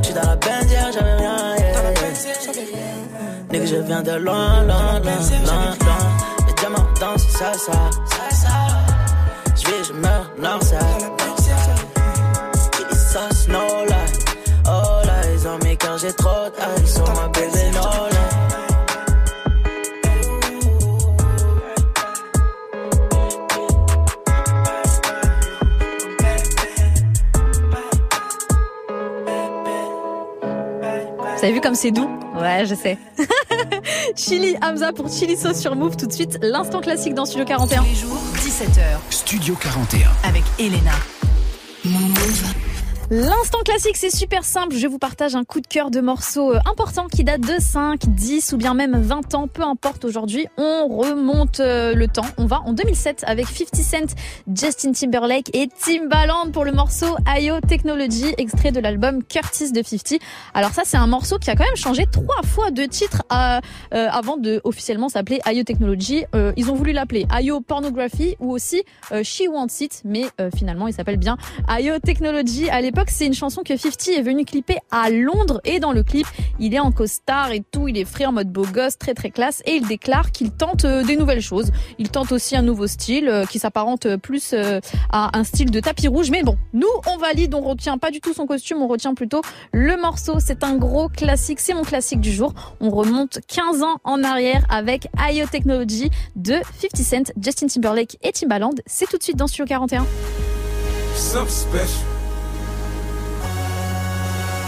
J'suis 0.03 0.15
dans 0.15 0.29
la 0.29 0.37
benzière, 0.37 0.93
j'avais 0.93 1.15
rien. 1.17 1.57
Yeah. 1.57 1.71
Nigga, 3.53 3.67
je 3.67 3.77
viens 3.77 4.03
de 4.03 4.13
loin, 4.13 4.63
loin, 4.63 5.01
loin, 5.01 5.01
loin, 5.01 5.75
loin. 5.81 6.47
Les 6.47 6.53
diamants 6.55 6.87
dansent 7.01 7.29
salsa. 7.29 7.73
J'vis, 9.57 9.85
je 9.89 9.93
meurs, 9.93 10.31
nord, 10.39 10.63
ça. 10.63 10.79
J'ai 16.01 16.13
trop 16.13 16.49
d'eyes 16.57 16.87
sur 16.87 17.07
ma 17.15 17.29
bébé 17.29 17.71
Nola. 17.73 18.09
Vous 31.37 31.45
avez 31.47 31.53
vu 31.55 31.61
comme 31.61 31.75
c'est 31.75 31.91
doux? 31.91 32.09
Ouais, 32.39 32.65
je 32.67 32.75
sais. 32.75 32.99
Chili 34.17 34.57
Hamza 34.63 34.93
pour 34.93 35.09
Chili 35.09 35.37
Sauce 35.37 35.59
sur 35.59 35.75
Move. 35.75 35.97
Tout 35.97 36.07
de 36.07 36.13
suite, 36.13 36.39
l'instant 36.43 36.81
classique 36.81 37.15
dans 37.15 37.25
Studio 37.25 37.45
41. 37.47 37.83
Tous 37.83 37.89
les 37.89 37.95
jours, 37.95 38.19
17h. 38.37 38.99
Studio 39.11 39.55
41. 39.55 40.11
Avec 40.25 40.45
Elena. 40.59 40.93
L'instant 43.13 43.59
classique, 43.65 43.97
c'est 43.97 44.15
super 44.15 44.45
simple. 44.45 44.77
Je 44.77 44.87
vous 44.87 45.01
partage 45.01 45.35
un 45.35 45.43
coup 45.43 45.61
de 45.61 45.67
cœur 45.67 45.91
de 45.91 46.01
morceaux 46.01 46.53
euh, 46.53 46.61
importants 46.65 47.09
qui 47.09 47.25
datent 47.25 47.41
de 47.41 47.57
5, 47.59 48.07
10 48.07 48.53
ou 48.53 48.57
bien 48.57 48.73
même 48.73 49.03
20 49.03 49.35
ans. 49.35 49.49
Peu 49.49 49.63
importe 49.63 50.05
aujourd'hui, 50.05 50.47
on 50.57 50.87
remonte 50.87 51.59
euh, 51.59 51.93
le 51.93 52.07
temps. 52.07 52.27
On 52.39 52.47
va 52.47 52.61
en 52.61 52.73
2007 52.73 53.25
avec 53.27 53.47
50 53.47 53.75
Cent, 53.75 54.17
Justin 54.55 54.93
Timberlake 54.93 55.51
et 55.57 55.67
Timbaland 55.67 56.53
pour 56.53 56.65
le 56.65 56.71
morceau 56.71 57.17
IO 57.27 57.61
Technology, 57.61 58.27
extrait 58.39 58.71
de 58.71 58.79
l'album 58.79 59.25
Curtis 59.25 59.73
de 59.73 59.83
50. 59.83 60.21
Alors 60.55 60.71
ça, 60.71 60.83
c'est 60.85 60.97
un 60.97 61.09
morceau 61.09 61.41
qui 61.41 61.51
a 61.51 61.57
quand 61.57 61.65
même 61.65 61.75
changé 61.75 62.07
trois 62.07 62.43
fois 62.45 62.71
de 62.71 62.85
titre 62.85 63.25
euh, 63.33 63.59
avant 63.91 64.37
de 64.37 64.61
officiellement 64.63 65.09
s'appeler 65.09 65.41
IO 65.53 65.65
Technology. 65.65 66.27
Ils 66.57 66.71
ont 66.71 66.77
voulu 66.77 66.93
l'appeler 66.93 67.27
IO 67.41 67.61
Pornography 67.61 68.37
ou 68.39 68.53
aussi 68.53 68.85
She 69.25 69.43
Wants 69.51 69.81
It, 69.81 70.03
mais 70.05 70.27
finalement, 70.55 70.87
il 70.87 70.95
s'appelle 70.95 71.17
bien 71.17 71.37
IO 71.69 71.99
Technology. 71.99 72.71
À 72.71 72.81
l'époque, 72.81 73.00
c'est 73.09 73.27
une 73.27 73.35
chanson 73.35 73.63
que 73.63 73.77
50 73.77 74.09
est 74.09 74.23
venu 74.23 74.45
clipper 74.45 74.77
à 74.91 75.11
Londres 75.11 75.61
et 75.65 75.81
dans 75.81 75.93
le 75.93 76.03
clip, 76.03 76.27
il 76.59 76.75
est 76.75 76.81
en 76.81 76.93
costard 76.93 77.53
et 77.53 77.63
tout, 77.71 77.89
il 77.89 77.97
est 77.97 78.05
frais 78.05 78.27
en 78.27 78.33
mode 78.33 78.53
beau 78.53 78.65
gosse, 78.65 78.99
très 78.99 79.15
très 79.15 79.31
classe 79.31 79.63
et 79.65 79.77
il 79.77 79.87
déclare 79.87 80.33
qu'il 80.33 80.51
tente 80.51 80.85
euh, 80.85 81.03
des 81.05 81.17
nouvelles 81.17 81.41
choses. 81.41 81.71
Il 81.99 82.11
tente 82.11 82.33
aussi 82.33 82.57
un 82.57 82.63
nouveau 82.63 82.87
style 82.87 83.29
euh, 83.29 83.47
qui 83.47 83.59
s'apparente 83.59 84.17
plus 84.17 84.53
euh, 84.53 84.81
à 85.11 85.39
un 85.39 85.45
style 85.45 85.71
de 85.71 85.81
tapis 85.81 86.09
rouge. 86.09 86.31
Mais 86.31 86.43
bon, 86.43 86.59
nous, 86.73 86.89
on 87.07 87.17
valide, 87.17 87.55
on 87.55 87.61
retient 87.61 87.99
pas 87.99 88.11
du 88.11 88.21
tout 88.21 88.35
son 88.35 88.47
costume, 88.47 88.83
on 88.83 88.89
retient 88.89 89.15
plutôt 89.15 89.43
le 89.73 89.97
morceau. 89.97 90.39
C'est 90.39 90.65
un 90.65 90.77
gros 90.77 91.09
classique, 91.09 91.61
c'est 91.61 91.75
mon 91.75 91.83
classique 91.83 92.21
du 92.21 92.33
jour. 92.33 92.53
On 92.81 92.91
remonte 92.91 93.39
15 93.47 93.83
ans 93.83 93.99
en 94.05 94.23
arrière 94.23 94.67
avec 94.69 95.09
IO 95.31 95.47
Technology 95.47 96.11
de 96.37 96.57
50 96.81 96.97
Cent, 96.97 97.33
Justin 97.41 97.67
Timberlake 97.67 98.19
et 98.23 98.33
Timbaland. 98.33 98.75
C'est 98.87 99.07
tout 99.07 99.17
de 99.17 99.23
suite 99.23 99.37
dans 99.37 99.47
Studio 99.47 99.67
41. 99.67 100.07
Something 101.15 101.49
special. 101.49 102.20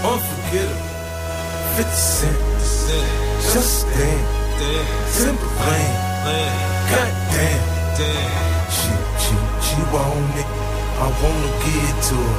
Unforgettable. 0.04 0.88
50 1.76 1.90
Cent. 1.94 2.38
Just 3.54 3.86
damn. 3.86 5.06
Simple 5.06 5.48
plan. 5.62 5.94
Goddamn. 6.90 7.62
She, 8.76 8.90
she, 9.22 9.34
she 9.62 9.78
want 9.94 10.34
it. 10.42 10.48
I 10.98 11.06
wanna 11.22 11.50
give 11.62 11.86
it 11.90 11.98
to 12.10 12.18
her. 12.18 12.38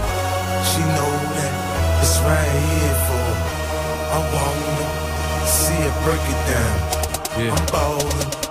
She 0.70 0.82
know 0.96 1.14
that 1.36 1.54
it's 2.04 2.20
right 2.28 2.52
here 2.68 2.98
for 3.08 3.24
her. 3.32 3.40
I 4.12 4.20
wanna 4.36 4.88
see 5.48 5.80
her 5.88 5.96
break 6.04 6.24
it 6.34 6.42
down. 6.52 7.04
I'm 7.58 7.66
ballin', 7.72 8.43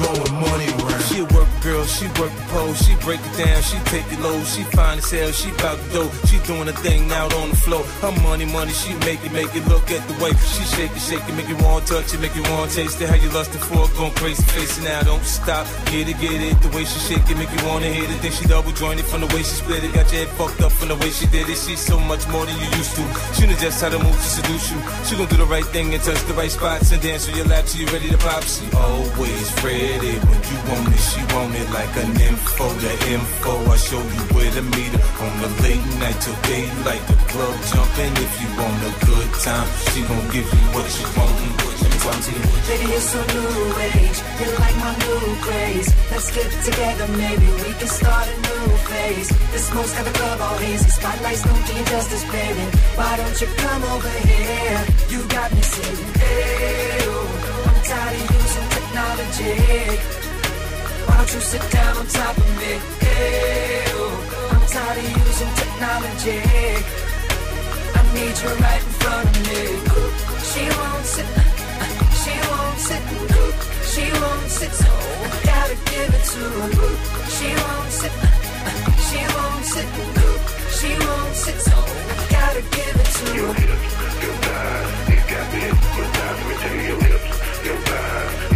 throwing 0.00 0.34
money 0.40 0.68
around. 0.80 1.02
She 1.08 1.20
a 1.20 1.24
work 1.36 1.48
girl, 1.60 1.84
she 1.84 2.06
work 2.16 2.32
the 2.32 2.44
pole, 2.48 2.74
she 2.74 2.94
break 3.04 3.20
it 3.20 3.34
down, 3.36 3.60
she 3.62 3.76
take 3.92 4.08
it 4.08 4.20
low, 4.20 4.38
she 4.44 4.62
fine 4.72 4.98
as 4.98 5.10
hell, 5.10 5.30
she 5.32 5.50
bout 5.60 5.76
the 5.84 5.88
dough, 5.92 6.10
she 6.26 6.38
doing 6.48 6.68
a 6.68 6.76
thing 6.80 7.10
out 7.12 7.32
on 7.34 7.50
the 7.50 7.56
floor. 7.56 7.84
Her 8.00 8.14
money, 8.22 8.46
money, 8.46 8.72
she 8.72 8.94
make 9.04 9.20
it, 9.24 9.32
make 9.32 9.52
it 9.54 9.66
look 9.68 9.90
at 9.90 10.02
the 10.08 10.16
way 10.22 10.32
she 10.54 10.64
shake 10.76 10.92
it, 10.92 11.04
shake 11.04 11.26
it, 11.28 11.34
make 11.36 11.48
you 11.48 11.58
want 11.60 11.86
to 11.86 11.94
touch 11.94 12.14
it, 12.14 12.20
make 12.20 12.34
you 12.34 12.42
want 12.54 12.70
to 12.70 12.76
taste 12.76 13.00
it. 13.00 13.08
How 13.08 13.16
you 13.16 13.28
lustin' 13.30 13.60
for 13.60 13.84
it, 13.84 13.92
going 13.96 14.14
crazy, 14.14 14.42
facing 14.54 14.84
now, 14.84 15.02
don't 15.02 15.24
stop, 15.24 15.66
get 15.92 16.08
it, 16.08 16.18
get 16.20 16.40
it. 16.40 16.56
The 16.62 16.70
way 16.72 16.84
she 16.84 16.98
shake 17.08 17.26
it, 17.28 17.36
make 17.36 17.52
you 17.52 17.62
wanna 17.68 17.90
hit 17.90 18.08
it. 18.08 18.22
Then 18.22 18.32
she 18.32 18.46
double 18.46 18.72
jointed 18.72 19.04
from 19.04 19.20
the 19.20 19.30
way 19.34 19.42
she 19.44 19.56
split 19.60 19.84
it, 19.84 19.92
got 19.92 20.08
your 20.12 20.24
head 20.24 20.30
fucked 20.38 20.60
up 20.62 20.72
from 20.72 20.88
the 20.88 20.96
way 20.96 21.10
she 21.10 21.26
did 21.26 21.48
it. 21.48 21.58
She's 21.58 21.80
so 21.80 21.98
much 21.98 22.26
more 22.28 22.46
than 22.46 22.56
you 22.56 22.68
used 22.78 22.96
to. 22.96 23.04
She 23.36 23.46
knows 23.46 23.60
just 23.60 23.82
how 23.82 23.90
to 23.90 23.98
move 23.98 24.16
to 24.16 24.30
seduce 24.38 24.70
you. 24.70 24.78
She 25.04 25.16
gon' 25.16 25.28
do 25.28 25.36
the 25.36 25.50
right 25.50 25.66
thing 25.66 25.92
and 25.92 26.02
touch 26.02 26.22
the 26.24 26.34
right 26.34 26.50
spots 26.50 26.92
and 26.92 27.02
dance 27.02 27.28
on 27.28 27.36
your 27.36 27.46
lap 27.46 27.66
till 27.66 27.82
you 27.82 27.88
ready 27.92 28.08
to 28.08 28.18
pop. 28.18 28.42
She 28.44 28.64
always 28.76 29.50
ready 29.64 29.89
when 29.98 30.40
you 30.46 30.58
want 30.70 30.86
it, 30.94 31.02
she 31.02 31.20
want 31.34 31.54
it 31.54 31.68
like 31.70 31.94
an 31.96 32.12
info. 32.20 32.68
The 32.78 32.92
info, 33.10 33.52
I 33.70 33.76
show 33.76 33.98
you 33.98 34.22
where 34.34 34.50
to 34.50 34.62
meet 34.62 34.92
her 34.94 35.24
on 35.24 35.32
the 35.42 35.50
late 35.62 35.86
night 35.98 36.18
till 36.20 36.38
daylight. 36.46 37.02
The 37.10 37.16
club 37.30 37.56
jumping 37.70 38.14
if 38.22 38.32
you 38.40 38.48
want 38.60 38.78
a 38.86 38.92
good 39.06 39.30
time. 39.42 39.68
She 39.90 40.00
gon' 40.06 40.26
give 40.30 40.46
you 40.46 40.64
what 40.74 40.86
you 40.98 41.06
want. 41.18 41.70
Baby, 42.00 42.86
you're 42.90 43.00
so 43.00 43.20
new 43.20 43.74
age. 43.92 44.18
You're 44.40 44.58
like 44.58 44.76
my 44.78 44.94
new 45.04 45.36
craze. 45.44 45.94
Let's 46.10 46.30
get 46.34 46.50
together, 46.64 47.06
maybe 47.08 47.46
we 47.46 47.70
can 47.74 47.88
start 47.88 48.26
a 48.26 48.36
new 48.40 48.76
phase. 48.88 49.28
The 49.52 49.58
smoke's 49.58 49.92
got 49.94 50.04
the 50.06 50.12
club 50.12 50.40
all 50.40 50.56
hazy. 50.58 50.88
Spotlights 50.88 51.42
don't 51.42 51.66
do 51.66 51.72
you 51.74 51.84
justice, 51.84 52.24
baby. 52.24 52.64
Why 52.96 53.16
don't 53.16 53.40
you 53.40 53.48
come 53.64 53.82
over 53.84 54.08
here? 54.08 54.86
You 55.10 55.28
got 55.28 55.52
me 55.52 55.62
saying, 55.62 56.14
hey, 56.14 56.98
oh, 57.04 57.66
I'm 57.66 57.82
tired 57.84 58.30
of 58.30 58.49
using 59.00 59.32
technology. 59.32 59.96
Why 61.06 61.16
don't 61.16 61.34
you 61.34 61.40
sit 61.40 61.70
down 61.70 61.96
on 61.96 62.06
top 62.06 62.36
of 62.36 62.48
me? 62.58 62.72
Oh, 63.96 64.50
I'm 64.52 64.62
tired 64.68 64.98
of 64.98 65.08
using 65.26 65.52
technology. 65.60 66.40
I 67.94 68.02
need 68.14 68.36
you 68.42 68.50
right 68.64 68.82
in 68.82 68.92
front 69.00 69.28
of 69.28 69.36
me. 69.48 69.62
She 70.50 70.62
won't 70.76 71.06
sit, 71.06 71.28
she 72.20 72.34
won't 72.50 72.78
sit, 72.88 73.02
she 73.90 74.04
won't 74.20 74.50
sit, 74.50 74.72
so 74.72 74.90
I 75.24 75.38
gotta 75.50 75.76
give 75.90 76.10
it 76.18 76.24
to 76.32 76.42
her. 76.56 76.70
She 77.34 77.48
won't 77.62 77.92
sit, 78.00 78.14
she 79.08 79.20
won't 79.36 79.64
sit, 79.72 79.88
she 80.76 80.90
won't 81.06 81.34
sit, 81.34 81.58
so 81.68 81.76
I 81.76 82.26
gotta 82.36 82.62
give 82.76 82.96
it 83.02 83.10
to 83.16 83.24
her. 83.26 83.36
Your 83.36 83.54
hips, 83.54 83.90
your 84.22 84.34
thighs, 84.44 85.08
you 85.10 85.20
got 85.30 85.46
me 85.52 85.58
hypnotized. 85.60 86.40
Me 86.46 86.52
you 86.70 86.88
your 86.88 87.00
hips, 87.00 87.66
your 87.66 87.78
thighs, 87.88 88.49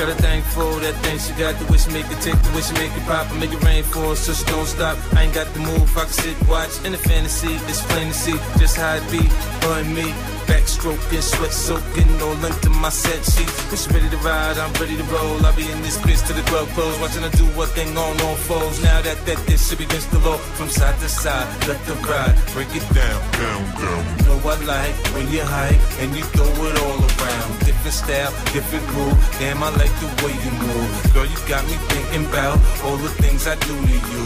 Let 0.00 0.08
me 0.08 0.08
tell 0.08 0.08
you 0.08 0.08
Got 0.08 0.08
a 0.08 0.14
thing 0.14 0.42
for 0.56 0.80
that 0.80 0.96
thing 1.04 1.18
she 1.18 1.32
got, 1.36 1.58
the 1.60 1.70
way 1.70 1.76
she 1.76 1.90
make 1.92 2.08
it 2.08 2.20
tick, 2.24 2.32
the 2.32 2.50
way 2.56 2.62
she 2.62 2.72
make 2.80 2.88
it 2.96 3.04
pop, 3.04 3.28
and 3.30 3.38
make 3.38 3.52
it 3.52 3.62
rain 3.62 3.84
for 3.84 4.00
her, 4.00 4.16
so 4.16 4.32
she 4.32 4.44
don't 4.48 4.64
stop. 4.64 4.96
I 5.12 5.24
ain't 5.24 5.34
got 5.34 5.52
the 5.52 5.60
move, 5.60 5.92
I 5.92 6.08
can 6.08 6.12
sit, 6.16 6.48
watch, 6.48 6.72
in 6.86 6.92
the 6.92 6.98
fantasy, 6.98 7.52
it's 7.68 7.84
plain 7.92 8.08
to 8.08 8.14
see 8.14 8.38
just 8.56 8.76
how 8.80 8.96
it 8.96 9.04
be, 9.12 9.20
her 9.68 9.84
me. 9.84 10.08
Backstroking, 10.48 11.22
sweat 11.22 11.52
soaking, 11.52 12.10
all 12.22 12.44
into 12.44 12.70
my 12.70 12.88
set 12.88 13.22
sheet. 13.22 13.46
When 13.68 13.76
she 13.76 13.86
ready 13.92 14.08
to 14.10 14.16
ride, 14.24 14.58
I'm 14.58 14.72
ready 14.80 14.96
to 14.96 15.04
roll. 15.12 15.38
I'll 15.46 15.54
be 15.54 15.70
in 15.70 15.80
this 15.82 15.96
bitch 15.98 16.26
till 16.26 16.34
the 16.34 16.42
club 16.50 16.66
close, 16.74 16.98
watching 16.98 17.22
her 17.22 17.30
do 17.36 17.44
what 17.54 17.68
thing 17.76 17.96
on 17.96 18.20
all 18.22 18.34
foes. 18.34 18.82
Now 18.82 19.00
that 19.02 19.20
that 19.26 19.38
this 19.46 19.68
should 19.68 19.78
be 19.78 19.84
against 19.84 20.10
the 20.10 20.18
law, 20.26 20.38
from 20.58 20.68
side 20.68 20.98
to 20.98 21.08
side, 21.08 21.46
let 21.68 21.78
the 21.86 21.94
ride, 22.08 22.34
break 22.50 22.72
it 22.74 22.82
down, 22.90 23.20
down, 23.38 23.62
down. 23.78 24.02
Know 24.26 24.40
I 24.42 24.56
like 24.64 24.96
when 25.14 25.30
you 25.30 25.44
hype 25.44 25.84
and 26.02 26.16
you 26.16 26.24
throw 26.34 26.50
it 26.66 26.76
all 26.82 26.98
around. 26.98 27.50
Different 27.62 27.94
style, 27.94 28.32
different 28.50 28.86
groove. 28.88 29.18
Damn, 29.38 29.62
I 29.62 29.70
like 29.78 29.89
the 29.98 30.08
way 30.22 30.34
you 30.44 30.52
move. 30.62 30.90
Girl, 31.14 31.26
you 31.26 31.38
got 31.48 31.64
me 31.66 31.76
thinking 31.90 32.26
about 32.26 32.58
all 32.84 32.96
the 32.96 33.10
things 33.22 33.46
I 33.46 33.56
do 33.56 33.74
to 33.74 33.98
you. 34.12 34.24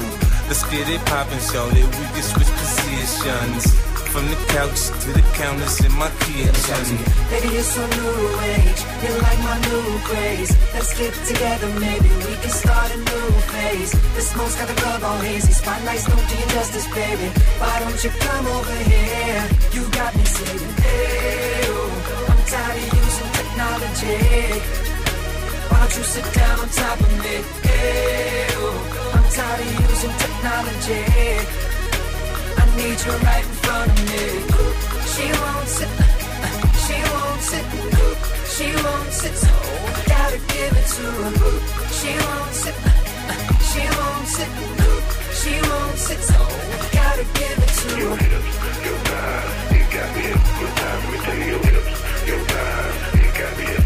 Let's 0.48 0.64
get 0.68 0.88
it 0.88 1.00
poppin', 1.06 1.40
that 1.40 1.72
we 1.72 2.06
can 2.12 2.22
switch 2.22 2.52
positions. 2.60 3.72
From 4.14 4.30
the 4.30 4.38
couch 4.54 4.94
to 5.02 5.10
the 5.10 5.24
counters 5.34 5.80
in 5.84 5.90
my 5.98 6.06
kitchen. 6.22 6.86
Baby, 7.34 7.48
you're 7.50 7.66
so 7.66 7.82
new 7.82 8.30
age. 8.46 8.80
You're 9.02 9.18
like 9.26 9.40
my 9.42 9.58
new 9.66 9.98
craze. 10.06 10.54
Let's 10.72 10.96
get 10.96 11.12
together, 11.26 11.66
maybe 11.80 12.08
we 12.22 12.34
can 12.38 12.50
start 12.50 12.94
a 12.94 12.96
new 12.96 13.26
phase. 13.50 13.90
The 14.14 14.22
smoke's 14.22 14.54
got 14.54 14.68
the 14.68 14.74
club 14.74 15.02
all 15.02 15.18
hazy. 15.18 15.52
Spotlights 15.52 16.06
don't 16.06 16.28
do 16.28 16.34
you 16.36 16.46
justice, 16.46 16.86
baby. 16.94 17.26
Why 17.58 17.74
don't 17.80 18.04
you 18.04 18.10
come 18.10 18.46
over 18.46 18.76
here? 18.86 19.42
You 19.72 19.82
got 19.90 20.14
me 20.14 20.24
saying, 20.24 20.72
hey, 20.86 21.66
oh, 21.74 22.28
I'm 22.30 22.40
tired 22.46 22.78
of 22.78 22.94
using 22.94 23.30
technology. 23.34 24.93
Why 25.84 25.90
don't 25.90 25.98
you 25.98 26.04
sit 26.04 26.32
down 26.32 26.60
on 26.60 26.68
top 26.70 26.98
of 26.98 27.12
me? 27.20 27.36
Hey, 27.60 28.48
oh, 28.56 29.12
I'm 29.12 29.26
tired 29.36 29.60
of 29.60 29.68
using 29.84 30.16
technology. 30.16 31.04
I 32.56 32.64
need 32.72 32.96
you 33.04 33.12
right 33.20 33.44
in 33.44 33.54
front 33.60 33.92
of 33.92 34.00
me. 34.08 34.24
She 35.12 35.28
won't 35.28 35.68
sit, 35.68 35.92
she 36.88 36.96
won't 37.12 37.42
sit, 37.44 37.66
she 38.48 38.66
won't 38.80 39.12
sit, 39.12 39.36
so 39.36 39.52
gotta 40.08 40.40
give 40.56 40.72
it 40.72 40.88
to 40.96 41.04
her. 41.20 41.32
She 41.92 42.16
won't 42.16 42.54
sit, 42.64 42.76
she 43.68 43.84
won't 43.84 44.24
sit, 44.24 44.50
she 45.36 45.52
won't 45.68 45.98
sit, 46.00 46.20
so 46.24 46.40
gotta 46.96 47.24
give 47.36 47.58
it 47.60 47.72
to 47.76 47.88
her. 47.92 48.00
Your 48.00 48.16
hips, 48.16 48.56
your 48.88 48.98
thighs, 49.04 49.68
you 49.76 49.84
got 49.92 50.08
me 50.16 50.22
hypnotized. 50.32 51.04
Let 51.04 51.12
me 51.12 51.18
tell 51.20 51.36
you 51.36 51.44
your 51.44 51.62
hips, 51.68 51.92
your 52.24 52.40
thighs, 52.48 53.20
you 53.20 53.28
got 53.36 53.52
me. 53.58 53.83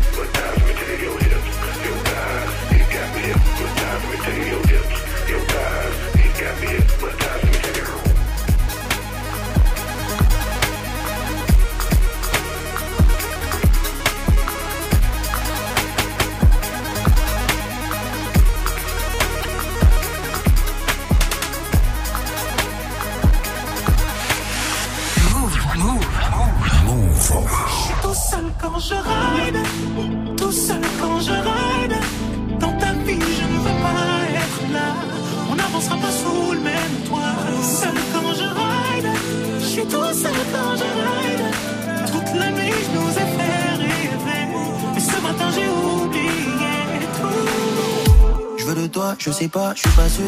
Sais 49.49 49.59
pas, 49.59 49.73
je 49.75 49.81
suis 49.81 49.91
pas 49.91 50.09
sûr. 50.09 50.27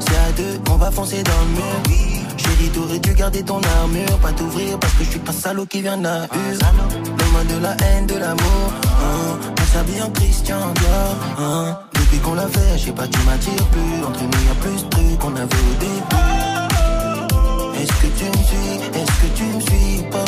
C'est 0.00 0.16
à 0.16 0.32
deux, 0.36 0.60
on 0.70 0.76
va 0.76 0.90
foncer 0.90 1.22
dans 1.22 1.40
le 1.40 1.48
mur. 1.56 1.82
Chérie, 2.36 2.70
t'aurais 2.70 2.98
dû 2.98 3.14
garder 3.14 3.42
ton 3.42 3.60
armure, 3.80 4.18
pas 4.20 4.32
t'ouvrir 4.32 4.78
parce 4.78 4.92
que 4.94 5.04
je 5.04 5.10
suis 5.10 5.20
pas 5.20 5.32
salaud 5.32 5.66
qui 5.66 5.82
vient 5.82 5.98
hure. 5.98 6.28
Donne-moi 7.04 7.44
de 7.48 7.62
la 7.62 7.76
haine, 7.84 8.06
de 8.06 8.14
l'amour. 8.14 8.72
Hein. 8.84 9.38
On 9.60 9.66
s'habille 9.72 10.02
en 10.02 10.10
Christian 10.10 10.72
Dior. 10.74 11.16
Hein. 11.38 11.78
Depuis 11.94 12.18
qu'on 12.18 12.34
l'a 12.34 12.48
fait, 12.48 12.78
je 12.78 12.86
sais 12.86 12.92
pas, 12.92 13.06
tu 13.06 13.18
m'attires 13.20 13.68
plus. 13.68 14.04
Entre 14.06 14.22
nous, 14.22 14.46
y 14.46 14.50
a 14.50 14.54
plus 14.60 14.84
de 14.84 14.88
trucs 14.88 15.18
qu'on 15.18 15.36
avait 15.36 15.64
au 15.70 15.74
début. 15.80 16.02
Est-ce 17.80 17.92
que 18.02 18.08
tu 18.18 18.24
me 18.24 18.44
suis? 18.44 18.72
Est-ce 19.00 19.14
que 19.22 19.28
tu 19.36 19.44
me 19.44 19.60
suis 19.60 20.02
pas? 20.10 20.24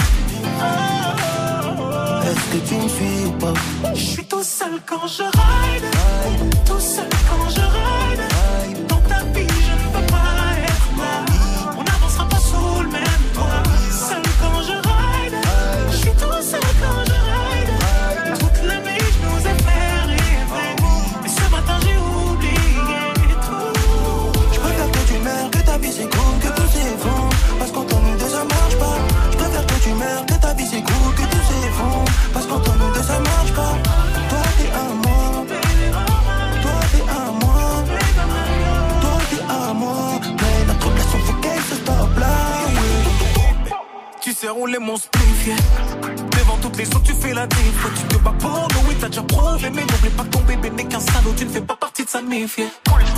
Est-ce 2.26 2.44
que 2.52 2.68
tu 2.68 2.74
me 2.74 2.88
suis 2.88 3.26
ou 3.26 3.32
pas 3.32 3.54
seul 4.44 4.78
quand 4.84 5.06
je 5.06 5.22
ride. 5.22 5.90
Tout 6.66 6.78
seul 6.78 7.08
quand 7.28 7.48
je 7.48 7.60
ride. 7.60 8.86
Dans 8.88 9.00
ta 9.08 9.24
vie, 9.32 9.46
Tu 44.64 44.70
sais 44.70 44.76
rouler 44.76 44.86
mon 44.86 44.96
spliff, 44.96 45.46
yeah. 45.46 45.56
Devant 46.38 46.56
toutes 46.56 46.78
les 46.78 46.86
autres, 46.88 47.02
tu 47.02 47.12
fais 47.12 47.34
la 47.34 47.46
diff. 47.46 47.86
Tu 47.96 48.16
te 48.16 48.22
bats 48.22 48.34
pour 48.38 48.68
nous, 48.72 48.88
oui, 48.88 48.96
t'as 48.98 49.08
déjà 49.08 49.22
prouvé. 49.22 49.70
Mais 49.70 49.82
n'oublie 49.82 50.10
pas 50.16 50.24
ton 50.24 50.40
bébé 50.40 50.70
n'est 50.70 50.84
qu'un 50.84 51.00
salaud, 51.00 51.34
tu 51.36 51.44
ne 51.44 51.50
fais 51.50 51.60
pas 51.60 51.76
partie 51.76 52.04
de 52.04 52.08
sa 52.08 52.22
mif, 52.22 52.58
yeah. 52.58 52.68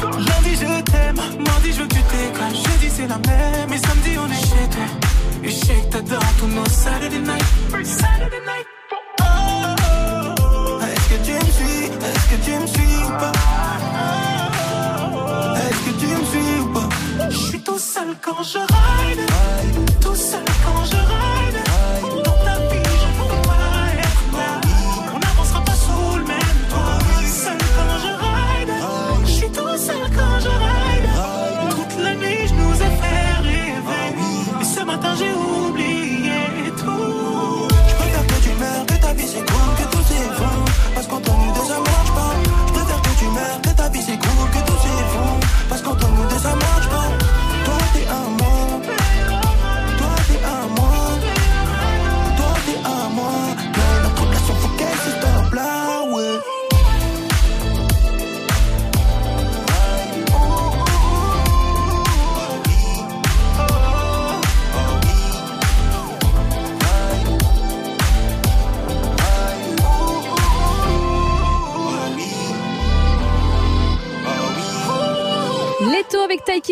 Lundi, 0.02 0.56
je 0.60 0.80
t'aime. 0.82 1.16
Mardi, 1.46 1.72
je 1.72 1.82
veux 1.82 1.86
que 1.86 1.94
tu 1.94 2.02
t'éclates. 2.02 2.54
Jeudi, 2.54 2.90
c'est 2.90 3.06
la 3.06 3.18
même. 3.18 3.72
Et 3.72 3.78
samedi, 3.78 4.18
on 4.18 4.30
est 4.30 4.40
chez 4.40 4.68
toi. 4.70 4.86
Et 5.44 5.50
je 5.50 5.66
que 5.66 5.92
t'adores 5.92 6.32
tous 6.38 6.46
nos 6.48 6.66
Saturday 6.66 7.18
night. 7.18 7.44
Saturday 7.86 8.42
night. 8.50 8.66
Est-ce 10.82 11.08
que 11.08 11.18
tu 11.24 11.32
me 11.32 11.50
suis? 11.52 11.84
Est-ce 11.84 12.26
que 12.30 12.44
tu 12.44 12.58
me 12.58 12.66
suis 12.66 12.96
ou 13.04 13.10
pas? 13.20 13.32
Est-ce 15.58 15.80
que 15.86 15.92
tu 16.00 16.06
me 16.06 16.24
suis 16.24 16.60
ou 16.60 16.72
pas? 16.72 16.88
Je 17.30 17.36
suis 17.36 17.60
tout 17.60 17.78
seul 17.78 18.16
quand 18.20 18.42
je 18.42 18.58
ride. 18.58 19.35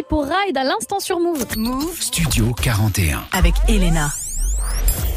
Pour 0.08 0.24
Ride 0.24 0.56
à 0.56 0.64
l'instant 0.64 1.00
sur 1.00 1.20
Move. 1.20 1.46
Move 1.56 2.00
Studio 2.00 2.52
41. 2.62 3.24
avec 3.32 3.54
Elena. 3.68 4.23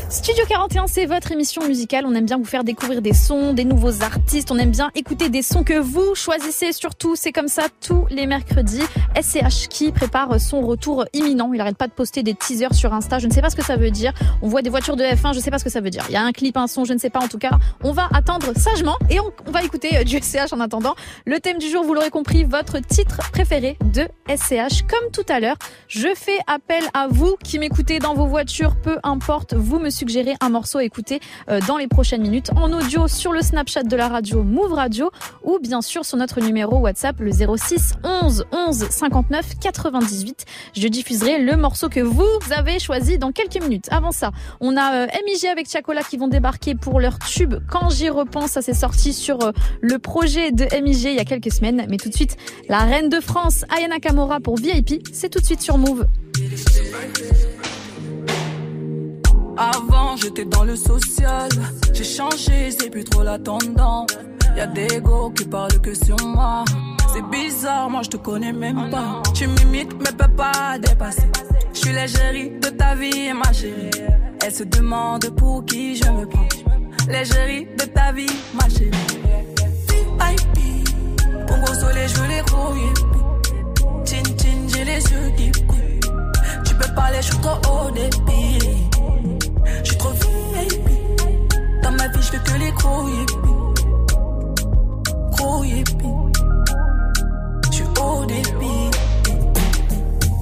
Studio 0.10 0.46
41, 0.48 0.88
c'est 0.88 1.06
votre 1.06 1.34
émission 1.34 1.68
musicale. 1.68 2.06
On 2.08 2.16
aime 2.16 2.26
bien 2.26 2.38
vous 2.38 2.46
faire 2.46 2.64
découvrir 2.64 3.02
des 3.02 3.12
sons, 3.12 3.54
des 3.54 3.66
nouveaux 3.66 4.04
artistes. 4.04 4.50
On 4.52 4.58
aime 4.58 4.72
bien 4.72 4.90
écouter 4.96 5.28
des 5.28 5.42
sons 5.42 5.66
que 5.66 5.78
vous 5.78 6.16
choisissez. 6.16 6.72
Surtout, 6.72 7.18
c'est 7.18 7.34
comme 7.34 7.50
ça 7.50 7.64
tous 7.86 8.06
les 8.10 8.26
mercredis. 8.26 8.84
SCH 9.22 9.68
qui 9.68 9.92
prépare 9.92 10.40
son 10.40 10.62
retour 10.62 11.04
imminent. 11.12 11.52
Il 11.52 11.60
arrête 11.60 11.76
pas 11.76 11.88
de 11.88 11.92
poster 11.92 12.24
des 12.24 12.36
teasers 12.36 12.74
sur 12.74 12.94
Insta. 12.94 13.20
Je 13.20 13.28
ne 13.28 13.34
sais 13.34 13.42
pas 13.42 13.50
ce 13.50 13.58
que 13.58 13.66
ça 13.66 13.76
veut 13.76 13.92
dire. 13.92 14.14
On 14.42 14.48
voit 14.48 14.62
des 14.62 14.70
voitures 14.70 14.96
de 14.96 15.04
F1. 15.04 15.34
Je 15.34 15.40
ne 15.40 15.44
sais 15.44 15.52
pas 15.52 15.60
ce 15.60 15.66
que 15.66 15.70
ça 15.70 15.82
veut 15.82 15.90
dire. 15.90 16.06
Il 16.08 16.14
y 16.14 16.16
a 16.18 16.24
un 16.24 16.32
clip, 16.32 16.56
un 16.56 16.68
son. 16.68 16.86
Je 16.86 16.94
ne 16.94 17.00
sais 17.00 17.10
pas. 17.10 17.20
En 17.20 17.28
tout 17.28 17.38
cas, 17.38 17.52
on 17.84 17.92
va 17.92 18.08
attendre 18.14 18.58
sagement 18.58 18.96
et 19.10 19.20
on, 19.20 19.52
va 19.52 19.62
écouter 19.62 19.98
euh, 19.98 20.04
du 20.06 20.20
SCH 20.20 20.54
en 20.54 20.62
attendant. 20.62 20.96
Le 21.26 21.42
thème 21.42 21.58
du 21.58 21.70
jour, 21.70 21.84
vous 21.84 21.94
l'aurez 21.94 22.12
compris, 22.12 22.46
votre 22.46 22.80
titre 22.80 23.30
préféré 23.34 23.78
de 23.84 24.08
SCH. 24.34 24.84
Comme 24.88 25.12
tout 25.12 25.26
à 25.28 25.42
l'heure, 25.42 25.58
je 25.90 26.08
fais 26.16 26.40
appel 26.48 26.84
à 26.94 27.08
vous 27.10 27.36
qui 27.44 27.60
m'écoutez 27.60 28.00
dans 28.00 28.14
vos 28.14 28.28
voitures. 28.28 28.78
Peu 28.82 29.00
importe, 29.04 29.54
vous 29.54 29.80
me 29.80 29.90
suggérez 29.98 30.36
un 30.42 30.50
morceau 30.50 30.78
à 30.78 30.84
écouter 30.84 31.20
euh, 31.50 31.60
dans 31.68 31.78
les 31.78 31.88
prochaines 31.88 32.22
minutes 32.22 32.52
en 32.56 32.72
audio 32.72 33.08
sur 33.08 33.34
le 33.34 33.42
Snapchat 33.42 33.84
de 33.84 33.96
la 33.96 34.08
radio 34.08 34.44
Move 34.44 34.74
Radio 34.74 35.10
ou 35.44 35.58
bien 35.60 35.82
sûr 35.82 36.06
sur 36.06 36.18
notre 36.18 36.40
numéro 36.40 36.78
WhatsApp 36.78 37.20
le 37.20 37.32
06 37.32 37.96
11 38.04 38.46
11 38.52 38.90
59 38.90 39.60
98. 39.60 40.46
Je 40.76 40.88
diffuserai 40.88 41.40
le 41.40 41.58
morceau 41.58 41.90
que 41.90 42.00
vous 42.00 42.24
avez 42.52 42.78
choisi 42.78 43.18
dans 43.18 43.32
quelques 43.32 43.60
minutes. 43.62 43.88
Avant 43.90 44.12
ça, 44.12 44.32
on 44.60 44.78
a 44.78 45.06
euh, 45.06 45.08
MIG 45.26 45.48
avec 45.48 45.68
Chacola 45.68 46.04
qui 46.04 46.18
vont 46.18 46.28
débarquer 46.28 46.76
pour 46.76 47.00
leur 47.00 47.18
tube 47.20 47.56
Quand 47.68 47.90
j'y 47.90 48.10
repense. 48.10 48.52
Ça 48.52 48.62
s'est 48.62 48.74
sorti 48.74 49.14
sur 49.14 49.44
euh, 49.44 49.52
le 49.82 49.98
projet 49.98 50.52
de 50.52 50.66
MIG 50.80 51.06
il 51.06 51.16
y 51.16 51.20
a 51.20 51.26
quelques 51.26 51.52
semaines. 51.52 51.88
Mais 51.90 51.98
tout 51.98 52.10
de 52.10 52.14
suite, 52.14 52.38
la 52.70 52.80
reine 52.80 53.10
de 53.10 53.20
France, 53.20 53.66
Ayana 53.76 54.00
Kamora 54.00 54.40
pour 54.40 54.58
VIP. 54.58 55.08
C'est 55.12 55.30
tout 55.30 55.40
de 55.40 55.46
suite 55.46 55.62
sur 55.62 55.78
Move. 55.78 56.06
Avant, 59.58 60.16
j'étais 60.16 60.46
dans 60.46 60.64
le 60.64 60.76
social. 60.76 61.50
J'ai 61.92 62.04
changé, 62.04 62.70
c'est 62.72 62.92
plus 62.92 63.04
trop 63.04 63.24
la 63.24 63.40
tendance. 63.40 64.12
Y'a 64.56 64.68
des 64.68 65.02
go 65.02 65.32
qui 65.32 65.46
parlent 65.46 65.82
que 65.82 65.96
sur 65.96 66.18
moi. 66.26 66.64
C'est 67.14 67.26
bizarre, 67.30 67.90
moi 67.90 68.02
je 68.04 68.10
te 68.10 68.18
connais 68.18 68.54
même 68.54 68.90
pas. 68.92 69.24
Tu 69.34 69.48
m'imites, 69.48 69.94
mais 70.00 70.12
peux 70.12 70.32
pas 70.36 70.78
dépasser. 70.78 71.28
Je 71.74 71.80
suis 71.80 71.92
l'égérie 71.92 72.52
de 72.60 72.70
ta 72.70 72.94
vie, 72.94 73.34
ma 73.34 73.52
chérie. 73.52 73.90
Elle 74.44 74.54
se 74.54 74.64
demande 74.64 75.28
pour 75.36 75.66
qui 75.66 75.96
je 75.96 76.10
me 76.10 76.26
prends. 76.28 76.48
L'égérie 77.10 77.68
de 77.78 77.86
ta 77.86 78.12
vie, 78.12 78.28
ma 78.54 78.70
chérie. 78.70 78.92
VIP, 79.90 80.88
Pongo 81.48 81.74
soleil, 81.74 82.08
je 82.08 82.22
les 82.24 82.42
grouiller. 82.46 82.94
Chin 84.06 84.24
chin, 84.38 84.68
j'ai 84.68 84.84
les 84.84 85.02
yeux 85.02 85.32
qui 85.36 85.50
brillent. 85.64 86.00
Tu 86.66 86.76
peux 86.76 86.94
parler, 86.94 87.22
je 87.22 87.32
trop 87.32 87.58
haut 87.72 87.92
débit. 87.92 88.87
Je 89.84 89.88
suis 89.90 89.98
trop 89.98 90.10
VIP. 90.12 90.90
Dans 91.84 91.92
ma 91.92 92.08
vie, 92.08 92.22
je 92.22 92.38
que 92.38 92.58
les 92.60 92.72
gros 92.72 93.08
yippies. 93.10 93.84
Gros 95.32 95.64
yippies. 95.64 96.34
Je 97.70 97.76
suis 97.76 97.86
haut 98.02 98.26
débit. 98.26 98.92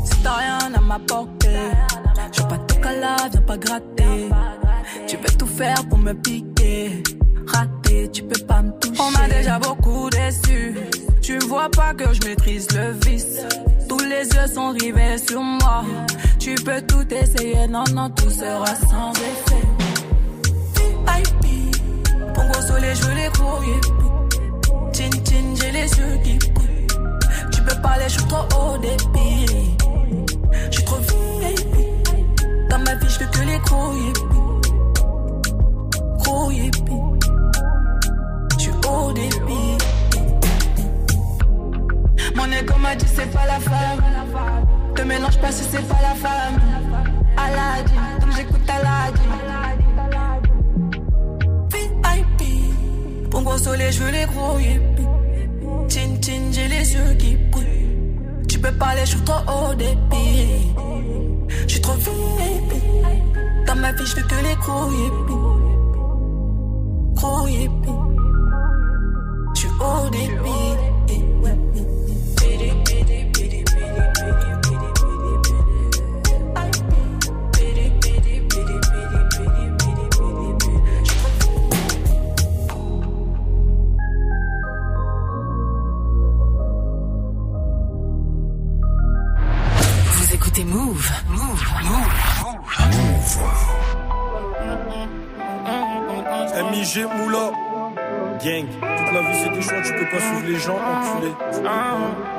Si 0.05 0.17
t'as 0.23 0.35
rien 0.35 0.73
à 0.75 0.81
m'apporter, 0.81 1.59
je 2.31 2.41
veux 2.41 2.47
pas 2.47 2.57
te 2.57 2.73
caler, 2.75 3.29
viens 3.31 3.41
pas 3.41 3.57
gratter. 3.57 4.29
Tu 5.07 5.17
veux 5.17 5.37
tout 5.37 5.47
faire 5.47 5.87
pour 5.89 5.97
me 5.97 6.13
piquer. 6.13 7.03
Raté, 7.47 8.09
tu 8.11 8.23
peux 8.23 8.45
pas 8.45 8.61
me 8.61 8.71
toucher. 8.79 9.01
On 9.01 9.11
m'a 9.11 9.27
déjà 9.27 9.59
beaucoup 9.59 10.09
déçu. 10.09 10.75
Tu 11.25 11.39
vois 11.39 11.69
pas 11.71 11.91
que 11.95 12.13
je 12.13 12.19
maîtrise 12.27 12.67
le 12.75 12.91
vice. 13.03 13.39
Tous 13.89 13.97
les 13.97 14.27
yeux 14.27 14.47
sont 14.53 14.69
rivés 14.79 15.17
sur 15.17 15.41
moi. 15.41 15.83
Tu 16.37 16.53
peux 16.53 16.79
tout 16.83 17.11
essayer, 17.11 17.67
non, 17.67 17.83
non, 17.95 18.11
tout 18.11 18.29
sera 18.29 18.67
sans 18.67 19.11
effet. 19.13 19.65
VIP, 20.75 21.75
Pongo 22.31 22.61
soleil, 22.61 22.95
je 22.95 23.09
les 23.09 23.23
yippies. 23.23 24.13
Chin 24.93 25.09
chin, 25.27 25.55
j'ai 25.59 25.71
les 25.71 25.89
yeux 25.89 26.19
qui. 26.23 26.37
Tu 27.51 27.61
peux 27.63 27.81
parler, 27.81 28.05
je 28.07 28.19
suis 28.19 28.27
trop 28.27 28.45
haut 28.59 28.77
débit. 28.77 29.47
Je 30.69 30.75
suis 30.75 30.85
trop 30.85 30.97
VIP. 30.97 32.69
Dans 32.69 32.77
ma 32.77 32.93
vie, 32.93 33.09
je 33.09 33.19
veux 33.19 33.31
que 33.31 33.39
les. 33.39 33.57
Gros 36.19 36.51
yippies. 36.51 37.19
Je 38.59 38.61
suis 38.61 38.71
haut 38.87 39.11
débit. 39.11 39.84
Moi 42.35 42.47
Te 44.95 45.01
mélange 45.01 45.37
pas 45.39 45.51
si 45.51 45.63
c'est 45.63 45.87
pas 45.87 46.01
la 46.01 46.15
femme. 46.15 46.59
Aladdin, 47.37 48.19
donc 48.19 48.35
j'écoute 48.35 48.69
Aladdin. 48.69 49.21
VIP, 51.71 53.29
pour 53.29 53.41
gros 53.41 53.57
soleil, 53.57 53.91
je 53.91 54.03
veux 54.03 54.11
les 54.11 54.25
gros 54.25 54.59
hippies. 54.59 55.07
Tin 55.89 56.15
tin, 56.21 56.51
j'ai 56.51 56.67
les 56.67 56.93
yeux 56.93 57.13
qui 57.17 57.35
brillent. 57.51 58.45
Tu 58.47 58.59
peux 58.59 58.71
parler, 58.71 59.01
je 59.01 59.11
suis 59.11 59.21
trop 59.21 59.41
haut 59.51 59.73
débit. 59.73 60.73
Je 61.63 61.67
suis 61.67 61.81
trop 61.81 61.93
VIP. 61.93 62.83
Dans 63.67 63.75
ma 63.75 63.91
vie, 63.91 64.05
je 64.05 64.15
veux 64.15 64.23
que 64.23 64.35
les 64.35 64.55
gros 64.55 64.91
hippies. 64.91 65.55
Gros 67.15 67.47
hippies. 67.47 68.01
Je 69.55 69.59
suis 69.59 69.69
haut 69.79 70.09
débit. 70.09 70.74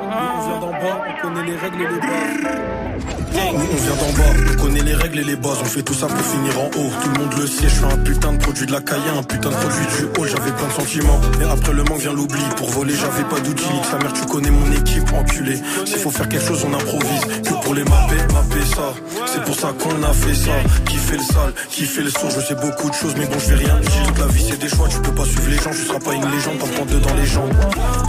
On 0.09 0.47
vient 0.47 0.59
d'en 0.59 0.71
bas, 0.71 1.03
on 1.07 1.21
connaît 1.21 1.45
les 1.45 1.57
règles 1.57 1.81
et 1.81 1.87
les 1.87 1.99
bases. 1.99 2.07
On 3.33 3.57
vient 3.75 3.95
d'en 3.95 4.11
bas, 4.17 4.31
on 4.51 4.61
connaît 4.61 4.81
les 4.81 4.93
règles 4.93 5.19
et 5.19 5.23
les 5.23 5.35
bases. 5.35 5.59
On 5.61 5.65
fait 5.65 5.83
tout 5.83 5.93
ça 5.93 6.07
pour 6.07 6.19
finir 6.19 6.59
en 6.59 6.65
haut. 6.65 6.91
Tout 7.03 7.09
le 7.13 7.19
monde 7.19 7.33
le 7.39 7.47
sait, 7.47 7.63
je 7.63 7.75
suis 7.75 7.85
un 7.85 7.97
putain 7.97 8.33
de 8.33 8.37
produit 8.39 8.65
de 8.65 8.71
la 8.71 8.81
caille, 8.81 8.99
un 9.17 9.23
putain 9.23 9.49
de 9.49 9.55
produit 9.55 9.85
du 9.97 10.05
haut. 10.19 10.25
J'avais 10.25 10.51
plein 10.51 10.67
de 10.67 10.73
sentiments. 10.73 11.19
Mais 11.39 11.45
après 11.45 11.73
le 11.73 11.83
manque 11.83 11.99
vient 11.99 12.13
l'oubli. 12.13 12.41
Pour 12.55 12.69
voler, 12.71 12.93
j'avais 12.95 13.23
pas 13.23 13.39
d'outils. 13.39 13.65
Sa 13.89 13.97
mère, 13.97 14.13
tu 14.13 14.25
connais 14.25 14.51
mon 14.51 14.71
équipe, 14.71 15.11
enculé. 15.13 15.61
S'il 15.85 15.97
faut 15.97 16.11
faire 16.11 16.27
quelque 16.29 16.45
chose, 16.45 16.65
on 16.67 16.73
improvise. 16.73 17.27
Pour 17.67 17.75
les 17.75 17.83
mapper, 17.83 18.15
mapper 18.33 18.65
ça. 18.65 18.93
C'est 19.25 19.43
pour 19.43 19.53
ça 19.53 19.73
qu'on 19.77 20.01
a 20.01 20.13
fait 20.13 20.33
ça. 20.33 20.51
Qui 20.85 20.95
fait 20.95 21.17
le 21.17 21.23
sale, 21.23 21.53
qui 21.69 21.83
fait 21.83 22.01
le 22.01 22.09
sourd. 22.09 22.29
Je 22.29 22.39
sais 22.39 22.55
beaucoup 22.55 22.89
de 22.89 22.95
choses, 22.95 23.13
mais 23.17 23.25
bon, 23.25 23.37
je 23.39 23.53
vais 23.53 23.65
rien 23.65 23.77
dire. 23.81 24.13
La 24.19 24.27
vie, 24.27 24.45
c'est 24.49 24.57
des 24.57 24.69
choix, 24.69 24.87
tu 24.87 25.01
peux 25.01 25.11
pas 25.11 25.25
suivre 25.25 25.49
les 25.49 25.57
gens. 25.57 25.71
Tu 25.71 25.83
seras 25.85 25.99
pas 25.99 26.13
une 26.13 26.31
légende, 26.31 26.59
t'en 26.59 26.67
prends 26.67 26.85
deux 26.85 26.99
dans 26.99 27.13
les 27.15 27.25
jambes. 27.25 27.51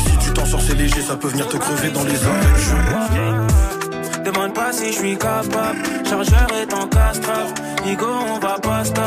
Si 0.07 0.27
tu 0.27 0.33
t'en 0.33 0.47
sors, 0.47 0.61
c'est 0.61 0.77
léger, 0.77 1.03
ça 1.03 1.17
peut 1.17 1.27
venir 1.27 1.49
te 1.49 1.57
crever 1.57 1.91
dans 1.91 2.05
les 2.05 2.25
arrêts. 2.25 4.23
Demande 4.25 4.55
pas 4.55 4.73
si 4.73 4.93
je 4.93 4.99
suis 4.99 5.19
capable. 5.19 5.79
Chargeur 6.09 6.47
est 6.63 6.73
en 6.73 6.87
castrave. 6.87 7.53
Nigo, 7.85 8.07
on 8.07 8.39
va 8.39 8.61
pas 8.61 8.85
stop. 8.85 9.05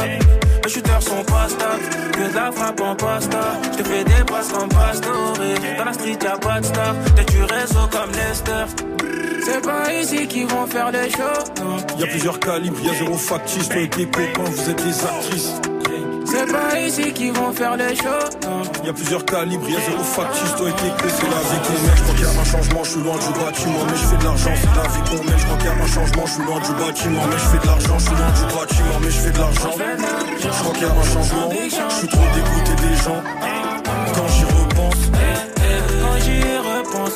Les 0.65 0.69
shooters 0.69 1.01
sont 1.01 1.23
pas 1.23 1.47
stables. 1.47 2.11
Que 2.11 2.29
de 2.29 2.35
la 2.35 2.51
frappe 2.51 2.81
en 2.81 2.95
pasta. 2.97 3.39
Je 3.71 3.77
te 3.77 3.83
fais 3.87 4.03
des 4.03 4.23
passes 4.25 4.51
comme 4.51 4.67
Pastore. 4.67 5.33
Dans 5.77 5.85
la 5.85 5.93
street, 5.93 6.19
y'a 6.21 6.37
pas 6.37 6.59
de. 6.59 6.67
T'es 7.15 7.23
du 7.31 7.41
réseau 7.41 7.87
comme 7.89 8.11
Lester. 8.11 9.20
C'est 9.43 9.61
pas 9.61 9.93
ici 9.93 10.27
qu'ils 10.27 10.47
vont 10.47 10.65
faire 10.67 10.91
les 10.91 11.09
shows. 11.09 11.63
non. 11.63 11.77
Y'a 11.99 12.07
plusieurs 12.07 12.39
calibres, 12.39 12.79
y'a 12.83 12.93
zéro 12.93 13.17
factice. 13.17 13.69
Toi 13.69 13.81
et 13.81 13.89
tes 13.89 14.05
copains, 14.05 14.43
vous 14.45 14.69
êtes 14.69 14.83
des 14.83 15.03
actrices. 15.03 15.51
C'est 16.25 16.51
pas 16.51 16.79
ici 16.79 17.11
qu'ils 17.13 17.33
vont 17.33 17.51
faire 17.51 17.75
les 17.75 17.93
non. 17.93 18.61
Y'a 18.85 18.93
plusieurs 18.93 19.25
calibres, 19.25 19.67
y'a 19.69 19.79
zéro 19.81 20.03
factice. 20.03 20.55
Toi 20.57 20.69
et 20.69 20.73
tes 20.73 20.89
copains, 20.89 21.15
c'est 21.17 21.29
la 21.29 21.41
vie 21.49 21.61
qu'on 21.65 21.73
mène. 21.73 21.95
Je 21.97 22.01
crois 22.03 22.15
qu'il 22.15 22.23
y 22.23 22.27
a 22.27 22.41
un 22.41 22.45
changement, 22.45 22.83
je 22.83 22.89
suis 22.89 23.01
loin 23.01 23.17
du 23.17 23.39
bâtiment. 23.39 23.85
Mais 23.89 23.97
je 23.97 24.05
fais 24.05 24.17
de 24.17 24.23
l'argent, 24.23 24.51
c'est 24.55 24.75
la 24.77 24.87
vie 24.87 25.03
qu'on 25.09 25.23
mène. 25.25 25.39
Je 25.39 25.45
crois 25.45 25.57
qu'il 25.57 25.65
y 25.65 25.69
a 25.69 25.73
un 25.73 25.87
changement, 25.87 26.25
je 26.25 26.31
suis 26.31 26.43
loin 26.43 26.59
du 26.59 26.73
bâtiment. 26.73 27.21
Mais 27.29 27.37
je 27.41 27.49
fais 27.51 27.59
de 27.59 27.67
l'argent, 27.67 27.97
je 27.99 28.03
suis 28.05 28.15
loin 28.15 28.31
du 28.31 28.45
bâtiment. 28.55 28.97
Mais 29.01 29.11
je 29.11 29.19
fais 29.19 29.31
de 29.31 29.39
l'argent. 29.39 29.71
Je 30.41 30.47
crois 30.61 30.73
qu'il 30.73 30.83
y 30.83 30.85
a 30.85 30.93
un 30.93 31.03
changement, 31.13 31.49
je 31.51 31.95
suis 31.95 32.07
trop 32.07 32.27
dégoûté 32.35 32.73
des 32.87 32.95
gens. 33.03 33.21
Quand 34.13 34.27
j'y 34.27 34.43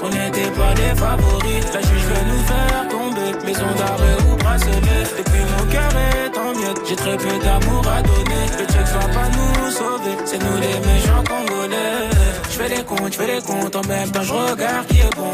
on 0.04 0.10
n'était 0.10 0.52
pas 0.52 0.74
des 0.74 0.94
favoris. 0.96 1.66
La 1.74 1.82
juge 1.82 2.06
veut 2.10 2.26
nous 2.32 2.44
faire 2.50 2.88
tomber, 2.90 3.46
maison 3.46 3.72
d'arrêt 3.78 4.18
ou 4.30 4.36
bracelet. 4.38 5.04
Depuis 5.18 5.44
mon 5.52 5.66
cœur 5.72 5.92
est 5.96 6.38
en 6.38 6.60
miettes, 6.60 6.82
j'ai 6.88 6.96
très 6.96 7.18
peu 7.18 7.40
d'amour 7.44 7.84
à 7.88 8.02
donner. 8.02 8.46
Le 8.60 8.66
check 8.66 8.86
va 8.94 9.08
pas 9.14 9.30
nous 9.30 9.72
sauver, 9.72 10.16
c'est 10.26 10.40
nous 10.40 10.58
les 10.58 10.78
méchants 10.88 11.24
congolais. 11.28 12.10
Je 12.50 12.58
fais 12.58 12.70
les 12.70 12.84
comptes, 12.84 13.14
je 13.14 13.18
fais 13.18 13.36
les 13.36 13.42
comptes, 13.42 13.76
en 13.76 13.88
même 13.88 14.12
temps 14.12 14.24
je 14.24 14.34
regarde 14.34 14.88
qui 14.88 15.00
est 15.00 15.16
bon. 15.16 15.32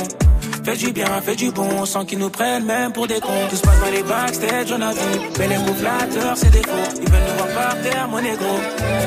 Fais 0.64 0.78
du 0.78 0.92
bien, 0.92 1.06
fais 1.26 1.36
du 1.36 1.50
bon, 1.52 1.86
sans 1.86 2.06
qu'ils 2.06 2.20
nous 2.20 2.30
prennent 2.30 2.66
même 2.66 2.92
pour 2.92 3.08
des 3.08 3.20
cons. 3.20 3.48
Tout 3.50 3.56
se 3.56 3.62
passe 3.62 3.80
dans 3.80 3.92
les 3.92 4.04
backstage, 4.04 4.72
on 4.72 4.82
a 4.82 4.92
vu. 4.92 5.20
Mais 5.40 5.48
les 5.48 5.58
mots 5.58 5.74
flatteurs, 5.74 6.36
c'est 6.36 6.52
des 6.52 6.62
faux. 6.62 7.02
Ils 7.02 7.10
veulent 7.10 7.22
nous 7.30 7.38
voir 7.38 7.48
par 7.48 7.82
terre, 7.82 8.08
mon 8.08 8.22
négro. 8.22 8.60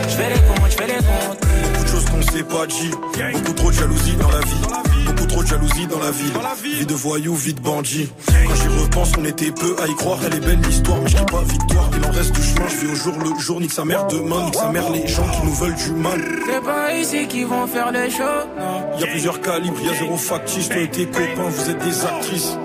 Je 0.08 0.14
fais 0.14 0.30
les 0.30 0.40
comptes, 0.40 0.70
je 0.70 0.76
fais 0.76 0.86
les 0.88 0.94
comptes. 0.94 1.38
Beaucoup 1.40 1.84
de 1.84 1.88
choses 1.88 2.04
qu'on 2.06 2.22
s'est 2.22 2.42
pas 2.42 2.66
dit. 2.66 2.90
Beaucoup 3.34 3.52
trop 3.52 3.70
de 3.70 3.76
jalousie 3.76 4.16
dans 4.16 4.30
la 4.30 4.40
vie. 4.40 5.03
Beaucoup 5.04 5.26
trop 5.26 5.42
de 5.42 5.48
jalousie 5.48 5.86
dans 5.86 5.98
la 5.98 6.10
ville. 6.10 6.32
Vie 6.78 6.86
de 6.86 6.94
voyou, 6.94 7.34
vie 7.34 7.54
de 7.54 7.60
bandit. 7.60 8.08
Quand 8.26 8.54
j'y 8.54 8.68
repense, 8.82 9.12
on 9.18 9.24
était 9.24 9.50
peu 9.50 9.76
à 9.82 9.86
y 9.86 9.94
croire. 9.94 10.18
Elle 10.26 10.34
est 10.34 10.40
belle 10.40 10.60
l'histoire, 10.60 10.98
mais 11.02 11.08
je 11.10 11.16
dis 11.16 11.24
pas 11.24 11.42
victoire. 11.42 11.90
Il 11.96 12.04
en 12.06 12.10
reste 12.10 12.32
du 12.32 12.42
chemin, 12.42 12.68
je 12.68 12.76
vais 12.86 12.92
au 12.92 12.94
jour 12.94 13.14
le 13.18 13.40
jour. 13.40 13.60
Nique 13.60 13.72
sa 13.72 13.84
mère 13.84 14.06
demain, 14.06 14.44
nique 14.46 14.54
sa 14.54 14.68
mère 14.70 14.90
les 14.90 15.06
gens 15.06 15.28
qui 15.28 15.46
nous 15.46 15.54
veulent 15.54 15.74
du 15.74 15.92
mal. 15.92 16.20
C'est 16.46 16.64
pas 16.64 16.94
ici 16.94 17.26
qu'ils 17.28 17.46
vont 17.46 17.66
faire 17.66 17.92
les 17.92 18.10
shows, 18.10 18.46
non. 18.58 18.98
Y'a 18.98 19.06
plusieurs 19.06 19.40
calibres, 19.40 19.80
y'a 19.82 19.94
zéro 19.94 20.16
factice. 20.16 20.68
Toi 20.68 20.78
et 20.78 20.88
tes 20.88 21.06
copains, 21.06 21.48
vous 21.48 21.70
êtes 21.70 21.78
des 21.78 22.04
actrices. 22.04 22.56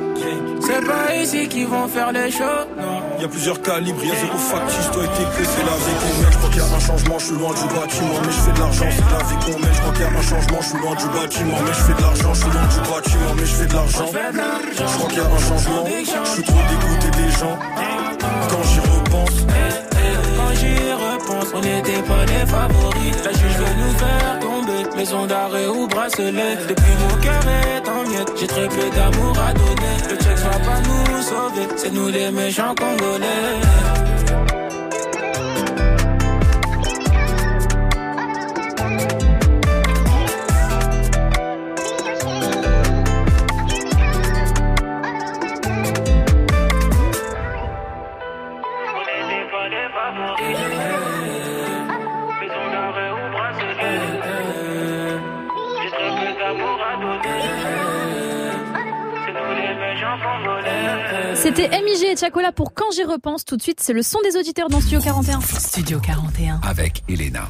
C'est 0.62 0.86
pas 0.86 1.16
ici 1.16 1.48
qu'ils 1.48 1.68
vont 1.68 1.88
faire 1.88 2.12
les 2.12 2.32
shows, 2.32 2.66
non. 2.78 3.00
Y'a 3.20 3.28
plusieurs 3.28 3.62
calibres, 3.62 4.04
y'a 4.04 4.16
zéro 4.16 4.38
factice. 4.38 4.92
Toi 4.92 5.04
et 5.04 5.08
tes 5.08 5.44
c'est 5.44 5.66
la 5.66 5.76
vie 5.84 5.98
qu'on 6.02 6.22
mène. 6.22 6.32
Je 6.32 6.38
crois 6.38 6.50
qu'il 6.50 6.60
y 6.60 6.62
a 6.62 6.76
un 6.76 6.80
changement, 6.80 7.20
je 7.20 7.26
suis 7.26 7.36
loin 7.36 7.54
du 7.54 7.68
bâtiment. 7.74 8.20
Mais 8.24 8.32
je 8.32 8.42
fais 8.46 8.52
de 8.54 8.60
l'argent, 8.60 8.86
c'est 8.90 9.12
la 9.12 9.24
vie 9.30 9.40
qu'on 9.46 9.60
mène. 9.60 9.74
Je 9.74 9.82
crois 9.82 9.94
qu'il 9.94 10.02
y 10.02 10.06
a 10.06 10.10
un 10.10 10.22
changement, 10.22 10.60
je 10.62 10.68
suis 10.70 10.80
loin 10.80 10.96
du 10.96 11.08
bâtiment. 11.08 11.58
Mais 11.66 11.74
je 11.74 11.84
fais 11.88 11.94
de 11.94 12.02
l'argent, 12.02 12.34
je 12.34 12.40
suis 12.40 12.52
loin 12.52 12.68
du 12.68 12.80
bâtiment. 12.90 13.32
Mais 13.36 13.46
je 13.46 13.56
fais 13.56 13.68
de 13.68 13.74
l'argent. 13.74 14.06
Je 14.08 14.84
crois 14.98 15.10
qu'il 15.10 15.18
y 15.18 15.22
a 15.22 15.26
un 15.26 15.44
changement, 15.50 15.86
je 15.88 16.30
suis 16.32 16.44
trop 16.44 16.64
dégoûté 16.70 17.10
des 17.20 17.32
gens. 17.40 17.58
Quand 18.50 18.64
j'y 18.70 18.80
repense. 18.80 19.38
Quand 20.38 20.54
j'y 20.60 20.76
repense, 20.94 21.50
on 21.54 21.62
n'était 21.62 22.04
pas 22.04 22.24
les 22.26 22.46
favoris. 22.46 23.16
Juge 23.40 23.58
veut 23.58 23.76
nous 23.82 23.94
faire 23.98 24.49
maison 25.00 25.26
d'arrêt 25.26 25.68
ou 25.68 25.88
bracelet. 25.88 26.58
Depuis 26.68 26.96
mon 27.02 27.22
cœur 27.22 27.44
est 27.48 27.88
en 27.88 28.02
miettes, 28.10 28.34
j'ai 28.38 28.48
très 28.48 28.68
peu 28.68 28.90
d'amour 28.96 29.36
à 29.40 29.54
donner. 29.54 29.96
Le 30.10 30.16
check 30.18 30.38
va 30.38 30.60
pas 30.68 30.80
nous 30.88 31.22
sauver, 31.22 31.68
c'est 31.78 31.94
nous 31.94 32.10
les 32.10 32.32
méchants 32.32 32.76
congolais. 32.76 34.69
C'était 61.50 61.82
MIG 61.82 62.04
et 62.04 62.16
Chacola 62.16 62.52
pour 62.52 62.76
Quand 62.76 62.92
j'y 62.92 63.04
repense. 63.04 63.44
Tout 63.44 63.58
de 63.58 63.62
suite, 63.64 63.80
c'est 63.80 63.92
le 63.92 64.04
son 64.04 64.20
des 64.22 64.38
auditeurs 64.38 64.70
dans 64.70 64.80
Studio 64.80 65.00
41. 65.02 65.42
Studio 65.42 66.00
41. 66.00 66.62
Avec 66.62 67.02
Elena. 67.10 67.48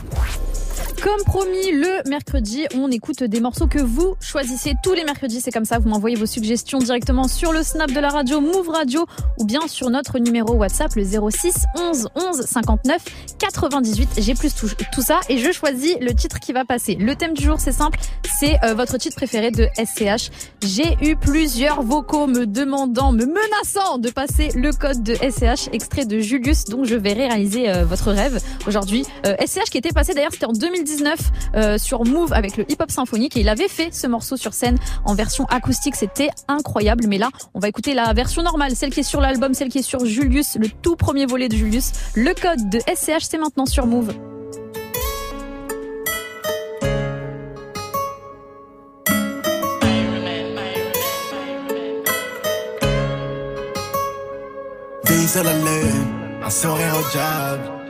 Comme 1.01 1.23
promis, 1.25 1.71
le 1.71 2.09
mercredi, 2.09 2.65
on 2.75 2.91
écoute 2.91 3.23
des 3.23 3.39
morceaux 3.39 3.67
que 3.67 3.79
vous 3.79 4.15
choisissez 4.19 4.73
tous 4.83 4.93
les 4.93 5.05
mercredis. 5.05 5.39
C'est 5.39 5.51
comme 5.51 5.63
ça, 5.63 5.79
vous 5.79 5.87
m'envoyez 5.87 6.17
vos 6.17 6.25
suggestions 6.25 6.79
directement 6.79 7.29
sur 7.29 7.53
le 7.53 7.63
snap 7.63 7.89
de 7.89 7.99
la 8.01 8.09
radio 8.09 8.41
Move 8.41 8.67
Radio 8.67 9.05
ou 9.37 9.45
bien 9.45 9.61
sur 9.67 9.89
notre 9.89 10.19
numéro 10.19 10.55
WhatsApp, 10.55 10.93
le 10.95 11.03
06 11.05 11.65
11 11.77 12.09
11 12.15 12.41
59 12.41 13.01
98. 13.37 14.09
J'ai 14.17 14.33
plus 14.33 14.53
tout, 14.53 15.01
ça 15.01 15.21
et 15.29 15.37
je 15.37 15.51
choisis 15.53 15.95
le 16.01 16.13
titre 16.13 16.39
qui 16.41 16.51
va 16.51 16.65
passer. 16.65 16.95
Le 16.95 17.15
thème 17.15 17.33
du 17.33 17.43
jour, 17.43 17.61
c'est 17.61 17.71
simple, 17.71 17.97
c'est 18.37 18.61
euh, 18.65 18.73
votre 18.73 18.97
titre 18.97 19.15
préféré 19.15 19.51
de 19.51 19.67
SCH. 19.77 20.31
J'ai 20.61 20.97
eu 21.01 21.15
plusieurs 21.15 21.81
vocaux 21.81 22.27
me 22.27 22.45
demandant, 22.45 23.13
me 23.13 23.25
menaçant 23.25 23.99
de 23.99 24.09
passer 24.09 24.49
le 24.53 24.73
code 24.73 25.01
de 25.03 25.15
SCH, 25.15 25.69
extrait 25.71 26.05
de 26.05 26.19
Julius, 26.19 26.65
donc 26.65 26.85
je 26.85 26.95
vais 26.95 27.13
réaliser 27.13 27.69
euh, 27.69 27.85
votre 27.85 28.11
rêve 28.11 28.41
aujourd'hui. 28.67 29.05
Euh, 29.25 29.35
SCH 29.45 29.69
qui 29.71 29.77
était 29.77 29.93
passé 29.93 30.13
d'ailleurs, 30.13 30.33
c'était 30.33 30.45
en 30.45 30.53
2019 30.89 31.19
euh, 31.55 31.77
sur 31.77 32.05
Move 32.05 32.33
avec 32.33 32.57
le 32.57 32.69
hip-hop 32.69 32.91
symphonique 32.91 33.37
et 33.37 33.41
il 33.41 33.49
avait 33.49 33.67
fait 33.67 33.93
ce 33.93 34.07
morceau 34.07 34.37
sur 34.37 34.53
scène 34.53 34.77
en 35.05 35.13
version 35.13 35.45
acoustique, 35.45 35.95
c'était 35.95 36.29
incroyable. 36.47 37.05
Mais 37.07 37.17
là, 37.17 37.29
on 37.53 37.59
va 37.59 37.67
écouter 37.67 37.93
la 37.93 38.11
version 38.13 38.41
normale, 38.41 38.75
celle 38.75 38.91
qui 38.91 39.01
est 39.01 39.03
sur 39.03 39.21
l'album, 39.21 39.53
celle 39.53 39.69
qui 39.69 39.79
est 39.79 39.83
sur 39.83 40.05
Julius, 40.05 40.55
le 40.55 40.67
tout 40.69 40.95
premier 40.95 41.25
volet 41.25 41.47
de 41.47 41.55
Julius. 41.55 41.91
Le 42.15 42.33
code 42.33 42.69
de 42.69 42.79
SCH, 42.79 43.25
c'est 43.29 43.37
maintenant 43.37 43.65
sur 43.65 43.85
Move. 43.85 44.13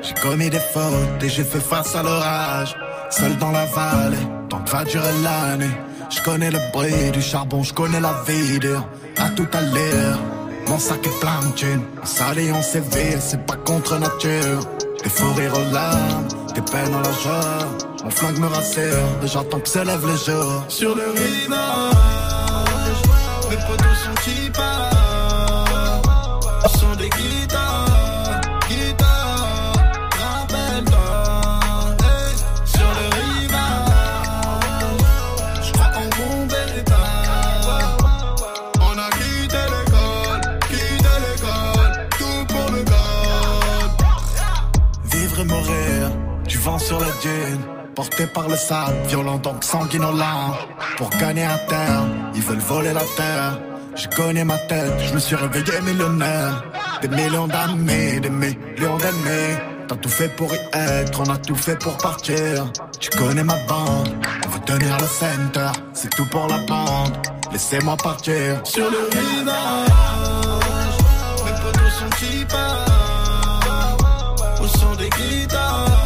J'ai 0.10 0.22
commis 0.22 0.50
des 0.50 0.60
fautes 0.60 1.22
et 1.22 1.30
j'ai 1.30 1.44
fait 1.44 1.60
face 1.60 1.96
à 1.96 2.02
l'orage. 2.02 2.76
Seul 3.12 3.38
dans 3.38 3.52
la 3.52 3.66
vallée, 3.66 4.18
tant 4.50 4.60
que 4.60 4.72
va 4.72 4.84
durer 4.84 5.14
l'année. 5.24 5.70
Je 6.10 6.20
connais 6.24 6.50
le 6.50 6.60
bruit 6.74 7.12
du 7.12 7.22
charbon, 7.22 7.62
je 7.62 7.74
connais 7.74 8.00
la 8.00 8.16
vie 8.28 8.58
dure. 8.60 8.84
À 9.18 9.30
tout 9.30 9.48
à 9.54 9.62
l'heure, 9.62 10.20
mon 10.68 10.80
sac 10.80 11.06
est 11.06 11.20
plein 11.20 11.40
de 11.48 11.54
thunes. 11.54 11.84
On 12.02 12.06
s'allie, 12.06 12.52
on 12.52 12.62
c'est 12.64 13.46
pas 13.46 13.56
contre 13.58 14.00
nature. 14.00 14.62
Des 15.04 15.10
fous 15.10 15.34
rires 15.38 15.54
aux 15.54 15.74
larmes, 15.74 16.28
des 16.56 16.62
peines 16.62 16.92
dans 16.92 17.02
la 17.02 17.12
joie. 17.12 17.68
Mon 18.04 18.10
flingue 18.10 18.40
me 18.40 18.48
rassure, 18.48 19.08
j'attends 19.24 19.60
que 19.60 19.70
s'élève 19.70 20.06
le 20.06 20.16
jour. 20.16 20.64
Sur 20.70 20.96
le 20.96 21.04
rivage, 21.12 21.54
mes 23.50 23.58
potos 23.58 23.98
sont 24.04 24.16
qui 24.24 24.50
partent. 24.50 24.98
Sont 26.80 26.96
des 26.98 27.10
guitares, 27.10 27.86
sur 46.90 47.00
la 47.00 47.14
dune. 47.22 47.62
Porté 47.96 48.26
par 48.26 48.48
le 48.48 48.56
sable, 48.56 48.96
violent 49.08 49.38
donc 49.38 49.64
sanguinolent. 49.64 50.58
Pour 50.98 51.10
gagner 51.22 51.46
à 51.46 51.58
terre, 51.74 52.04
ils 52.34 52.42
veulent 52.42 52.66
voler 52.74 52.94
la 52.94 53.06
terre. 53.20 53.60
Je 53.96 54.08
connais 54.18 54.46
ma 54.46 54.58
tête, 54.58 54.98
je 55.08 55.14
me 55.14 55.20
suis 55.20 55.36
réveillé 55.36 55.82
millionnaire. 55.82 56.64
Des 57.02 57.10
millions 57.10 57.48
d'amis, 57.48 58.20
des 58.26 58.34
millions 58.44 58.98
d'ennemis. 59.04 59.52
T'as 59.88 59.98
tout 60.04 60.10
fait 60.20 60.30
pour 60.38 60.50
y 60.54 60.60
être, 60.74 61.20
on 61.20 61.30
a 61.30 61.38
tout 61.38 61.56
fait 61.56 61.78
pour 61.78 61.96
partir. 61.98 62.72
Tu 63.00 63.10
connais 63.12 63.44
ma 63.44 63.58
bande, 63.68 64.10
on 64.46 64.50
veut 64.50 64.66
tenir 64.66 64.98
le 65.04 65.10
center. 65.22 65.72
C'est 65.94 66.12
tout 66.16 66.28
pour 66.34 66.48
la 66.48 66.60
bande, 66.60 67.14
laissez-moi 67.52 67.98
partir. 67.98 68.62
Sur 68.64 68.90
le 68.90 69.02
rivage, 69.16 69.90
mes 71.46 71.56
potos 71.62 71.92
sont 72.00 72.12
qui. 72.20 72.46
Où 74.62 74.68
sont 74.80 74.96
des 74.96 75.10
guitares, 75.10 75.99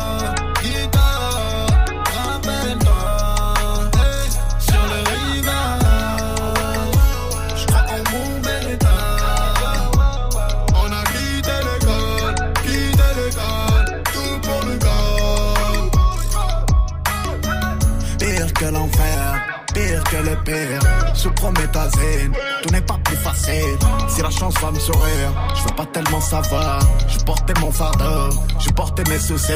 que 20.53 20.59
le 20.59 20.79
pire. 20.79 21.15
Sous 21.15 21.31
prométhazine, 21.31 22.33
tout 22.61 22.69
n'est 22.73 22.81
pas 22.81 22.97
plus 23.03 23.15
facile. 23.17 23.77
Si 24.07 24.21
la 24.21 24.29
chance 24.29 24.55
va 24.59 24.71
me 24.71 24.79
sourire, 24.79 25.31
je 25.55 25.63
veux 25.63 25.75
pas 25.75 25.85
tellement 25.85 26.21
savoir. 26.21 26.79
Je 27.07 27.19
portais 27.19 27.53
mon 27.59 27.71
fardeau, 27.71 28.29
je 28.59 28.69
portais 28.71 29.03
mes 29.09 29.19
soucis. 29.19 29.53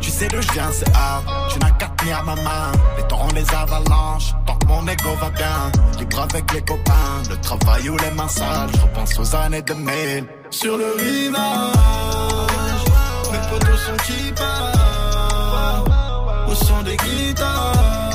Tu 0.00 0.10
sais 0.10 0.28
d'où 0.28 0.40
je 0.40 0.52
viens, 0.52 0.70
c'est 0.72 0.88
hard. 0.94 1.24
Tu 1.50 1.58
n'as 1.58 1.70
qu'à 1.72 1.88
tenir 1.98 2.22
ma 2.24 2.34
main. 2.36 2.72
Les 2.96 3.04
torrents, 3.04 3.28
les 3.34 3.54
avalanches, 3.54 4.34
tant 4.46 4.56
que 4.56 4.66
mon 4.66 4.86
ego 4.86 5.10
va 5.20 5.30
bien. 5.30 5.72
Libre 5.98 6.26
avec 6.30 6.52
les 6.52 6.62
copains, 6.62 7.22
le 7.30 7.36
travail 7.36 7.88
ou 7.88 7.96
les 7.96 8.10
mains 8.10 8.28
sales. 8.28 8.70
Je 8.74 8.80
repense 8.82 9.18
aux 9.18 9.36
années 9.36 9.62
2000. 9.62 10.26
Sur 10.50 10.76
le 10.76 10.94
rivage, 10.98 11.40
mes 13.32 13.38
potos 13.48 13.78
sont 13.78 13.96
qui 14.04 14.32
partent. 14.32 14.76
Où 16.48 16.54
sont 16.54 16.82
des 16.82 16.96
guitares, 16.96 18.05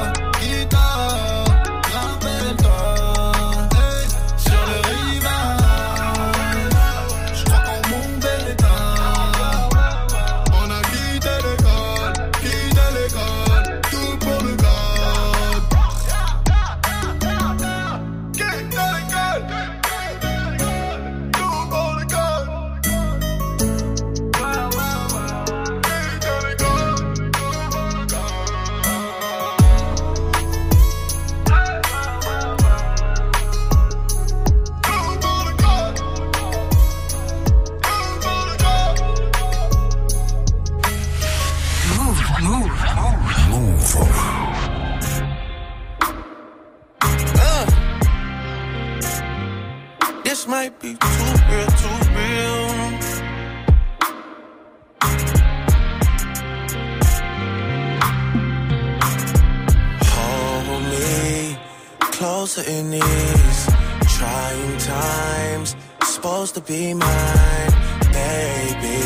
Supposed 66.52 66.68
to 66.68 66.74
be 66.74 66.94
mine, 66.94 67.72
baby. 68.12 69.00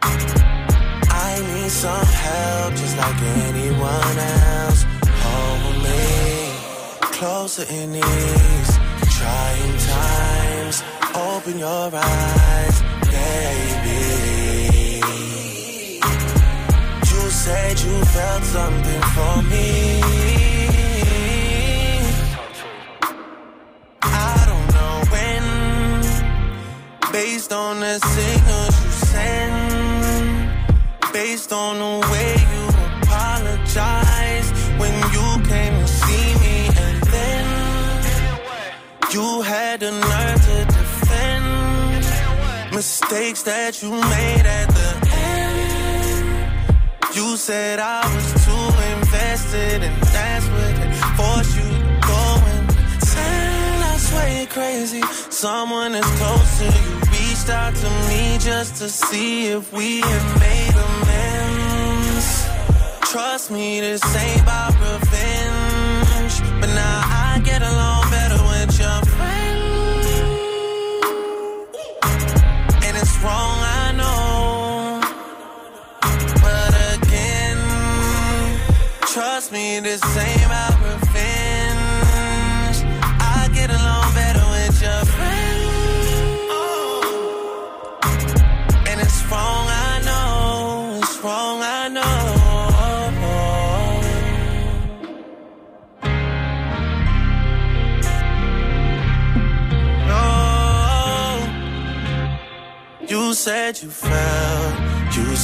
I 0.00 1.40
need 1.46 1.70
some 1.70 2.06
help 2.06 2.74
just 2.74 2.96
like 2.96 3.20
anyone 3.20 4.18
else. 4.18 4.84
Hold 5.24 5.76
me 5.84 6.04
closer 7.18 7.66
in 7.70 7.92
these 7.92 8.70
trying 9.18 9.76
times. 9.92 10.82
Open 11.14 11.58
your 11.58 11.90
eyes, 11.92 12.82
baby. 13.12 14.00
You 17.10 17.30
said 17.30 17.78
you 17.78 18.04
felt 18.06 18.44
something 18.44 19.02
for 19.14 19.42
me. 19.50 20.41
Based 27.12 27.52
on 27.52 27.80
the 27.80 27.98
signals 27.98 28.84
you 28.84 28.90
send. 29.12 30.50
Based 31.12 31.52
on 31.52 31.78
the 31.78 32.08
way 32.10 32.34
you 32.54 32.64
apologize. 33.02 34.48
When 34.80 34.94
you 35.14 35.28
came 35.52 35.74
to 35.80 35.86
see 35.86 36.28
me 36.44 36.56
and 36.86 37.02
then 37.14 37.44
you 39.12 39.42
had 39.42 39.80
the 39.80 39.92
nerve 39.92 40.40
to 40.48 40.58
defend. 40.76 42.04
Mistakes 42.74 43.42
that 43.42 43.82
you 43.82 43.90
made 43.90 44.46
at 44.60 44.68
the 44.78 44.90
end. 45.12 45.42
You 47.14 47.36
said 47.36 47.78
I 47.78 48.00
was 48.14 48.28
too 48.44 48.66
invested 48.96 49.82
and 49.82 50.11
crazy 54.52 55.02
someone 55.30 55.94
is 55.94 56.04
close 56.18 56.58
to 56.58 56.64
you 56.64 57.02
reached 57.42 57.50
out 57.50 57.74
to 57.74 57.90
me 58.08 58.38
just 58.38 58.76
to 58.76 58.88
see 58.88 59.46
if 59.46 59.72
we 59.72 60.00
had 60.00 60.38
made 60.38 60.74
amends. 60.90 62.46
Trust 63.10 63.50
me, 63.50 63.80
this 63.80 64.04
ain't 64.16 64.42
about 64.42 64.74
revenge. 64.74 65.21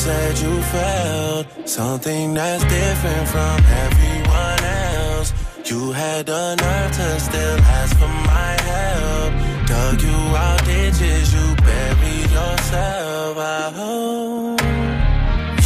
Said 0.09 0.39
you 0.39 0.55
felt 0.75 1.47
something 1.69 2.33
that's 2.33 2.65
different 2.65 3.29
from 3.35 3.57
everyone 3.85 4.61
else. 4.65 5.29
You 5.71 5.93
had 5.93 6.25
the 6.25 6.45
nerve 6.63 6.93
to 6.99 7.09
still 7.21 7.59
ask 7.79 7.93
for 8.01 8.15
my 8.33 8.53
help. 8.71 9.31
Dug 9.71 10.01
you 10.09 10.21
out 10.45 10.65
ditches, 10.65 11.27
you 11.37 11.47
buried 11.69 12.31
yourself. 12.39 13.35
I 13.37 13.65
hope 13.81 14.61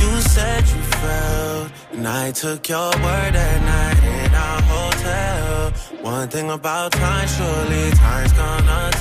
you 0.00 0.12
said 0.34 0.62
you 0.72 0.82
felt, 1.02 1.66
and 1.92 2.08
I 2.08 2.32
took 2.32 2.68
your 2.68 2.90
word 3.04 3.32
that 3.40 3.58
night 3.72 4.00
in 4.16 4.30
our 4.46 4.60
hotel. 4.74 5.70
One 6.14 6.28
thing 6.34 6.50
about 6.50 6.90
time, 6.90 7.28
surely 7.28 7.90
time's 7.92 8.32
gonna. 8.32 8.91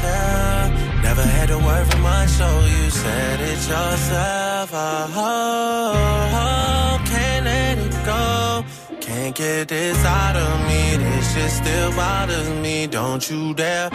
Never 1.12 1.24
had 1.24 1.50
a 1.50 1.58
word 1.58 1.92
from 1.92 2.04
much, 2.04 2.30
so 2.30 2.48
you 2.74 2.90
said 2.90 3.42
it 3.42 3.62
yourself. 3.68 4.70
Oh, 4.74 5.92
Hope 6.38 7.06
can't 7.06 7.44
let 7.44 7.78
it 7.80 8.06
go. 8.06 8.64
Can't 9.02 9.36
get 9.36 9.68
this 9.68 10.06
out 10.06 10.38
of 10.38 10.54
me. 10.70 10.96
This 11.04 11.34
shit 11.34 11.52
still 11.52 11.92
bothers 11.98 12.50
me. 12.64 12.88
Don't 12.88 13.30
you 13.30 13.54
dare. 13.54 13.90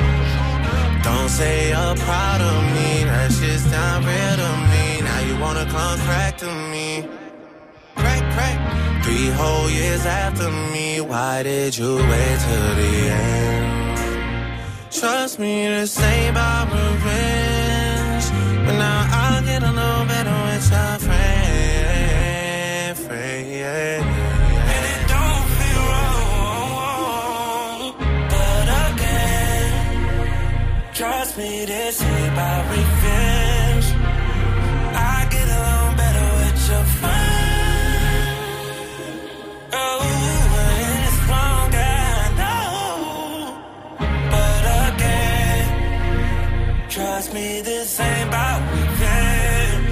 Don't 1.05 1.30
say 1.30 1.70
you're 1.70 1.97
proud 2.05 2.43
of 2.43 2.59
me. 2.76 3.05
That 3.05 3.32
shit's 3.32 3.64
not 3.72 4.05
real 4.05 4.36
to 4.44 4.51
me. 4.72 4.84
Now 5.09 5.20
you 5.20 5.40
wanna 5.40 5.64
come 5.70 5.98
crack 6.01 6.36
to 6.44 6.51
me. 6.72 7.09
Crack, 7.94 8.24
crack. 8.34 8.59
Three 9.05 9.30
whole 9.30 9.70
years 9.70 10.05
after 10.05 10.51
me. 10.74 11.01
Why 11.01 11.43
did 11.43 11.78
you 11.78 11.97
wait 11.97 12.38
till 12.47 12.74
the 12.82 12.94
end? 13.09 13.76
Trust 14.98 15.39
me, 15.39 15.68
this 15.68 16.01
ain't 16.01 16.31
about 16.31 16.73
revenge. 16.73 18.31
But 18.64 18.78
now 18.78 19.06
I'll 19.12 19.44
get 19.44 19.62
a 19.62 19.70
little 19.70 20.06
better 20.06 20.31
with 20.47 20.70
your 20.70 20.98
friend. 21.06 22.16
friend 22.97 23.47
yeah. 23.47 24.01
And 24.73 24.85
it 24.94 25.02
don't 25.14 25.48
feel 25.59 25.85
wrong, 26.70 27.81
but 28.32 28.66
again, 28.89 29.85
trust 30.94 31.36
me, 31.36 31.66
this 31.66 32.02
ain't 32.02 32.32
about 32.32 32.64
revenge. 32.70 33.05
Trust 47.16 47.32
me, 47.32 47.62
this 47.62 47.98
ain't 47.98 48.28
about 48.28 48.60
revenge. 48.72 49.88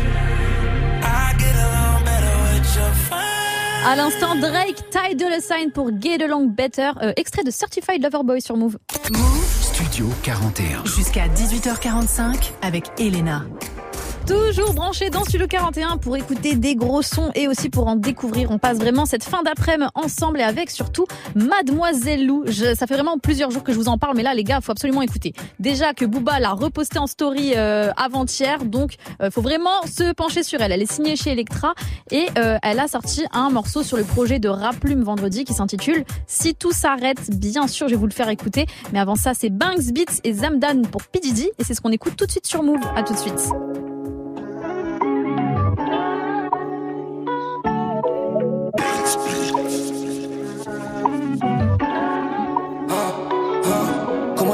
I 1.02 1.34
get 1.38 1.56
along 1.56 2.04
better 2.04 2.34
with 2.44 2.76
your 2.76 2.92
friend. 3.06 3.86
À 3.86 3.96
l'instant, 3.96 4.34
Drake, 4.36 4.90
Ty 4.90 5.14
Dolla 5.14 5.40
Sign 5.40 5.70
pour 5.72 5.90
Get 6.00 6.22
Along 6.22 6.48
Better, 6.48 6.90
euh, 7.02 7.12
extrait 7.16 7.42
de 7.42 7.50
Certified 7.50 8.02
Lover 8.02 8.24
Boy 8.24 8.40
sur 8.42 8.56
Move. 8.56 8.78
Studio 9.62 10.06
41. 10.22 10.84
Jusqu'à 10.84 11.28
18h45 11.28 12.52
avec 12.62 12.84
Elena. 12.98 13.44
Toujours 14.26 14.72
branché 14.72 15.10
dans 15.10 15.22
Studio 15.22 15.46
41 15.46 15.98
pour 15.98 16.16
écouter 16.16 16.54
des 16.54 16.76
gros 16.76 17.02
sons 17.02 17.30
et 17.34 17.46
aussi 17.46 17.68
pour 17.68 17.86
en 17.88 17.94
découvrir. 17.96 18.50
On 18.50 18.58
passe 18.58 18.78
vraiment 18.78 19.04
cette 19.04 19.22
fin 19.22 19.42
d'après-midi 19.42 19.90
ensemble 19.94 20.40
et 20.40 20.42
avec 20.42 20.70
surtout 20.70 21.06
Mademoiselle 21.34 22.24
Lou. 22.26 22.44
Je- 22.46 22.74
ça 22.74 22.86
fait 22.86 22.94
vraiment 22.94 23.18
plusieurs 23.18 23.50
jours 23.50 23.62
que 23.62 23.72
je 23.72 23.76
vous 23.76 23.88
en 23.88 23.98
parle, 23.98 24.16
mais 24.16 24.22
là 24.22 24.32
les 24.34 24.44
gars, 24.44 24.60
faut 24.62 24.72
absolument 24.72 25.02
écouter. 25.02 25.34
Déjà 25.58 25.92
que 25.92 26.06
Booba 26.06 26.38
l'a 26.40 26.52
reposté 26.52 26.98
en 26.98 27.06
story 27.06 27.52
euh, 27.56 27.90
avant-hier, 27.98 28.64
donc 28.64 28.94
euh, 29.20 29.30
faut 29.30 29.42
vraiment 29.42 29.82
se 29.86 30.12
pencher 30.14 30.42
sur 30.42 30.60
elle. 30.62 30.72
Elle 30.72 30.82
est 30.82 30.90
signée 30.90 31.16
chez 31.16 31.32
Electra 31.32 31.74
et 32.10 32.26
euh, 32.38 32.56
elle 32.62 32.80
a 32.80 32.88
sorti 32.88 33.24
un 33.32 33.50
morceau 33.50 33.82
sur 33.82 33.96
le 33.98 34.04
projet 34.04 34.38
de 34.38 34.48
Rap 34.48 34.76
Plume 34.76 35.02
vendredi 35.02 35.44
qui 35.44 35.52
s'intitule 35.52 36.04
Si 36.26 36.54
tout 36.54 36.72
s'arrête. 36.72 37.30
Bien 37.30 37.66
sûr, 37.66 37.88
je 37.88 37.94
vais 37.94 37.98
vous 38.00 38.06
le 38.06 38.12
faire 38.12 38.28
écouter, 38.30 38.66
mais 38.92 39.00
avant 39.00 39.16
ça, 39.16 39.34
c'est 39.34 39.50
Banks 39.50 39.92
Beats 39.92 40.20
et 40.24 40.32
Zamdan 40.32 40.82
pour 40.90 41.02
P 41.02 41.20
Diddy 41.20 41.50
et 41.58 41.64
c'est 41.64 41.74
ce 41.74 41.80
qu'on 41.82 41.92
écoute 41.92 42.14
tout 42.16 42.24
de 42.26 42.30
suite 42.30 42.46
sur 42.46 42.62
Move. 42.62 42.80
À 42.96 43.02
tout 43.02 43.12
de 43.12 43.18
suite. 43.18 43.50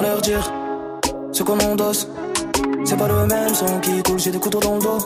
Leur 0.02 0.20
dire 0.22 0.50
ce 1.30 1.42
qu'on 1.42 1.58
endosse 1.58 2.08
C'est 2.84 2.96
pas 2.96 3.06
le 3.06 3.26
même 3.26 3.54
sang 3.54 3.78
qui 3.80 4.02
coule, 4.02 4.18
j'ai 4.18 4.30
des 4.30 4.38
couteaux 4.38 4.60
dans 4.60 4.76
le 4.76 4.80
dos. 4.80 4.98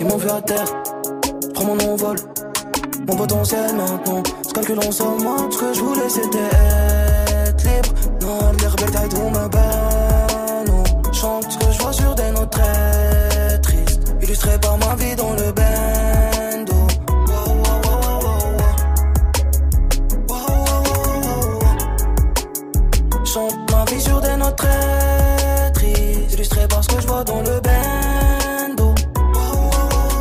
Ils 0.00 0.06
m'ont 0.06 0.16
vu 0.16 0.30
à 0.30 0.40
terre, 0.40 0.64
prends 1.54 1.64
mon 1.64 1.78
envol. 1.80 2.16
Mon 3.06 3.14
potentiel 3.14 3.74
maintenant, 3.76 4.22
je 4.48 4.52
calcule 4.54 4.78
en 4.78 4.90
somme. 4.90 5.18
Ce 5.50 5.58
que 5.58 5.72
je 5.74 5.80
voulais 5.80 6.08
c'était 6.08 6.38
être 7.46 7.64
libre. 7.64 7.88
Non, 8.22 8.52
les 8.58 8.66
rebelles 8.66 8.90
taille 8.90 9.08
tout 9.10 9.50
bat. 9.50 10.64
Non, 10.66 11.12
chante 11.12 11.52
ce 11.52 11.58
que 11.58 11.72
je 11.72 11.82
vois 11.82 11.92
sur 11.92 12.14
des 12.14 12.30
notes 12.30 12.50
très 12.50 13.60
tristes. 13.60 14.14
Illustré 14.22 14.58
par 14.58 14.78
ma 14.78 14.94
vie 14.94 15.14
dans 15.14 15.32
le 15.32 15.52
bando. 15.52 16.15
Tristes 26.48 26.56
Illustré 26.56 26.68
par 26.68 26.82
ce 26.82 26.88
que 26.88 27.00
je 27.00 27.06
vois 27.06 27.24
dans 27.24 27.40
le 27.40 27.60
bando. 27.60 28.94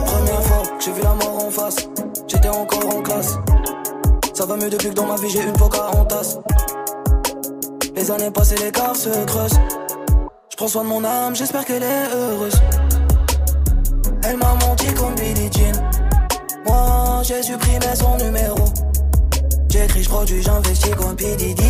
Première 0.06 0.44
fois 0.44 0.64
que 0.78 0.84
j'ai 0.84 0.92
vu 0.92 1.02
la 1.02 1.14
mort 1.14 1.46
en 1.46 1.52
face. 1.52 1.76
J'étais 2.28 2.50
encore 2.50 2.96
en 2.96 3.02
classe. 3.02 3.38
Ça 4.34 4.46
va 4.46 4.56
mieux 4.58 4.70
depuis 4.70 4.90
que 4.90 4.96
dans 4.96 5.06
ma 5.06 5.16
vie 5.16 5.30
j'ai 5.30 5.44
une 5.44 5.58
coca 5.58 5.90
en 5.92 6.06
tasse. 6.06 6.40
Les 7.96 8.12
années 8.12 8.32
passées 8.32 8.56
l'écart 8.58 8.96
se 8.96 9.10
creuse 9.26 9.54
Je 10.50 10.58
prends 10.58 10.68
soin 10.68 10.84
de 10.84 10.90
mon 10.90 11.04
âme, 11.04 11.36
j'espère 11.36 11.66
qu'elle 11.66 11.84
est 11.84 12.14
heureuse. 12.14 12.62
Elle 14.24 14.38
m'a 14.38 14.54
menti 14.56 14.88
comme 14.94 15.16
Billie 15.16 15.50
Jean. 15.52 15.82
Moi 16.66 17.22
j'ai 17.24 17.42
supprimé 17.42 17.96
son 17.96 18.18
numéro. 18.18 18.66
J'écris, 19.70 20.04
je 20.04 20.10
produis, 20.10 20.42
j'investis 20.42 20.96
comme 20.96 21.16
P. 21.16 21.36
Diddy. 21.36 21.64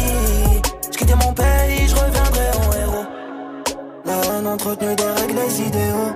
Je 0.97 1.13
mon 1.25 1.33
pays, 1.33 1.87
je 1.87 1.95
reviendrai 1.95 2.49
en 2.49 2.73
héros 2.81 3.14
Entretenue 4.47 4.95
des 4.95 5.03
règles, 5.03 5.35
les 5.35 5.61
idéaux. 5.61 6.13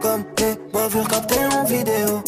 Comme 0.00 0.24
les 0.38 0.54
bavures 0.72 1.08
captées 1.08 1.46
en 1.52 1.64
vidéo. 1.64 2.22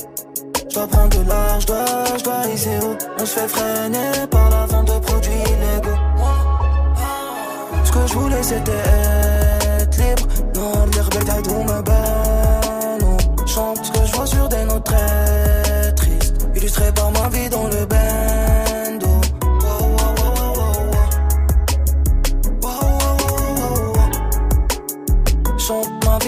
Je 0.69 0.75
dois 0.75 0.87
prendre 0.89 1.19
de 1.19 1.29
l'art, 1.29 1.61
je 1.61 1.67
dois, 1.67 2.47
je 2.57 2.85
haut. 2.85 2.97
On 3.17 3.27
se 3.27 3.39
fait 3.39 3.49
freiner 3.49 4.27
par 4.31 4.51
la 4.51 4.67
vente 4.67 4.89
de 4.89 4.99
produits 4.99 5.33
illégaux. 5.33 6.01
Ce 7.85 7.93
que 7.93 8.07
je 8.07 8.13
voulais 8.15 8.43
c'était 8.43 8.73
être 9.81 9.99
libre. 9.99 10.29
Non, 10.57 10.87
les 10.93 11.01
rebelles 11.01 11.43
tout 11.43 11.63
me 11.63 13.01
Non, 13.01 13.17
chante 13.47 13.85
ce 13.85 13.91
que 13.93 14.07
je 14.07 14.13
vois 14.13 14.27
sur 14.27 14.49
des 14.49 14.65
notes 14.65 14.85
très 14.85 15.93
tristes. 15.95 16.49
Illustré 16.57 16.93
par 16.93 17.11
ma 17.13 17.29
vie 17.29 17.49
dans 17.49 17.69
le 17.69 17.87
bando 17.87 18.30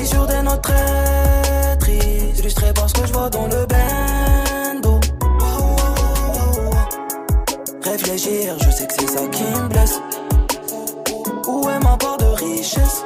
Sur 0.04 0.26
des 0.26 0.42
notes 0.42 0.62
tristes 1.78 2.38
Illustré 2.38 2.72
par 2.74 2.88
ce 2.88 2.94
que 2.94 3.06
je 3.06 3.12
vois 3.12 3.30
dans 3.30 3.46
le 3.46 3.66
wow. 4.84 5.00
Réfléchir, 7.84 8.56
je 8.58 8.70
sais 8.70 8.86
que 8.86 8.94
c'est 8.98 9.06
ça 9.06 9.26
qui 9.28 9.44
me 9.44 9.68
blesse. 9.68 10.00
Où 11.46 11.68
est 11.68 11.78
ma 11.84 11.96
part 11.96 12.16
de 12.18 12.24
richesse? 12.24 13.04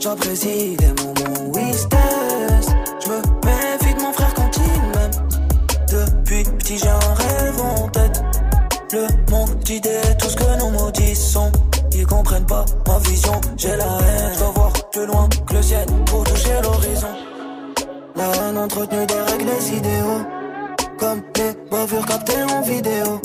J'apprécie 0.00 0.76
des 0.76 0.86
moments 0.86 1.50
où 1.52 1.58
il 1.58 1.74
se 1.74 1.86
teste 1.86 2.70
Je 3.04 3.08
me 3.10 3.16
méfie 3.44 3.94
de 3.94 4.00
mon 4.00 4.12
frère 4.12 4.32
quand 4.34 4.50
il 4.56 5.94
Depuis 5.94 6.44
petit 6.44 6.78
j'ai 6.78 6.88
un 6.88 7.14
rêve 7.14 7.60
en 7.60 7.88
tête. 7.88 8.22
Le 8.92 9.06
monde 9.30 9.58
d'idées, 9.64 10.16
tout 10.18 10.28
ce 10.28 10.36
que 10.36 10.58
nous 10.58 10.70
maudissons 10.70 11.52
Ils 11.92 12.06
comprennent 12.06 12.46
pas 12.46 12.64
ma 12.86 12.98
vision, 13.00 13.38
j'ai 13.56 13.76
la 13.76 13.84
haine 13.84 14.32
Je 14.38 14.44
voir 14.44 14.65
plus 14.96 15.06
loin 15.06 15.28
que 15.46 15.54
le 15.54 15.62
ciel 15.62 15.86
pour 16.06 16.24
toucher 16.24 16.58
l'horizon 16.62 17.14
La 18.16 18.24
haine 18.24 18.56
entretenue 18.56 19.06
des 19.06 19.20
règles, 19.28 19.44
les 19.44 19.76
idéaux 19.76 20.22
Comme 20.98 21.22
les 21.36 21.52
bavures 21.70 22.06
captées 22.06 22.42
en 22.42 22.62
vidéo 22.62 23.20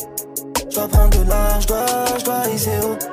je 0.69 0.77
dois 0.77 0.87
prendre 0.87 1.09
de 1.09 1.27
l'art, 1.27 1.59
je 1.59 1.67
dois, 1.67 1.85
je 2.17 2.23
dois. 2.23 2.43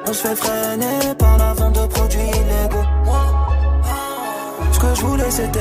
On 0.06 0.12
se 0.12 0.28
fait 0.28 0.36
freiner 0.36 1.12
par 1.18 1.36
la 1.38 1.52
vente 1.54 1.74
de 1.74 1.86
produits 1.88 2.20
illégaux. 2.20 2.86
Ce 4.70 4.78
que 4.78 4.94
je 4.94 5.00
voulais 5.00 5.30
c'était 5.30 5.58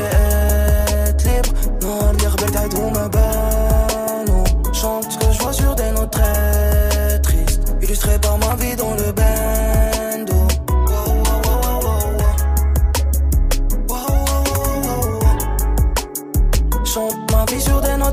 être 1.07 1.23
libre. 1.23 1.49
Non, 1.81 2.11
les 2.19 2.27
rebelles 2.27 2.69
tout 2.69 2.81
me 2.81 3.07
bat. 3.09 4.25
Non, 4.27 4.43
chante 4.73 5.11
ce 5.11 5.17
que 5.17 5.31
je 5.33 5.39
vois 5.39 5.53
sur 5.53 5.73
des 5.73 5.89
notes 5.89 6.11
très 6.11 7.19
tristes. 7.23 7.73
Illustré 7.81 8.19
par 8.19 8.37
ma 8.37 8.53
vie 8.57 8.75
dans 8.75 8.93
le 8.93 9.11
bando. 9.11 9.66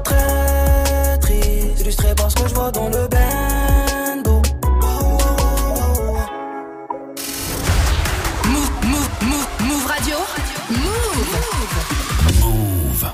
très 0.05 1.19
triste, 1.21 1.81
illustré 1.81 2.15
par 2.15 2.31
ce 2.31 2.37
que 2.37 2.49
je 2.49 2.55
vois 2.55 2.71
dans 2.71 2.89
le 2.89 3.09
bando. 3.09 4.43
Move, 8.53 8.71
move, 8.91 9.09
move, 9.29 9.49
move 9.69 9.87
radio. 9.87 10.17
Move. 10.71 11.35
Move. 12.41 13.05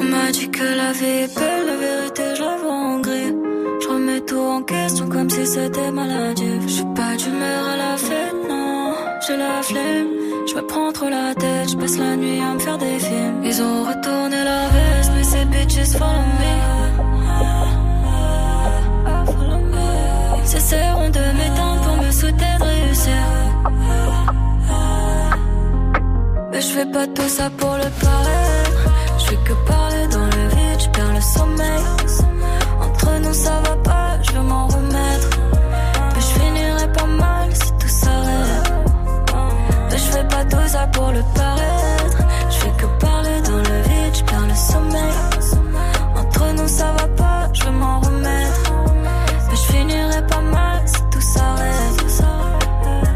On 0.00 0.04
m'a 0.04 0.30
dit 0.32 0.50
que 0.50 0.64
la 0.76 0.92
vie 0.92 1.28
tout 4.28 4.38
en 4.38 4.62
question 4.62 5.08
comme 5.08 5.30
si 5.30 5.46
c'était 5.46 5.90
maladif. 5.90 6.62
Je 6.66 6.72
suis 6.78 6.90
pas 6.94 7.16
d'humeur 7.16 7.62
à 7.72 7.76
la 7.76 7.96
fête, 7.96 8.36
non, 8.48 8.94
j'ai 9.26 9.36
la 9.36 9.62
flemme. 9.62 10.08
Je 10.48 10.54
me 10.54 10.62
prends 10.66 10.92
trop 10.92 11.08
la 11.08 11.34
tête, 11.34 11.70
je 11.70 11.76
passe 11.76 11.96
la 11.98 12.14
nuit 12.16 12.40
à 12.40 12.54
me 12.54 12.58
faire 12.58 12.78
des 12.78 12.98
films. 12.98 13.42
Ils 13.42 13.62
ont 13.62 13.84
retourné 13.90 14.38
la 14.52 14.62
veste, 14.74 15.12
mais 15.16 15.24
ces 15.24 15.44
bitches 15.52 15.92
follow 15.98 16.26
me. 16.40 16.54
Cesseront 20.44 21.10
de 21.10 21.24
m'éteindre 21.38 21.80
pour 21.82 21.96
me 22.02 22.10
souhaiter 22.10 22.52
de 22.58 22.64
réussir. 22.64 23.24
Mais 26.50 26.60
je 26.60 26.68
fais 26.76 26.86
pas 26.86 27.06
tout 27.06 27.28
ça 27.28 27.50
pour 27.58 27.74
le 27.82 27.90
paraître. 28.04 28.82
Je 29.18 29.24
fais 29.26 29.38
que 29.46 29.52
parler 29.70 30.06
dans 30.10 30.24
le 30.24 30.42
vide, 30.54 30.80
je 30.84 30.88
perds 30.88 31.14
le 31.14 31.20
sommeil. 31.20 31.84
Entre 32.80 33.10
nous 33.24 33.34
ça 33.34 33.60
va 33.66 33.76
pas, 33.88 34.07
je 34.28 34.34
veux 34.34 34.42
m'en 34.42 34.66
remettre. 34.66 35.30
Mais 36.14 36.20
je 36.20 36.40
finirai 36.40 36.92
pas 36.92 37.06
mal 37.06 37.54
si 37.54 37.72
tout 37.80 37.88
s'arrête. 37.88 38.72
Mais 39.90 39.98
je 39.98 40.08
fais 40.12 40.24
pas 40.24 40.44
tout 40.44 40.68
ça 40.68 40.86
pour 40.88 41.10
le 41.12 41.22
paraître. 41.34 42.18
Je 42.50 42.56
fais 42.56 42.72
que 42.80 42.86
parler 43.04 43.40
dans 43.42 43.58
le 43.58 43.82
vide, 43.88 44.14
je 44.14 44.24
perds 44.24 44.46
le 44.48 44.54
sommeil. 44.54 45.18
Entre 46.16 46.52
nous 46.56 46.68
ça 46.68 46.92
va 46.98 47.08
pas, 47.08 47.48
je 47.52 47.64
veux 47.64 47.70
m'en 47.72 48.00
remettre. 48.00 48.72
Mais 49.48 49.56
je 49.56 49.72
finirai 49.72 50.26
pas 50.26 50.40
mal 50.40 50.82
si 50.86 51.02
tout 51.10 51.20
s'arrête. 51.20 51.78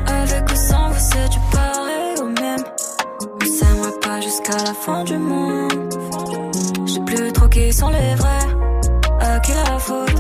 Avec 0.07 0.45
ou 0.51 0.57
sans 0.57 0.89
vous, 0.91 1.05
c'est 1.11 1.29
du 1.29 1.39
pareil 1.51 2.15
au 2.21 2.29
même. 2.41 2.65
On 3.41 3.45
s'aimera 3.45 3.91
pas 4.01 4.21
jusqu'à 4.21 4.57
la 4.69 4.75
fin 4.75 5.05
du 5.05 5.19
monde. 5.19 5.73
Je 6.87 6.93
sais 6.93 7.01
plus 7.01 7.33
trop 7.33 7.49
qui 7.49 7.73
sont 7.73 7.91
les 7.91 8.15
vrais. 8.15 8.49
À 9.21 9.39
qui 9.41 9.53
la 9.53 9.79
faute? 9.79 10.12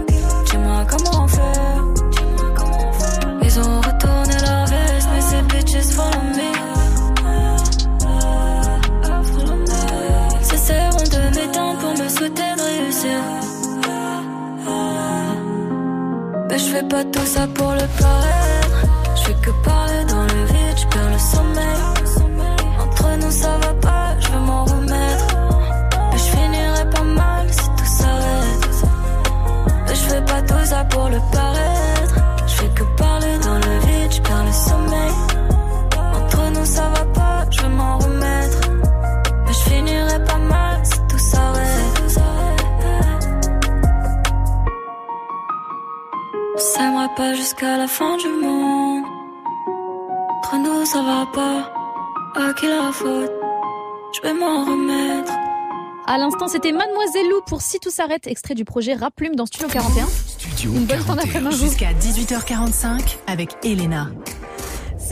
Comment 0.88 1.28
faire. 1.28 1.84
Ils 3.42 3.60
ont 3.60 3.80
retourné 3.80 4.34
leur 4.40 4.66
veste, 4.66 5.08
mais 5.12 5.20
ces 5.20 5.42
bitches 5.42 5.90
follow 5.94 6.22
me. 6.36 6.52
Cesseront 10.42 11.04
de 11.04 11.20
m'éteindre 11.36 11.78
pour 11.78 11.92
me 11.92 12.08
souhaiter 12.08 12.52
réussir. 12.58 13.20
Mais 16.48 16.58
je 16.58 16.64
fais 16.64 16.82
pas 16.82 17.04
tout 17.04 17.26
ça 17.26 17.46
pour 17.54 17.72
le 17.72 17.86
paraître. 18.00 18.86
Je 19.16 19.22
fais 19.22 19.34
que 19.34 19.50
parler 19.64 20.04
dans 20.08 20.22
le 20.24 20.44
vide, 20.46 20.76
je 20.76 20.86
perds 20.88 21.10
le 21.10 21.18
sommeil. 21.18 22.01
Pour 30.90 31.08
le 31.08 31.18
paraître. 31.32 32.16
Je 32.46 32.54
fais 32.54 32.68
que 32.68 32.84
parler 32.96 33.38
dans 33.46 33.58
le 33.66 33.74
vide, 33.86 34.12
je 34.12 34.20
perds 34.20 34.44
le 34.44 34.52
sommeil. 34.52 35.14
Entre 36.18 36.50
nous 36.54 36.64
ça 36.64 36.88
va 36.94 37.04
pas, 37.18 37.44
je 37.50 37.62
veux 37.62 37.68
m'en 37.68 37.98
remettre. 37.98 38.60
Mais 39.44 39.52
je 39.52 39.62
finirai 39.70 40.24
pas 40.24 40.38
mal 40.38 40.80
si 40.84 40.98
tout 41.08 41.18
s'arrête. 41.18 41.92
On 46.54 46.58
s'aimera 46.58 47.08
pas 47.16 47.34
jusqu'à 47.34 47.76
la 47.78 47.88
fin 47.88 48.16
du 48.16 48.28
monde. 48.44 49.04
Entre 50.36 50.56
nous 50.64 50.84
ça 50.84 51.02
va 51.02 51.26
pas, 51.38 51.58
à 52.40 52.52
qui 52.54 52.66
la 52.66 52.92
faute 52.92 53.32
Je 54.14 54.20
vais 54.22 54.34
m'en 54.34 54.64
remettre. 54.64 55.31
À 56.06 56.18
l'instant, 56.18 56.48
c'était 56.48 56.72
Mademoiselle 56.72 57.28
Lou 57.30 57.40
pour 57.46 57.62
Si 57.62 57.78
tout 57.78 57.90
s'arrête, 57.90 58.26
extrait 58.26 58.54
du 58.54 58.64
projet 58.64 58.94
Rap 58.94 59.14
Plume 59.14 59.36
dans 59.36 59.46
Studio 59.46 59.68
41. 59.68 60.06
Une 60.64 60.84
bonne 60.84 60.98
fin 60.98 61.14
d'après-midi. 61.14 61.56
Jusqu'à 61.56 61.92
18h45 61.92 63.18
avec 63.28 63.50
Elena. 63.62 64.08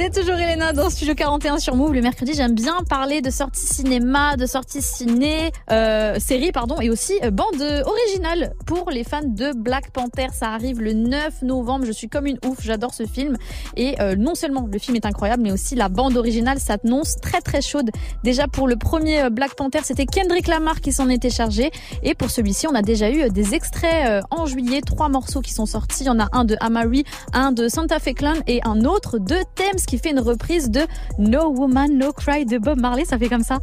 C'est 0.02 0.18
toujours 0.18 0.36
Elena 0.36 0.72
dans 0.72 0.88
Studio 0.88 1.14
41 1.14 1.58
sur 1.58 1.76
Move. 1.76 1.92
Le 1.92 2.00
mercredi, 2.00 2.32
j'aime 2.32 2.54
bien 2.54 2.78
parler 2.88 3.20
de 3.20 3.28
sorties 3.28 3.66
cinéma, 3.66 4.38
de 4.38 4.46
sorties 4.46 4.80
ciné, 4.80 5.52
euh, 5.70 6.18
séries, 6.18 6.52
pardon, 6.52 6.80
et 6.80 6.88
aussi 6.88 7.12
euh, 7.22 7.30
bande 7.30 7.60
originale 7.84 8.54
pour 8.64 8.88
les 8.88 9.04
fans 9.04 9.20
de 9.22 9.52
Black 9.54 9.90
Panther. 9.90 10.28
Ça 10.32 10.52
arrive 10.52 10.80
le 10.80 10.94
9 10.94 11.42
novembre. 11.42 11.84
Je 11.84 11.92
suis 11.92 12.08
comme 12.08 12.24
une 12.24 12.38
ouf. 12.46 12.62
J'adore 12.62 12.94
ce 12.94 13.04
film. 13.04 13.36
Et 13.76 14.00
euh, 14.00 14.16
non 14.16 14.34
seulement 14.34 14.66
le 14.72 14.78
film 14.78 14.96
est 14.96 15.04
incroyable, 15.04 15.42
mais 15.42 15.52
aussi 15.52 15.74
la 15.74 15.90
bande 15.90 16.16
originale 16.16 16.60
s'annonce 16.60 17.16
très 17.16 17.42
très 17.42 17.60
chaude. 17.60 17.90
Déjà 18.24 18.48
pour 18.48 18.68
le 18.68 18.76
premier 18.76 19.24
euh, 19.24 19.28
Black 19.28 19.54
Panther, 19.54 19.80
c'était 19.84 20.06
Kendrick 20.06 20.46
Lamar 20.46 20.80
qui 20.80 20.92
s'en 20.92 21.10
était 21.10 21.28
chargé. 21.28 21.70
Et 22.02 22.14
pour 22.14 22.30
celui-ci, 22.30 22.66
on 22.66 22.74
a 22.74 22.80
déjà 22.80 23.10
eu 23.10 23.24
euh, 23.24 23.28
des 23.28 23.52
extraits 23.52 24.24
en 24.30 24.46
juillet. 24.46 24.80
Trois 24.80 25.10
morceaux 25.10 25.42
qui 25.42 25.52
sont 25.52 25.66
sortis. 25.66 26.04
Il 26.04 26.06
y 26.06 26.10
en 26.10 26.20
a 26.20 26.28
un 26.32 26.46
de 26.46 26.56
Amari, 26.60 27.04
un 27.34 27.52
de 27.52 27.68
Santa 27.68 27.98
Fe 27.98 28.14
Clan 28.14 28.36
et 28.46 28.60
un 28.64 28.86
autre 28.86 29.18
de 29.18 29.36
Thames 29.54 29.89
qui 29.90 29.98
fait 29.98 30.12
une 30.12 30.20
reprise 30.20 30.70
de 30.70 30.82
No 31.18 31.48
Woman 31.50 31.98
No 31.98 32.12
Cry 32.12 32.46
de 32.46 32.58
Bob 32.58 32.78
Marley. 32.78 33.04
Ça 33.04 33.18
fait 33.18 33.28
comme 33.28 33.42
ça. 33.42 33.58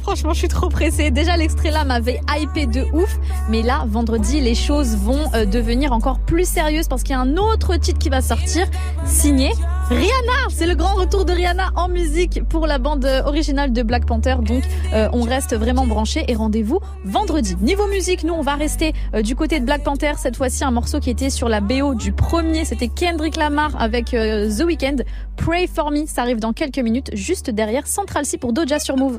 Franchement 0.00 0.32
je 0.32 0.38
suis 0.38 0.48
trop 0.48 0.68
pressée. 0.68 1.10
Déjà 1.10 1.36
l'extrait 1.36 1.70
là 1.70 1.84
m'avait 1.84 2.20
hypé 2.36 2.66
de 2.66 2.86
ouf, 2.92 3.18
mais 3.48 3.62
là 3.62 3.84
vendredi 3.86 4.40
les 4.40 4.54
choses 4.54 4.96
vont 4.96 5.30
euh, 5.34 5.44
devenir 5.44 5.92
encore 5.92 6.18
plus 6.20 6.48
sérieuses 6.48 6.88
parce 6.88 7.02
qu'il 7.02 7.12
y 7.12 7.18
a 7.18 7.20
un 7.20 7.36
autre 7.36 7.76
titre 7.76 7.98
qui 7.98 8.08
va 8.08 8.20
sortir, 8.20 8.66
signé 9.06 9.52
Rihanna. 9.88 10.48
C'est 10.50 10.66
le 10.66 10.74
grand 10.74 10.94
retour 10.94 11.24
de 11.24 11.32
Rihanna 11.32 11.70
en 11.76 11.88
musique 11.88 12.42
pour 12.48 12.66
la 12.66 12.78
bande 12.78 13.04
euh, 13.04 13.22
originale 13.24 13.72
de 13.72 13.82
Black 13.82 14.06
Panther, 14.06 14.36
donc 14.42 14.62
euh, 14.92 15.08
on 15.12 15.22
reste 15.22 15.56
vraiment 15.56 15.86
branché 15.86 16.24
et 16.28 16.34
rendez-vous 16.34 16.80
vendredi. 17.04 17.56
Niveau 17.60 17.86
musique, 17.88 18.24
nous 18.24 18.34
on 18.34 18.42
va 18.42 18.54
rester 18.54 18.92
du 19.22 19.34
côté 19.34 19.60
de 19.60 19.64
Black 19.64 19.82
Panther, 19.82 20.12
cette 20.18 20.36
fois-ci 20.36 20.64
un 20.64 20.70
morceau 20.70 21.00
qui 21.00 21.10
était 21.10 21.30
sur 21.30 21.48
la 21.48 21.60
BO 21.60 21.94
du 21.94 22.12
premier, 22.12 22.64
c'était 22.64 22.88
Kendrick 22.88 23.36
Lamar 23.36 23.80
avec 23.80 24.10
The 24.10 24.64
Weeknd, 24.64 24.96
Pray 25.36 25.66
For 25.66 25.90
Me, 25.90 26.06
ça 26.06 26.22
arrive 26.22 26.40
dans 26.40 26.52
quelques 26.52 26.78
minutes, 26.78 27.10
juste 27.14 27.50
derrière 27.50 27.86
Central 27.86 28.24
C 28.24 28.38
pour 28.38 28.52
Doja 28.52 28.78
sur 28.78 28.96
Move. 28.96 29.18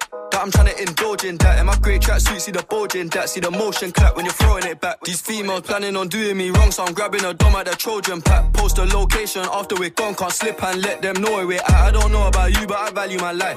I'm 0.41 0.49
trying 0.49 0.73
to 0.73 0.81
indulge 0.81 1.23
in 1.23 1.37
that. 1.37 1.59
In 1.59 1.67
my 1.67 1.77
great 1.77 2.01
tracksuit, 2.01 2.39
see 2.39 2.51
the 2.51 2.63
bulge 2.63 2.95
in 2.95 3.09
that, 3.09 3.29
see 3.29 3.39
the 3.39 3.51
motion 3.51 3.91
clap 3.91 4.15
when 4.15 4.25
you're 4.25 4.33
throwing 4.33 4.65
it 4.65 4.81
back. 4.81 4.99
These 5.01 5.21
females 5.21 5.61
planning 5.61 5.95
on 5.95 6.07
doing 6.07 6.35
me 6.35 6.49
wrong, 6.49 6.71
so 6.71 6.83
I'm 6.83 6.93
grabbing 6.95 7.23
a 7.23 7.31
dome 7.31 7.55
at 7.57 7.67
the 7.67 7.75
Trojan 7.75 8.23
pack. 8.23 8.51
Post 8.51 8.79
a 8.79 8.85
location 8.85 9.45
after 9.53 9.75
we're 9.75 9.91
gone, 9.91 10.15
can't 10.15 10.31
slip 10.31 10.63
and 10.63 10.81
let 10.81 11.03
them 11.03 11.21
know 11.21 11.45
we're 11.45 11.59
at. 11.59 11.69
I 11.69 11.91
don't 11.91 12.11
know 12.11 12.27
about 12.27 12.59
you, 12.59 12.65
but 12.65 12.79
I 12.79 12.89
value 12.89 13.19
my 13.19 13.33
life. 13.33 13.55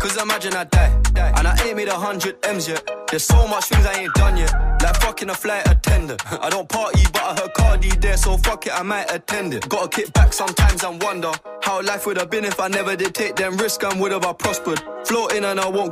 Cause 0.00 0.20
imagine 0.20 0.54
I 0.54 0.64
die, 0.64 1.02
and 1.36 1.46
I 1.46 1.56
ain't 1.64 1.76
made 1.76 1.86
a 1.86 1.94
hundred 1.94 2.36
M's 2.46 2.66
yet. 2.66 2.84
There's 3.08 3.22
so 3.22 3.46
much 3.46 3.66
things 3.66 3.86
I 3.86 4.00
ain't 4.00 4.14
done 4.14 4.36
yet. 4.36 4.52
Like 4.82 4.96
fucking 4.96 5.30
a 5.30 5.34
flight 5.34 5.68
attendant. 5.68 6.20
I 6.42 6.50
don't 6.50 6.68
party, 6.68 7.04
but 7.12 7.22
I 7.22 7.40
heard 7.40 7.54
Cardi 7.54 7.90
there, 7.90 8.16
so 8.16 8.36
fuck 8.38 8.66
it, 8.66 8.72
I 8.72 8.82
might 8.82 9.08
attend 9.08 9.54
it. 9.54 9.68
Gotta 9.68 9.88
kick 9.88 10.12
back 10.12 10.32
sometimes 10.32 10.82
and 10.82 11.00
wonder 11.00 11.30
how 11.62 11.80
life 11.82 12.06
would 12.06 12.18
have 12.18 12.30
been 12.30 12.44
if 12.44 12.58
I 12.58 12.66
never 12.66 12.96
did 12.96 13.14
take 13.14 13.36
them 13.36 13.56
risks 13.56 13.84
and 13.84 14.00
would 14.00 14.10
have 14.10 14.24
I 14.24 14.32
prospered. 14.32 14.82
Floating 15.04 15.44
and 15.44 15.60
I 15.60 15.68
won't 15.68 15.91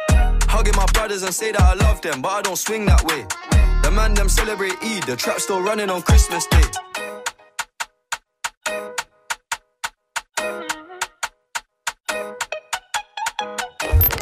Hugging 0.53 0.75
my 0.75 0.85
brothers 0.93 1.23
and 1.23 1.33
say 1.33 1.51
that 1.53 1.61
I 1.61 1.73
love 1.75 2.01
them, 2.01 2.21
but 2.21 2.29
I 2.29 2.41
don't 2.41 2.57
swing 2.57 2.85
that 2.85 3.03
way. 3.05 3.25
The 3.83 3.91
man 3.91 4.13
them 4.13 4.29
celebrate 4.29 4.75
Eid, 4.83 5.03
the 5.03 5.15
trap 5.15 5.39
still 5.39 5.61
running 5.61 5.89
on 5.89 6.01
Christmas 6.01 6.45
Day. 6.47 6.67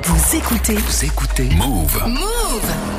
Vous 0.04 0.36
écoutez, 0.36 0.76
vous 0.76 1.06
écoutez, 1.06 1.50
Move. 1.56 2.08
Move. 2.08 2.99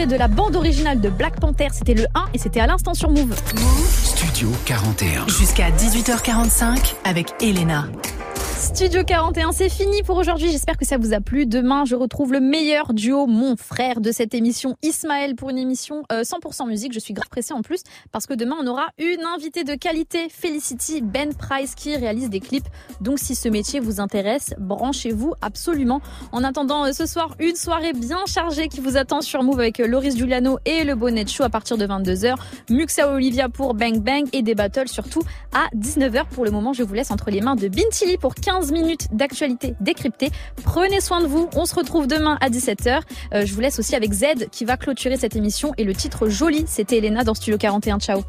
Extrait 0.00 0.06
de 0.06 0.18
la 0.18 0.28
bande 0.28 0.56
originale 0.56 1.00
de 1.00 1.08
Black 1.08 1.40
Panther. 1.40 1.68
C'était 1.72 1.94
le 1.94 2.04
1 2.14 2.24
et 2.34 2.38
c'était 2.38 2.60
à 2.60 2.66
l'instant 2.66 2.94
sur 2.94 3.10
Move. 3.10 3.34
Studio 4.02 4.48
41. 4.64 5.26
Jusqu'à 5.28 5.70
18h45 5.70 6.94
avec 7.04 7.34
Elena. 7.40 7.86
Studio 8.72 9.02
41, 9.04 9.50
c'est 9.50 9.68
fini 9.68 10.04
pour 10.04 10.16
aujourd'hui. 10.16 10.50
J'espère 10.50 10.76
que 10.76 10.86
ça 10.86 10.96
vous 10.96 11.12
a 11.12 11.20
plu. 11.20 11.44
Demain, 11.44 11.84
je 11.84 11.96
retrouve 11.96 12.32
le 12.32 12.40
meilleur 12.40 12.94
duo, 12.94 13.26
mon 13.26 13.56
frère 13.56 14.00
de 14.00 14.12
cette 14.12 14.32
émission, 14.32 14.76
Ismaël, 14.82 15.34
pour 15.34 15.50
une 15.50 15.58
émission 15.58 16.04
euh, 16.12 16.22
100% 16.22 16.68
musique. 16.68 16.92
Je 16.92 17.00
suis 17.00 17.12
grave 17.12 17.28
pressée 17.28 17.52
en 17.52 17.62
plus 17.62 17.82
parce 18.12 18.26
que 18.26 18.32
demain, 18.32 18.54
on 18.62 18.66
aura 18.68 18.86
une 18.98 19.24
invitée 19.24 19.64
de 19.64 19.74
qualité, 19.74 20.28
Felicity 20.30 21.02
Ben 21.02 21.34
Price, 21.34 21.74
qui 21.74 21.96
réalise 21.96 22.30
des 22.30 22.38
clips. 22.38 22.68
Donc, 23.00 23.18
si 23.18 23.34
ce 23.34 23.48
métier 23.48 23.80
vous 23.80 24.00
intéresse, 24.00 24.54
branchez-vous 24.58 25.34
absolument. 25.42 26.00
En 26.30 26.44
attendant, 26.44 26.86
euh, 26.86 26.92
ce 26.92 27.06
soir, 27.06 27.34
une 27.40 27.56
soirée 27.56 27.92
bien 27.92 28.24
chargée 28.26 28.68
qui 28.68 28.80
vous 28.80 28.96
attend 28.96 29.20
sur 29.20 29.42
Move 29.42 29.58
avec 29.58 29.80
euh, 29.80 29.88
Loris 29.88 30.16
Giuliano 30.16 30.58
et 30.64 30.84
le 30.84 30.94
Bonnet 30.94 31.26
Show 31.26 31.42
à 31.42 31.50
partir 31.50 31.76
de 31.76 31.86
22h. 31.86 32.36
Muxa 32.70 33.12
Olivia 33.12 33.48
pour 33.48 33.74
Bang 33.74 33.98
Bang 33.98 34.28
et 34.32 34.42
des 34.42 34.54
battles 34.54 34.88
surtout 34.88 35.22
à 35.52 35.66
19h. 35.76 36.26
Pour 36.28 36.44
le 36.44 36.52
moment, 36.52 36.72
je 36.72 36.84
vous 36.84 36.94
laisse 36.94 37.10
entre 37.10 37.30
les 37.30 37.40
mains 37.40 37.56
de 37.56 37.66
Bintili 37.66 38.16
pour 38.16 38.36
15 38.60 38.72
minutes 38.72 39.08
d'actualité 39.12 39.74
décryptée. 39.80 40.30
Prenez 40.62 41.00
soin 41.00 41.22
de 41.22 41.26
vous. 41.26 41.48
On 41.56 41.64
se 41.64 41.74
retrouve 41.74 42.06
demain 42.06 42.36
à 42.42 42.50
17h. 42.50 43.00
Euh, 43.32 43.46
je 43.46 43.54
vous 43.54 43.60
laisse 43.60 43.78
aussi 43.78 43.96
avec 43.96 44.12
Z 44.12 44.48
qui 44.50 44.66
va 44.66 44.76
clôturer 44.76 45.16
cette 45.16 45.34
émission 45.34 45.72
et 45.78 45.84
le 45.84 45.94
titre 45.94 46.28
joli. 46.28 46.64
C'était 46.66 46.98
Elena 46.98 47.24
dans 47.24 47.34
Studio 47.34 47.56
41. 47.56 47.98
Ciao. 48.00 48.22